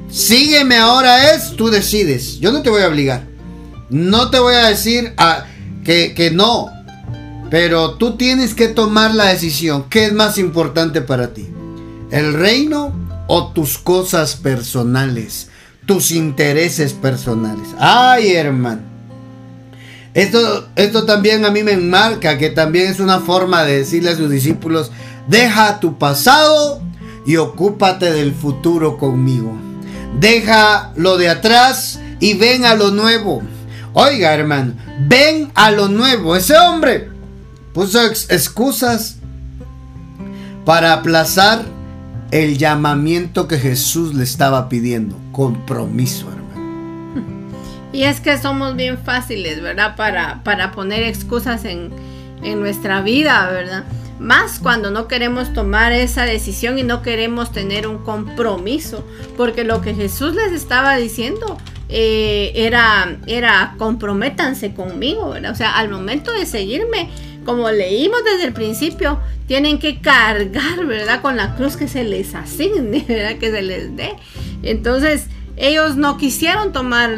Sígueme 0.09 0.75
ahora 0.75 1.31
es, 1.31 1.55
tú 1.55 1.69
decides. 1.69 2.41
Yo 2.41 2.51
no 2.51 2.61
te 2.61 2.69
voy 2.69 2.81
a 2.81 2.89
obligar. 2.89 3.23
No 3.89 4.29
te 4.29 4.39
voy 4.39 4.55
a 4.55 4.67
decir 4.67 5.13
ah, 5.15 5.45
que, 5.85 6.13
que 6.13 6.29
no. 6.29 6.69
Pero 7.49 7.95
tú 7.95 8.17
tienes 8.17 8.53
que 8.53 8.67
tomar 8.67 9.15
la 9.15 9.27
decisión. 9.27 9.85
¿Qué 9.89 10.07
es 10.07 10.13
más 10.13 10.37
importante 10.37 10.99
para 10.99 11.33
ti? 11.33 11.47
¿El 12.11 12.33
reino 12.33 12.93
o 13.27 13.53
tus 13.53 13.77
cosas 13.77 14.35
personales? 14.35 15.47
tus 15.85 16.11
intereses 16.11 16.93
personales. 16.93 17.69
Ay, 17.77 18.33
hermano. 18.33 18.94
Esto, 20.15 20.69
esto 20.77 21.05
también 21.05 21.43
a 21.43 21.51
mí 21.51 21.61
me 21.61 21.73
enmarca 21.73 22.37
que 22.37 22.49
también 22.49 22.87
es 22.87 23.01
una 23.01 23.19
forma 23.19 23.65
de 23.65 23.79
decirle 23.79 24.11
a 24.11 24.15
sus 24.15 24.29
discípulos, 24.29 24.89
deja 25.27 25.81
tu 25.81 25.97
pasado 25.97 26.81
y 27.25 27.35
ocúpate 27.35 28.13
del 28.13 28.33
futuro 28.33 28.97
conmigo. 28.97 29.51
Deja 30.17 30.93
lo 30.95 31.17
de 31.17 31.27
atrás 31.27 31.99
y 32.21 32.33
ven 32.35 32.63
a 32.63 32.75
lo 32.75 32.91
nuevo. 32.91 33.43
Oiga, 33.91 34.33
hermano, 34.33 34.75
ven 35.05 35.51
a 35.53 35.71
lo 35.71 35.89
nuevo. 35.89 36.37
Ese 36.37 36.57
hombre 36.57 37.09
puso 37.73 38.01
excusas 38.05 39.17
para 40.63 40.93
aplazar 40.93 41.65
el 42.31 42.57
llamamiento 42.57 43.49
que 43.49 43.57
Jesús 43.57 44.15
le 44.15 44.23
estaba 44.23 44.69
pidiendo. 44.69 45.17
Compromiso. 45.33 46.34
Y 47.95 48.03
es 48.03 48.19
que 48.19 48.37
somos 48.37 48.75
bien 48.75 48.97
fáciles, 48.97 49.61
¿verdad? 49.61 49.95
Para, 49.95 50.43
para 50.43 50.73
poner 50.73 51.03
excusas 51.03 51.63
en, 51.63 51.91
en 52.43 52.59
nuestra 52.59 53.01
vida, 53.01 53.49
¿verdad? 53.49 53.85
Más 54.19 54.59
cuando 54.59 54.91
no 54.91 55.07
queremos 55.07 55.53
tomar 55.53 55.93
esa 55.93 56.25
decisión 56.25 56.77
y 56.77 56.83
no 56.83 57.01
queremos 57.01 57.53
tener 57.53 57.87
un 57.87 57.99
compromiso. 57.99 59.07
Porque 59.37 59.63
lo 59.63 59.79
que 59.79 59.95
Jesús 59.95 60.35
les 60.35 60.51
estaba 60.51 60.97
diciendo 60.97 61.57
eh, 61.87 62.51
era, 62.55 63.15
era 63.27 63.75
comprométanse 63.77 64.73
conmigo, 64.73 65.29
¿verdad? 65.29 65.53
O 65.53 65.55
sea, 65.55 65.77
al 65.77 65.87
momento 65.87 66.33
de 66.33 66.45
seguirme, 66.45 67.09
como 67.45 67.71
leímos 67.71 68.25
desde 68.25 68.43
el 68.43 68.51
principio, 68.51 69.21
tienen 69.47 69.79
que 69.79 70.01
cargar, 70.01 70.85
¿verdad? 70.85 71.21
Con 71.21 71.37
la 71.37 71.55
cruz 71.55 71.77
que 71.77 71.87
se 71.87 72.03
les 72.03 72.35
asigne, 72.35 73.05
¿verdad? 73.07 73.37
Que 73.37 73.51
se 73.51 73.61
les 73.61 73.95
dé. 73.95 74.15
Entonces, 74.63 75.29
ellos 75.57 75.95
no 75.95 76.17
quisieron 76.17 76.71
tomar 76.71 77.17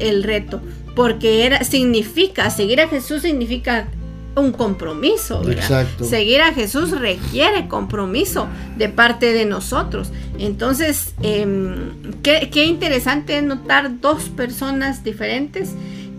el, 0.00 0.22
reto 0.22 0.60
porque 0.94 1.44
era, 1.44 1.62
significa, 1.64 2.50
seguir 2.50 2.80
a 2.80 2.88
Jesús 2.88 3.22
significa 3.22 3.88
un 4.34 4.52
compromiso. 4.52 5.48
Exacto. 5.50 6.04
Seguir 6.04 6.42
a 6.42 6.52
Jesús 6.52 6.90
requiere 6.90 7.68
compromiso 7.68 8.48
de 8.76 8.88
parte 8.88 9.32
de 9.32 9.46
nosotros. 9.46 10.10
Entonces, 10.38 11.14
em, 11.22 12.12
qué, 12.22 12.50
qué, 12.52 12.64
interesante 12.66 13.40
notar 13.42 14.00
dos 14.00 14.24
personas 14.30 15.04
diferentes 15.04 15.74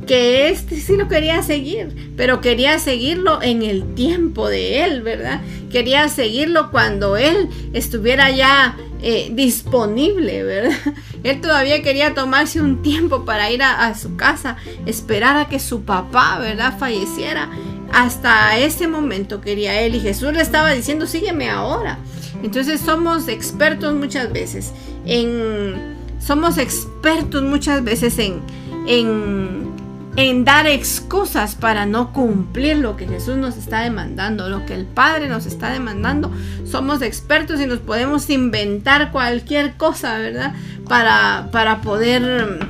que 0.08 0.50
este 0.50 0.80
sí 0.80 0.96
lo 0.96 1.08
quería 1.08 1.44
seguir, 1.44 2.14
pero 2.16 2.42
quería 2.42 2.80
seguirlo 2.80 3.42
en 3.42 3.62
el 3.62 3.94
tiempo 3.94 4.50
de 4.50 4.84
él, 4.84 5.04
¿verdad? 5.04 5.42
Quería 5.72 6.08
seguirlo 6.10 6.72
cuando 6.72 7.18
él 7.18 7.50
estuviera 7.74 8.32
ya 8.32 8.76
eh, 9.02 9.30
disponible, 9.32 10.44
¿verdad? 10.44 10.76
Él 11.24 11.42
todavía 11.42 11.84
quería 11.84 12.14
tomarse 12.14 12.62
un 12.62 12.82
tiempo 12.82 13.26
para 13.26 13.52
ir 13.52 13.62
a, 13.62 13.94
su 13.96 14.16
casa, 14.16 14.58
esperar 14.86 15.38
a 15.38 15.50
que 15.50 15.60
su 15.60 15.84
papá, 15.84 16.40
¿verdad?, 16.40 16.78
falleciera. 16.80 17.50
Hasta 17.92 18.58
ese 18.58 18.88
momento 18.88 19.42
quería 19.42 19.82
él 19.82 19.96
y 19.96 20.00
Jesús 20.00 20.34
le 20.34 20.42
estaba 20.42 20.72
diciendo, 20.72 21.06
sígueme 21.06 21.50
ahora. 21.50 22.00
Entonces 22.44 22.82
somos 22.82 23.28
expertos 23.28 23.94
muchas 23.94 24.32
veces 24.32 24.74
en... 25.06 25.96
Somos 26.20 26.58
expertos 26.58 27.44
muchas 27.44 27.84
veces 27.84 28.18
en 28.20 29.67
en 30.18 30.46
dar 30.46 30.66
excusas 30.66 31.54
para 31.54 31.86
no 31.86 32.12
cumplir 32.12 32.78
lo 32.78 32.98
que 32.98 33.08
Jesús 33.08 33.38
nos 33.38 33.56
está 33.56 33.82
demandando, 33.82 34.50
lo 34.50 34.66
que 34.66 34.74
el 34.74 34.86
Padre 34.86 35.30
nos 35.30 35.46
está 35.46 35.72
demandando. 35.72 36.32
Somos 36.66 37.04
expertos 37.04 37.62
y 37.62 37.68
nos 37.68 37.80
podemos 37.80 38.28
inventar 38.32 39.12
cualquier 39.12 39.76
cosa, 39.76 40.18
¿verdad? 40.18 40.56
Para, 40.90 41.50
para, 41.52 41.82
poder, 41.82 42.68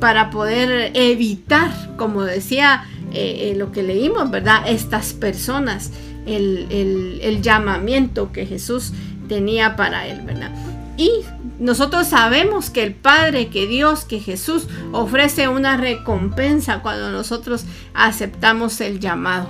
para 0.00 0.30
poder 0.30 0.92
evitar, 0.94 1.70
como 1.98 2.24
decía 2.24 2.84
eh, 3.12 3.50
eh, 3.50 3.54
lo 3.54 3.70
que 3.70 3.82
leímos, 3.82 4.30
¿verdad? 4.30 4.62
Estas 4.66 5.12
personas, 5.12 5.92
el, 6.24 7.18
el 7.20 7.42
llamamiento 7.42 8.32
que 8.32 8.46
Jesús 8.46 8.94
tenía 9.28 9.76
para 9.76 10.06
él, 10.06 10.22
¿verdad? 10.22 10.52
Y 10.96 11.10
nosotros 11.58 12.06
sabemos 12.06 12.70
que 12.70 12.82
el 12.82 12.94
Padre, 12.94 13.48
que 13.48 13.66
Dios, 13.66 14.04
que 14.04 14.20
Jesús 14.20 14.68
ofrece 14.92 15.48
una 15.48 15.76
recompensa 15.76 16.82
cuando 16.82 17.10
nosotros 17.10 17.64
aceptamos 17.94 18.80
el 18.80 19.00
llamado. 19.00 19.48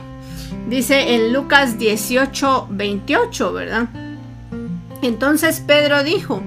Dice 0.69 1.15
en 1.15 1.33
Lucas 1.33 1.79
18, 1.79 2.69
28, 2.71 3.53
¿verdad? 3.53 3.89
Entonces 5.03 5.63
Pedro 5.67 6.03
dijo, 6.03 6.43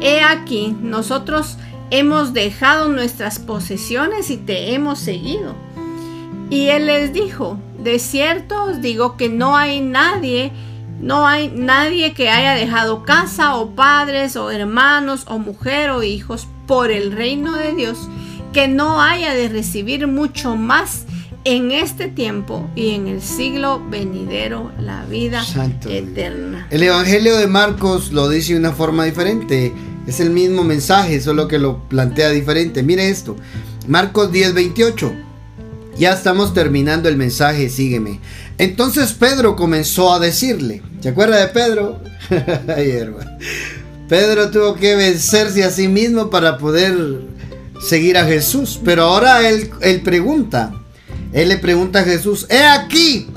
he 0.00 0.22
aquí, 0.22 0.76
nosotros 0.80 1.56
hemos 1.90 2.32
dejado 2.32 2.88
nuestras 2.88 3.38
posesiones 3.38 4.30
y 4.30 4.36
te 4.36 4.74
hemos 4.74 5.00
seguido. 5.00 5.54
Y 6.50 6.68
él 6.68 6.86
les 6.86 7.12
dijo, 7.12 7.58
de 7.78 7.98
cierto 7.98 8.64
os 8.64 8.80
digo 8.80 9.16
que 9.16 9.28
no 9.28 9.56
hay 9.56 9.80
nadie 9.80 10.52
no 11.00 11.26
hay 11.26 11.48
nadie 11.48 12.12
que 12.12 12.28
haya 12.28 12.54
dejado 12.54 13.04
casa 13.04 13.56
o 13.56 13.70
padres 13.70 14.36
o 14.36 14.50
hermanos 14.50 15.24
o 15.26 15.38
mujer 15.38 15.90
o 15.90 16.02
hijos 16.02 16.46
por 16.66 16.90
el 16.90 17.12
reino 17.12 17.56
de 17.56 17.74
Dios 17.74 18.08
que 18.52 18.68
no 18.68 19.00
haya 19.00 19.32
de 19.34 19.48
recibir 19.48 20.06
mucho 20.06 20.56
más 20.56 21.04
en 21.44 21.70
este 21.70 22.08
tiempo 22.08 22.68
y 22.74 22.90
en 22.90 23.06
el 23.06 23.22
siglo 23.22 23.82
venidero 23.88 24.72
la 24.78 25.04
vida 25.06 25.42
eterna. 25.88 26.66
El 26.70 26.82
Evangelio 26.82 27.36
de 27.36 27.46
Marcos 27.46 28.12
lo 28.12 28.28
dice 28.28 28.52
de 28.52 28.58
una 28.58 28.72
forma 28.72 29.04
diferente. 29.04 29.72
Es 30.06 30.20
el 30.20 30.30
mismo 30.30 30.64
mensaje, 30.64 31.20
solo 31.20 31.48
que 31.48 31.58
lo 31.58 31.78
plantea 31.88 32.30
diferente. 32.30 32.82
Mire 32.82 33.08
esto. 33.08 33.36
Marcos 33.86 34.32
10, 34.32 34.54
28. 34.54 35.29
Ya 35.98 36.12
estamos 36.12 36.54
terminando 36.54 37.08
el 37.08 37.16
mensaje, 37.16 37.68
sígueme. 37.68 38.20
Entonces 38.58 39.12
Pedro 39.12 39.56
comenzó 39.56 40.12
a 40.12 40.18
decirle, 40.18 40.82
¿se 41.00 41.10
acuerda 41.10 41.38
de 41.38 41.48
Pedro? 41.48 42.00
Pedro 44.08 44.50
tuvo 44.50 44.74
que 44.74 44.96
vencerse 44.96 45.62
a 45.64 45.70
sí 45.70 45.88
mismo 45.88 46.30
para 46.30 46.58
poder 46.58 47.20
seguir 47.80 48.18
a 48.18 48.24
Jesús. 48.24 48.80
Pero 48.84 49.04
ahora 49.04 49.48
él, 49.48 49.70
él 49.80 50.00
pregunta, 50.02 50.72
él 51.32 51.48
le 51.48 51.58
pregunta 51.58 52.00
a 52.00 52.04
Jesús, 52.04 52.46
he 52.50 52.62
aquí, 52.62 53.28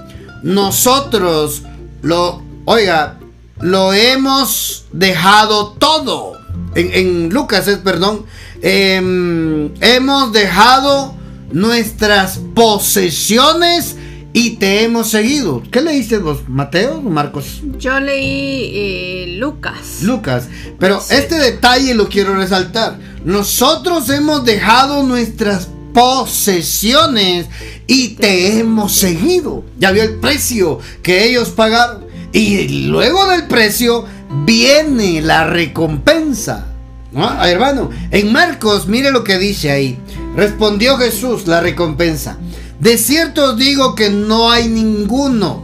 nosotros 0.41 1.63
lo, 2.01 2.41
oiga, 2.65 3.19
lo 3.59 3.93
hemos 3.93 4.85
dejado 4.91 5.73
todo. 5.73 6.33
En, 6.75 7.29
Lucas 7.29 7.67
es, 7.67 7.77
perdón, 7.77 8.25
em, 8.61 9.73
hemos 9.79 10.33
dejado 10.33 11.15
nuestras 11.53 12.39
posesiones 12.53 13.95
y 14.33 14.57
te 14.57 14.83
hemos 14.83 15.09
seguido. 15.09 15.61
¿Qué 15.71 15.81
leíste 15.81 16.17
vos? 16.17 16.39
¿Mateo 16.49 16.97
o 16.97 17.01
Marcos? 17.09 17.61
Yo 17.77 17.99
leí 17.99 18.71
eh, 18.73 19.35
Lucas. 19.37 20.01
Lucas. 20.01 20.49
Pero 20.79 21.01
este 21.11 21.35
detalle 21.35 21.93
lo 21.93 22.09
quiero 22.09 22.35
resaltar. 22.35 22.97
Nosotros 23.23 24.09
hemos 24.09 24.43
dejado 24.43 25.03
nuestras 25.03 25.69
posesiones 25.93 27.45
y 27.85 28.15
te 28.15 28.57
hemos 28.57 28.93
seguido. 28.93 29.63
Ya 29.77 29.91
vio 29.91 30.01
el 30.01 30.15
precio 30.15 30.79
que 31.03 31.25
ellos 31.25 31.49
pagaron. 31.49 32.05
Y 32.33 32.87
luego 32.87 33.27
del 33.27 33.47
precio 33.47 34.05
viene 34.43 35.21
la 35.21 35.45
recompensa. 35.45 36.65
¿No? 37.11 37.45
Hermano, 37.45 37.91
en 38.09 38.33
Marcos, 38.33 38.87
mire 38.87 39.11
lo 39.11 39.23
que 39.23 39.37
dice 39.37 39.69
ahí. 39.69 39.99
Respondió 40.35 40.97
Jesús 40.97 41.47
la 41.47 41.61
recompensa. 41.61 42.37
De 42.79 42.97
cierto 42.97 43.51
os 43.51 43.57
digo 43.57 43.95
que 43.95 44.09
no 44.09 44.51
hay 44.51 44.67
ninguno 44.67 45.63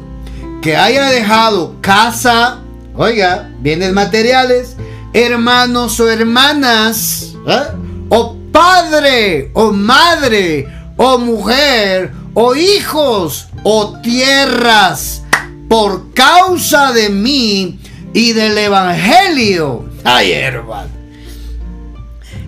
que 0.62 0.76
haya 0.76 1.10
dejado 1.10 1.76
casa, 1.82 2.60
oiga, 2.96 3.50
bienes 3.60 3.94
materiales, 3.94 4.76
hermanos 5.14 6.00
o 6.00 6.10
hermanas, 6.10 7.34
¿eh? 7.48 7.64
o 8.10 8.36
padre 8.52 9.52
o 9.54 9.72
madre, 9.72 10.68
o 10.98 11.18
mujer, 11.18 12.12
o 12.34 12.56
hijos, 12.56 13.48
o 13.64 14.00
tierras, 14.02 15.24
por 15.68 16.14
causa 16.14 16.92
de 16.92 17.10
mí 17.10 17.80
y 18.14 18.34
del 18.34 18.58
evangelio. 18.58 19.86
Ay, 20.04 20.32
hermano. 20.32 20.90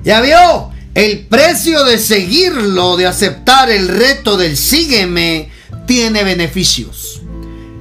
Ya 0.04 0.22
vio, 0.22 0.71
el 0.94 1.26
precio 1.28 1.84
de 1.86 1.98
seguirlo, 1.98 2.98
de 2.98 3.08
aceptar 3.08 3.70
el 3.70 3.88
reto 3.88 4.38
del 4.38 4.58
sígueme, 4.58 5.50
tiene 5.88 6.24
beneficios. 6.24 7.22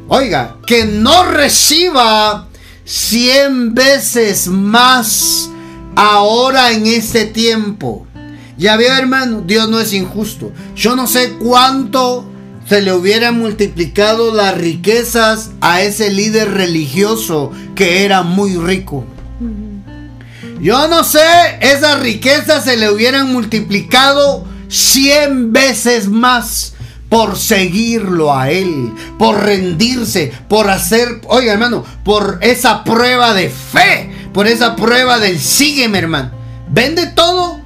Oiga, 0.08 0.56
que 0.66 0.84
no 0.84 1.24
reciba 1.24 2.48
100 2.84 3.74
veces 3.74 4.46
más 4.48 5.50
ahora 5.96 6.72
en 6.72 6.86
este 6.86 7.24
tiempo. 7.24 8.06
Ya 8.56 8.76
veo, 8.76 8.92
hermano, 8.94 9.42
Dios 9.46 9.68
no 9.68 9.80
es 9.80 9.92
injusto. 9.92 10.52
Yo 10.76 10.94
no 10.94 11.06
sé 11.06 11.34
cuánto 11.38 12.26
se 12.68 12.80
le 12.82 12.92
hubiera 12.92 13.32
multiplicado 13.32 14.34
las 14.34 14.56
riquezas 14.56 15.50
a 15.60 15.82
ese 15.82 16.10
líder 16.12 16.52
religioso 16.52 17.50
que 17.74 18.04
era 18.04 18.22
muy 18.22 18.56
rico. 18.56 19.04
Yo 20.60 20.88
no 20.88 21.04
sé, 21.04 21.20
esas 21.60 22.00
riquezas 22.00 22.64
se 22.64 22.76
le 22.76 22.90
hubieran 22.90 23.32
multiplicado 23.32 24.46
cien 24.68 25.52
veces 25.52 26.08
más 26.08 26.74
por 27.08 27.38
seguirlo 27.38 28.34
a 28.34 28.50
Él, 28.50 28.92
por 29.18 29.42
rendirse, 29.42 30.32
por 30.48 30.68
hacer, 30.68 31.22
oiga 31.26 31.54
hermano, 31.54 31.84
por 32.04 32.38
esa 32.42 32.84
prueba 32.84 33.32
de 33.32 33.48
fe, 33.48 34.10
por 34.34 34.46
esa 34.46 34.76
prueba 34.76 35.18
del 35.18 35.40
sígueme 35.40 35.98
hermano. 35.98 36.30
Vende 36.68 37.06
todo 37.08 37.60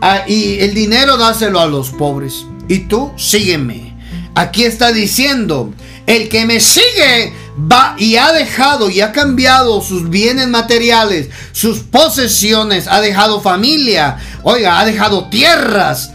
ah, 0.00 0.24
y 0.26 0.58
el 0.58 0.74
dinero 0.74 1.16
dáselo 1.16 1.60
a 1.60 1.66
los 1.66 1.90
pobres. 1.90 2.44
Y 2.68 2.80
tú 2.80 3.12
sígueme. 3.16 3.96
Aquí 4.34 4.64
está 4.64 4.92
diciendo, 4.92 5.72
el 6.06 6.28
que 6.28 6.44
me 6.44 6.60
sigue 6.60 7.32
va 7.58 7.96
y 7.98 8.16
ha 8.16 8.32
dejado 8.32 8.90
y 8.90 9.00
ha 9.00 9.12
cambiado 9.12 9.80
sus 9.80 10.08
bienes 10.08 10.48
materiales, 10.48 11.30
sus 11.52 11.80
posesiones, 11.80 12.86
ha 12.86 13.00
dejado 13.00 13.40
familia, 13.40 14.18
oiga, 14.42 14.78
ha 14.78 14.84
dejado 14.84 15.28
tierras, 15.28 16.12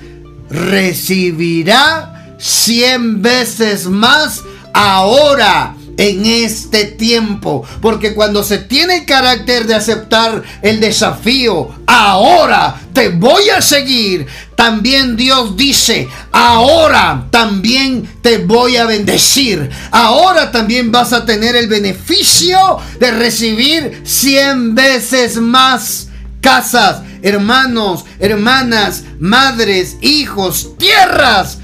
recibirá 0.49 2.35
cien 2.39 3.21
veces 3.21 3.87
más 3.87 4.41
ahora 4.73 5.75
en 5.97 6.25
este 6.25 6.85
tiempo. 6.85 7.65
Porque 7.81 8.13
cuando 8.13 8.43
se 8.43 8.57
tiene 8.57 8.97
el 8.97 9.05
carácter 9.05 9.65
de 9.65 9.75
aceptar 9.75 10.43
el 10.61 10.79
desafío, 10.79 11.69
ahora 11.87 12.79
te 12.93 13.09
voy 13.09 13.49
a 13.49 13.61
seguir. 13.61 14.27
También 14.55 15.15
Dios 15.15 15.57
dice, 15.57 16.07
ahora 16.31 17.27
también 17.29 18.07
te 18.21 18.37
voy 18.37 18.77
a 18.77 18.85
bendecir. 18.85 19.69
Ahora 19.91 20.51
también 20.51 20.91
vas 20.91 21.13
a 21.13 21.25
tener 21.25 21.55
el 21.55 21.67
beneficio 21.67 22.77
de 22.99 23.11
recibir 23.11 24.01
cien 24.05 24.75
veces 24.75 25.37
más 25.37 26.09
casas, 26.41 27.01
hermanos, 27.21 28.03
hermanas, 28.19 29.03
madres, 29.17 29.95
hijos, 30.01 30.77
tierras 30.77 31.57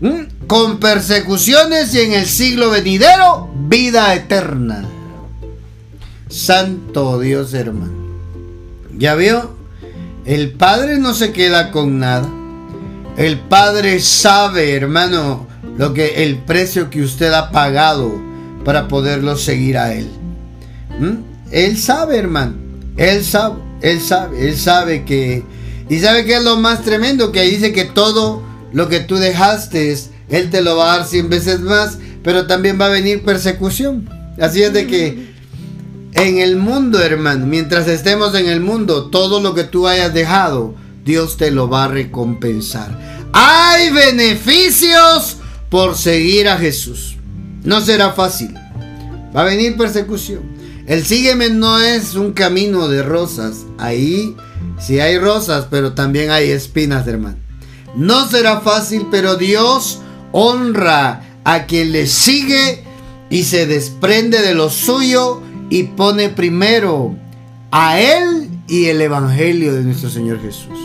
¿Mm? 0.00 0.35
Con 0.46 0.78
persecuciones 0.78 1.94
y 1.94 2.00
en 2.00 2.12
el 2.12 2.26
siglo 2.26 2.70
venidero, 2.70 3.50
vida 3.68 4.14
eterna. 4.14 4.88
Santo 6.28 7.18
Dios 7.18 7.54
hermano. 7.54 7.94
¿Ya 8.96 9.14
vio? 9.14 9.56
El 10.24 10.52
Padre 10.52 10.98
no 10.98 11.14
se 11.14 11.32
queda 11.32 11.70
con 11.70 11.98
nada. 11.98 12.28
El 13.16 13.38
Padre 13.38 14.00
sabe, 14.00 14.74
hermano, 14.74 15.46
lo 15.78 15.94
que 15.94 16.24
el 16.24 16.38
precio 16.38 16.90
que 16.90 17.02
usted 17.02 17.32
ha 17.32 17.50
pagado 17.50 18.20
para 18.64 18.88
poderlo 18.88 19.36
seguir 19.36 19.78
a 19.78 19.94
Él. 19.94 20.08
¿Mm? 20.98 21.18
Él 21.52 21.78
sabe, 21.78 22.18
hermano. 22.18 22.54
Él 22.96 23.24
sabe, 23.24 23.56
Él 23.82 24.00
sabe, 24.00 24.48
Él 24.48 24.56
sabe 24.56 25.04
que... 25.04 25.44
Y 25.88 26.00
sabe 26.00 26.24
que 26.24 26.36
es 26.36 26.42
lo 26.42 26.56
más 26.56 26.82
tremendo, 26.82 27.30
que 27.30 27.42
dice 27.42 27.72
que 27.72 27.84
todo 27.84 28.42
lo 28.72 28.88
que 28.88 29.00
tú 29.00 29.16
dejaste, 29.16 29.96
Él 30.28 30.50
te 30.50 30.60
lo 30.60 30.76
va 30.76 30.94
a 30.94 30.96
dar 30.98 31.06
cien 31.06 31.28
veces 31.28 31.60
más, 31.60 31.98
pero 32.22 32.46
también 32.46 32.80
va 32.80 32.86
a 32.86 32.90
venir 32.90 33.24
persecución. 33.24 34.08
Así 34.40 34.62
es 34.62 34.72
de 34.72 34.86
que 34.86 35.34
en 36.14 36.38
el 36.38 36.56
mundo, 36.56 37.00
hermano, 37.02 37.46
mientras 37.46 37.88
estemos 37.88 38.34
en 38.34 38.48
el 38.48 38.60
mundo, 38.60 39.10
todo 39.10 39.40
lo 39.40 39.54
que 39.54 39.64
tú 39.64 39.86
hayas 39.86 40.12
dejado, 40.14 40.74
Dios 41.04 41.36
te 41.36 41.50
lo 41.50 41.68
va 41.68 41.84
a 41.84 41.88
recompensar. 41.88 43.28
Hay 43.32 43.90
beneficios 43.90 45.36
por 45.68 45.96
seguir 45.96 46.48
a 46.48 46.56
Jesús. 46.56 47.16
No 47.64 47.80
será 47.80 48.12
fácil. 48.12 48.54
Va 49.36 49.42
a 49.42 49.44
venir 49.44 49.76
persecución. 49.76 50.40
El 50.86 51.04
sígueme 51.04 51.50
no 51.50 51.80
es 51.80 52.14
un 52.14 52.32
camino 52.32 52.88
de 52.88 53.02
rosas. 53.02 53.66
Ahí 53.76 54.36
sí 54.80 55.00
hay 55.00 55.18
rosas, 55.18 55.66
pero 55.70 55.92
también 55.92 56.30
hay 56.30 56.50
espinas, 56.50 57.06
hermano. 57.06 57.36
No 57.94 58.28
será 58.28 58.60
fácil, 58.60 59.08
pero 59.10 59.36
Dios 59.36 60.00
honra 60.38 61.22
a 61.44 61.64
quien 61.64 61.92
le 61.92 62.06
sigue 62.06 62.84
y 63.30 63.44
se 63.44 63.66
desprende 63.66 64.42
de 64.42 64.54
lo 64.54 64.68
suyo 64.68 65.40
y 65.70 65.84
pone 65.84 66.28
primero 66.28 67.14
a 67.70 67.98
Él 67.98 68.50
y 68.68 68.86
el 68.86 69.00
Evangelio 69.00 69.74
de 69.74 69.82
nuestro 69.82 70.10
Señor 70.10 70.40
Jesús. 70.42 70.78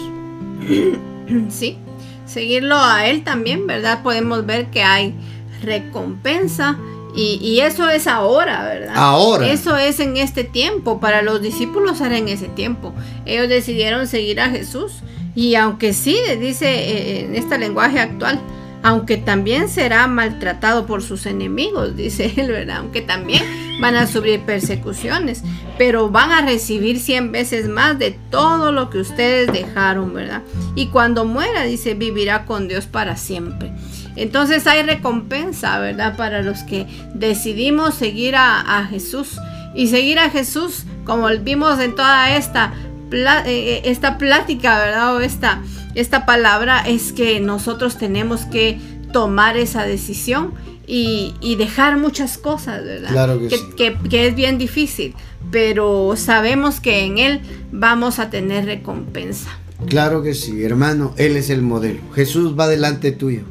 Sí, 1.50 1.78
seguirlo 2.26 2.76
a 2.78 3.06
Él 3.08 3.24
también, 3.24 3.66
¿verdad? 3.66 4.04
Podemos 4.04 4.46
ver 4.46 4.70
que 4.70 4.84
hay 4.84 5.16
recompensa 5.62 6.78
y, 7.16 7.40
y, 7.42 7.62
eso 7.62 7.90
es 7.90 8.06
ahora, 8.06 8.66
¿verdad? 8.66 8.94
Ahora. 8.98 9.48
Eso 9.48 9.78
es 9.78 10.02
en 10.02 10.18
este 10.18 10.44
tiempo. 10.44 11.00
Para 11.00 11.22
los 11.22 11.42
discípulos 11.42 12.02
era 12.02 12.18
en 12.18 12.28
ese 12.28 12.48
tiempo. 12.50 12.94
Ellos 13.26 13.48
decidieron 13.48 14.08
seguir 14.08 14.42
a 14.42 14.50
Jesús 14.50 15.04
y 15.34 15.56
aunque 15.56 15.94
sí, 15.94 16.18
dice 16.38 16.68
eh, 16.68 17.26
en 17.26 17.36
este 17.36 17.58
lenguaje 17.58 18.00
actual, 18.02 18.42
aunque 18.84 19.18
también 19.18 19.70
será 19.70 20.08
maltratado 20.08 20.86
por 20.86 21.04
sus 21.04 21.26
enemigos, 21.26 21.96
dice 21.96 22.34
él, 22.38 22.48
¿verdad? 22.52 22.78
Aunque 22.78 23.02
también 23.02 23.44
van 23.80 23.96
a 23.96 24.08
sufrir 24.08 24.42
persecuciones, 24.42 25.44
pero 25.78 26.10
van 26.10 26.32
a 26.32 26.42
recibir 26.42 27.00
cien 27.00 27.32
veces 27.32 27.68
más 27.68 27.98
de 27.98 28.18
todo 28.30 28.72
lo 28.72 28.90
que 28.90 29.00
ustedes 29.00 29.52
dejaron, 29.52 30.14
¿verdad? 30.14 30.44
Y 30.76 30.88
cuando 30.88 31.26
muera, 31.26 31.64
dice, 31.64 31.96
vivirá 31.96 32.46
con 32.46 32.68
Dios 32.68 32.86
para 32.86 33.16
siempre. 33.18 33.72
Entonces 34.16 34.68
hay 34.68 34.84
recompensa, 34.84 35.80
¿verdad? 35.80 36.16
Para 36.18 36.42
los 36.42 36.64
que 36.64 36.86
decidimos 37.14 37.96
seguir 37.96 38.36
a, 38.36 38.80
a 38.80 38.86
Jesús. 38.86 39.40
Y 39.74 39.88
seguir 39.88 40.20
a 40.20 40.30
Jesús, 40.30 40.84
como 41.06 41.30
vimos 41.30 41.80
en 41.80 41.96
toda 41.96 42.36
esta 42.36 42.74
eh, 43.12 43.44
eh, 43.46 43.82
esta 43.86 44.18
plática, 44.18 44.80
¿verdad? 44.80 45.16
O 45.16 45.20
esta, 45.20 45.62
esta 45.96 46.26
palabra 46.26 46.82
es 46.82 47.12
que 47.14 47.40
nosotros 47.40 47.98
tenemos 47.98 48.46
que 48.46 48.80
tomar 49.12 49.58
esa 49.58 49.84
decisión 49.84 50.54
y, 50.88 51.56
dejar 51.58 51.98
muchas 51.98 52.38
cosas, 52.38 52.84
¿verdad? 52.84 53.12
Claro 53.12 53.40
que, 53.76 53.96
que, 54.10 54.28
es 54.28 54.36
bien 54.36 54.58
difícil, 54.58 55.16
pero 55.50 56.16
sabemos 56.18 56.82
que 56.82 57.06
en 57.06 57.18
Él 57.18 57.42
vamos 57.72 58.20
a 58.20 58.30
tener 58.30 58.66
recompensa. 58.66 59.50
Claro 59.88 60.22
que 60.22 60.34
sí, 60.34 60.64
hermano, 60.64 61.14
Él 61.18 61.38
es 61.38 61.50
el 61.50 61.62
modelo. 61.62 62.02
Jesús 62.14 62.60
va 62.60 62.68
delante 62.68 63.12
tuyo. 63.12 63.44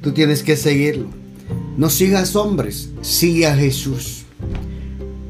Tú 0.00 0.12
tienes 0.12 0.42
que 0.42 0.56
seguirlo. 0.56 1.08
No 1.76 1.90
sigas 1.90 2.36
hombres, 2.36 2.90
sigue 3.02 3.46
a 3.46 3.54
Jesús. 3.54 4.24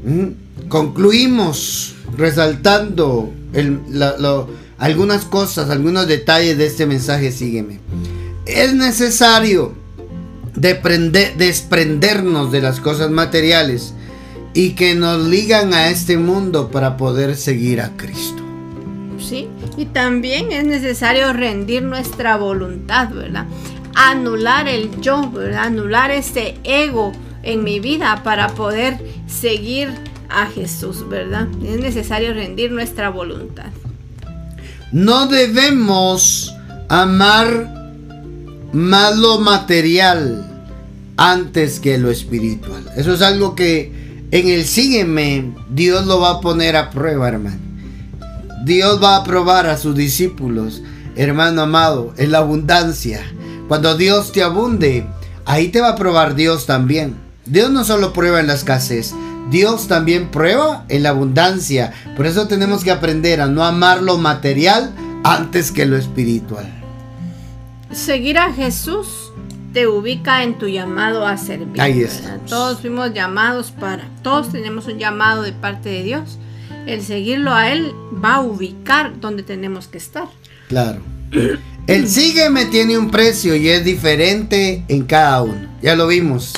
¿Mm? 0.05 0.67
Concluimos 0.69 1.95
resaltando 2.17 3.31
algunas 4.77 5.25
cosas, 5.25 5.69
algunos 5.69 6.07
detalles 6.07 6.57
de 6.57 6.65
este 6.65 6.85
mensaje, 6.85 7.31
sígueme. 7.31 7.79
Es 8.45 8.73
necesario 8.73 9.73
desprendernos 10.55 12.51
de 12.51 12.61
las 12.61 12.79
cosas 12.79 13.09
materiales 13.09 13.93
y 14.53 14.71
que 14.71 14.93
nos 14.95 15.25
ligan 15.27 15.73
a 15.73 15.89
este 15.89 16.17
mundo 16.17 16.69
para 16.69 16.97
poder 16.97 17.35
seguir 17.35 17.81
a 17.81 17.95
Cristo. 17.97 18.43
Sí, 19.17 19.47
y 19.77 19.85
también 19.85 20.51
es 20.51 20.65
necesario 20.65 21.31
rendir 21.33 21.83
nuestra 21.83 22.37
voluntad, 22.37 23.09
¿verdad? 23.09 23.45
Anular 23.95 24.67
el 24.67 24.99
yo, 25.01 25.31
¿verdad? 25.31 25.63
Anular 25.65 26.11
este 26.11 26.57
ego 26.63 27.11
en 27.41 27.63
mi 27.63 27.79
vida 27.79 28.21
para 28.23 28.49
poder 28.49 28.99
seguir 29.27 29.91
a 30.33 30.47
Jesús, 30.47 31.07
¿verdad? 31.07 31.47
Es 31.63 31.79
necesario 31.79 32.33
rendir 32.33 32.71
nuestra 32.71 33.09
voluntad. 33.09 33.71
No 34.91 35.27
debemos 35.27 36.53
amar 36.89 37.73
más 38.73 39.17
lo 39.17 39.39
material 39.39 40.49
antes 41.17 41.79
que 41.79 41.97
lo 41.97 42.09
espiritual. 42.11 42.83
Eso 42.97 43.13
es 43.13 43.21
algo 43.21 43.55
que 43.55 44.27
en 44.31 44.47
el 44.47 44.65
sígueme 44.65 45.53
Dios 45.69 46.05
lo 46.07 46.19
va 46.19 46.31
a 46.31 46.41
poner 46.41 46.75
a 46.75 46.89
prueba, 46.89 47.27
hermano. 47.27 47.57
Dios 48.65 49.01
va 49.03 49.17
a 49.17 49.23
probar 49.23 49.67
a 49.67 49.77
sus 49.77 49.95
discípulos, 49.95 50.81
hermano 51.15 51.61
amado, 51.61 52.13
en 52.17 52.31
la 52.31 52.39
abundancia. 52.39 53.21
Cuando 53.67 53.95
Dios 53.97 54.31
te 54.31 54.41
abunde, 54.41 55.05
ahí 55.45 55.67
te 55.67 55.81
va 55.81 55.89
a 55.89 55.95
probar 55.95 56.35
Dios 56.35 56.65
también. 56.65 57.15
Dios 57.45 57.69
no 57.71 57.83
solo 57.83 58.13
prueba 58.13 58.39
en 58.39 58.47
la 58.47 58.53
escasez, 58.53 59.13
Dios 59.49 59.87
también 59.87 60.29
prueba 60.29 60.85
en 60.89 61.03
la 61.03 61.09
abundancia. 61.09 61.93
Por 62.15 62.25
eso 62.25 62.47
tenemos 62.47 62.83
que 62.83 62.91
aprender 62.91 63.41
a 63.41 63.47
no 63.47 63.63
amar 63.63 64.01
lo 64.01 64.17
material 64.17 64.93
antes 65.23 65.71
que 65.71 65.85
lo 65.85 65.97
espiritual. 65.97 66.65
Seguir 67.91 68.37
a 68.39 68.51
Jesús 68.51 69.31
te 69.73 69.87
ubica 69.87 70.43
en 70.43 70.57
tu 70.57 70.67
llamado 70.67 71.25
a 71.25 71.37
servir. 71.37 71.81
Ahí 71.81 72.01
está. 72.01 72.37
Todos 72.47 72.79
fuimos 72.79 73.13
llamados 73.13 73.71
para, 73.71 74.07
todos 74.21 74.51
tenemos 74.51 74.87
un 74.87 74.99
llamado 74.99 75.41
de 75.41 75.51
parte 75.51 75.89
de 75.89 76.03
Dios. 76.03 76.37
El 76.85 77.01
seguirlo 77.01 77.53
a 77.53 77.71
Él 77.71 77.93
va 78.23 78.35
a 78.35 78.41
ubicar 78.41 79.19
donde 79.19 79.43
tenemos 79.43 79.87
que 79.87 79.97
estar. 79.97 80.27
Claro. 80.67 81.01
El 81.87 82.07
sígueme 82.07 82.65
tiene 82.65 82.97
un 82.97 83.09
precio 83.09 83.55
y 83.55 83.69
es 83.69 83.83
diferente 83.83 84.83
en 84.87 85.03
cada 85.03 85.41
uno. 85.41 85.67
Ya 85.81 85.95
lo 85.95 86.07
vimos. 86.07 86.53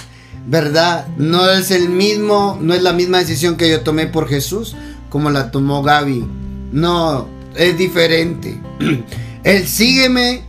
¿Verdad? 0.45 1.07
No 1.17 1.49
es 1.49 1.71
el 1.71 1.89
mismo, 1.89 2.57
no 2.61 2.73
es 2.73 2.81
la 2.81 2.93
misma 2.93 3.19
decisión 3.19 3.57
que 3.57 3.69
yo 3.69 3.81
tomé 3.81 4.07
por 4.07 4.27
Jesús 4.27 4.75
como 5.09 5.29
la 5.29 5.49
tomó 5.49 5.81
Gaby 5.81 6.25
No, 6.73 7.27
es 7.55 7.77
diferente. 7.77 8.59
El 9.45 9.67
sígueme, 9.67 10.41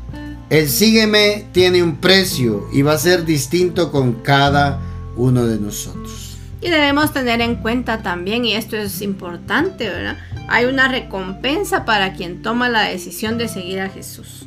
el 0.49 0.71
sígueme 0.71 1.45
tiene 1.53 1.83
un 1.83 1.97
precio 1.97 2.67
y 2.73 2.81
va 2.81 2.95
a 2.95 2.99
ser 2.99 3.27
distinto 3.27 3.93
con 3.93 4.15
cada 4.23 4.81
uno 5.17 5.47
de 5.47 5.61
nosotros. 5.61 6.39
Y 6.63 6.71
debemos 6.71 7.13
tener 7.13 7.43
en 7.43 7.57
cuenta 7.57 8.03
también, 8.03 8.47
y 8.47 8.55
esto 8.55 8.75
es 8.75 9.03
importante, 9.03 9.87
¿verdad? 9.91 10.17
Hay 10.49 10.65
una 10.65 10.89
recompensa 10.89 11.85
para 11.85 12.15
quien 12.15 12.41
toma 12.41 12.71
la 12.71 12.85
decisión 12.85 13.37
de 13.37 13.49
seguir 13.49 13.81
a 13.81 13.91
Jesús. 13.91 14.47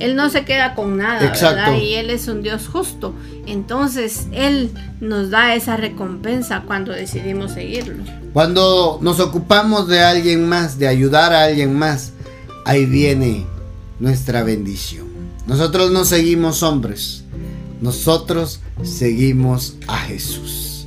Él 0.00 0.16
no 0.16 0.30
se 0.30 0.46
queda 0.46 0.74
con 0.74 0.96
nada, 0.96 1.20
¿verdad? 1.20 1.74
Y 1.76 1.94
Él 1.94 2.08
es 2.08 2.26
un 2.26 2.42
Dios 2.42 2.68
justo. 2.68 3.14
Entonces, 3.46 4.28
Él 4.32 4.70
nos 5.00 5.28
da 5.28 5.54
esa 5.54 5.76
recompensa 5.76 6.62
cuando 6.66 6.92
decidimos 6.92 7.52
seguirlo. 7.52 8.02
Cuando 8.32 8.98
nos 9.02 9.20
ocupamos 9.20 9.88
de 9.88 10.00
alguien 10.00 10.48
más, 10.48 10.78
de 10.78 10.88
ayudar 10.88 11.34
a 11.34 11.44
alguien 11.44 11.78
más, 11.78 12.12
ahí 12.64 12.86
viene 12.86 13.44
nuestra 13.98 14.42
bendición. 14.42 15.06
Nosotros 15.46 15.90
no 15.90 16.06
seguimos 16.06 16.62
hombres, 16.62 17.24
nosotros 17.82 18.60
seguimos 18.82 19.74
a 19.86 19.98
Jesús. 19.98 20.86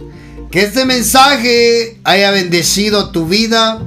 Que 0.49 0.63
este 0.63 0.85
mensaje 0.85 1.99
haya 2.03 2.31
bendecido 2.31 3.11
tu 3.11 3.27
vida, 3.27 3.79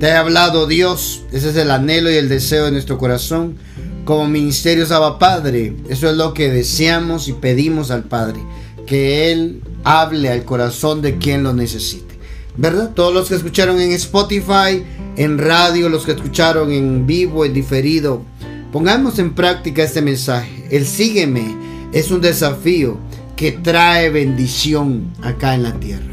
te 0.00 0.06
haya 0.06 0.20
hablado 0.20 0.66
Dios. 0.66 1.22
Ese 1.30 1.50
es 1.50 1.56
el 1.56 1.70
anhelo 1.70 2.10
y 2.10 2.16
el 2.16 2.28
deseo 2.28 2.64
de 2.64 2.72
nuestro 2.72 2.98
corazón 2.98 3.56
como 4.04 4.28
ministerios 4.28 4.90
Abba 4.90 5.18
Padre. 5.18 5.74
Eso 5.88 6.08
es 6.08 6.16
lo 6.16 6.34
que 6.34 6.50
deseamos 6.50 7.28
y 7.28 7.32
pedimos 7.32 7.90
al 7.90 8.04
Padre. 8.04 8.40
Que 8.86 9.32
Él 9.32 9.62
hable 9.82 10.30
al 10.30 10.44
corazón 10.44 11.02
de 11.02 11.18
quien 11.18 11.42
lo 11.42 11.52
necesite. 11.52 12.14
¿Verdad? 12.56 12.92
Todos 12.94 13.12
los 13.12 13.28
que 13.28 13.34
escucharon 13.34 13.80
en 13.80 13.92
Spotify, 13.92 14.84
en 15.16 15.38
radio, 15.38 15.88
los 15.88 16.04
que 16.04 16.12
escucharon 16.12 16.70
en 16.70 17.06
vivo, 17.06 17.44
en 17.44 17.52
diferido. 17.52 18.22
Pongamos 18.70 19.18
en 19.18 19.34
práctica 19.34 19.82
este 19.82 20.02
mensaje. 20.02 20.66
El 20.70 20.86
sígueme 20.86 21.56
es 21.92 22.10
un 22.10 22.20
desafío 22.20 22.98
que 23.36 23.52
trae 23.52 24.10
bendición 24.10 25.12
acá 25.22 25.54
en 25.54 25.64
la 25.64 25.72
tierra. 25.80 26.12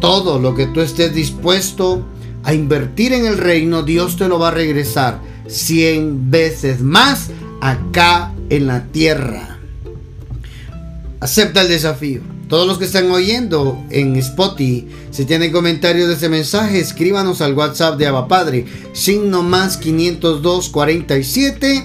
Todo 0.00 0.38
lo 0.38 0.54
que 0.54 0.66
tú 0.66 0.80
estés 0.80 1.14
dispuesto 1.14 2.06
a 2.42 2.54
invertir 2.54 3.12
en 3.12 3.26
el 3.26 3.38
reino, 3.38 3.82
Dios 3.82 4.16
te 4.16 4.28
lo 4.28 4.38
va 4.38 4.48
a 4.48 4.52
regresar 4.52 5.29
100 5.50 6.30
veces 6.30 6.80
más 6.80 7.30
acá 7.60 8.32
en 8.48 8.66
la 8.66 8.84
tierra. 8.86 9.58
Acepta 11.20 11.62
el 11.62 11.68
desafío. 11.68 12.20
Todos 12.48 12.66
los 12.66 12.78
que 12.78 12.84
están 12.86 13.10
oyendo 13.10 13.80
en 13.90 14.16
Spotify, 14.16 14.88
si 15.12 15.24
tienen 15.24 15.52
comentarios 15.52 16.08
de 16.08 16.14
ese 16.14 16.28
mensaje, 16.28 16.80
escríbanos 16.80 17.40
al 17.42 17.54
WhatsApp 17.54 17.96
de 17.96 18.06
Abba 18.06 18.26
Padre, 18.26 18.66
signo 18.92 19.44
más 19.44 19.76
502 19.76 20.68
47 20.70 21.84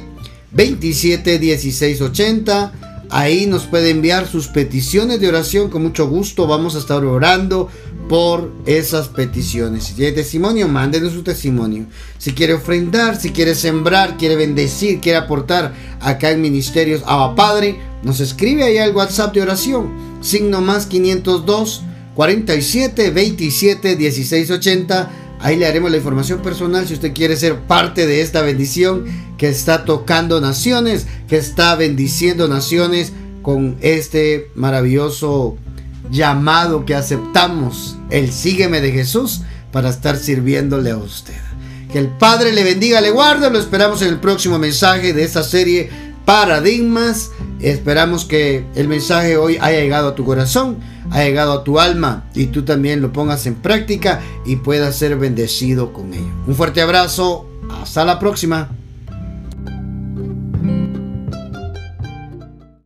27 0.51 1.37
16 1.37 2.01
80. 2.01 2.73
Ahí 3.17 3.45
nos 3.45 3.63
puede 3.63 3.91
enviar 3.91 4.27
sus 4.27 4.49
peticiones 4.49 5.21
de 5.21 5.29
oración. 5.29 5.69
Con 5.69 5.83
mucho 5.83 6.05
gusto 6.05 6.47
vamos 6.47 6.75
a 6.75 6.79
estar 6.79 7.05
orando 7.05 7.69
por 8.09 8.51
esas 8.65 9.07
peticiones. 9.07 9.85
Si 9.85 9.93
tiene 9.93 10.11
testimonio, 10.11 10.67
mándenos 10.67 11.13
su 11.13 11.23
testimonio. 11.23 11.85
Si 12.17 12.33
quiere 12.33 12.55
ofrendar, 12.55 13.15
si 13.15 13.29
quiere 13.29 13.55
sembrar, 13.55 14.17
quiere 14.17 14.35
bendecir, 14.35 14.99
quiere 14.99 15.17
aportar 15.17 15.73
acá 16.01 16.31
en 16.31 16.41
Ministerios 16.41 17.03
Abba 17.05 17.35
Padre, 17.35 17.79
nos 18.03 18.19
escribe 18.19 18.63
ahí 18.63 18.79
al 18.79 18.93
WhatsApp 18.93 19.33
de 19.33 19.43
oración. 19.43 19.93
Signo 20.19 20.59
más 20.59 20.85
502 20.85 21.83
47 22.15 23.11
27 23.11 23.95
16 23.95 24.51
80. 24.51 25.11
Ahí 25.45 25.57
le 25.57 25.67
haremos 25.67 25.91
la 25.91 25.97
información 25.97 26.41
personal 26.41 26.87
si 26.87 26.95
usted 26.95 27.13
quiere 27.13 27.37
ser 27.37 27.59
parte 27.67 28.07
de 28.07 28.21
esta 28.21 28.41
bendición 28.41 29.05
que 29.37 29.47
está 29.47 29.85
tocando 29.85 30.41
naciones, 30.41 31.05
que 31.27 31.37
está 31.37 31.75
bendiciendo 31.75 32.47
naciones 32.47 33.13
con 33.43 33.77
este 33.81 34.49
maravilloso 34.55 35.55
llamado 36.09 36.83
que 36.83 36.95
aceptamos, 36.95 37.95
el 38.09 38.31
sígueme 38.31 38.81
de 38.81 38.91
Jesús, 38.91 39.43
para 39.71 39.89
estar 39.89 40.17
sirviéndole 40.17 40.89
a 40.89 40.97
usted. 40.97 41.35
Que 41.91 41.99
el 41.99 42.07
Padre 42.07 42.51
le 42.51 42.63
bendiga, 42.63 42.99
le 42.99 43.11
guarde. 43.11 43.47
Lo 43.51 43.59
esperamos 43.59 44.01
en 44.01 44.07
el 44.07 44.19
próximo 44.19 44.57
mensaje 44.57 45.13
de 45.13 45.23
esta 45.23 45.43
serie 45.43 45.91
Paradigmas. 46.25 47.31
Esperamos 47.59 48.25
que 48.25 48.65
el 48.75 48.87
mensaje 48.87 49.37
hoy 49.37 49.57
haya 49.61 49.79
llegado 49.79 50.09
a 50.09 50.15
tu 50.15 50.25
corazón, 50.25 50.77
haya 51.11 51.25
llegado 51.25 51.53
a 51.53 51.63
tu 51.63 51.79
alma 51.79 52.25
y 52.33 52.47
tú 52.47 52.63
también 52.63 53.01
lo 53.01 53.13
pongas 53.13 53.45
en 53.45 53.55
práctica 53.55 54.21
y 54.45 54.57
puedas 54.57 54.95
ser 54.95 55.17
bendecido 55.17 55.93
con 55.93 56.13
ello. 56.13 56.33
Un 56.47 56.55
fuerte 56.55 56.81
abrazo. 56.81 57.47
Hasta 57.81 58.05
la 58.05 58.19
próxima. 58.19 58.69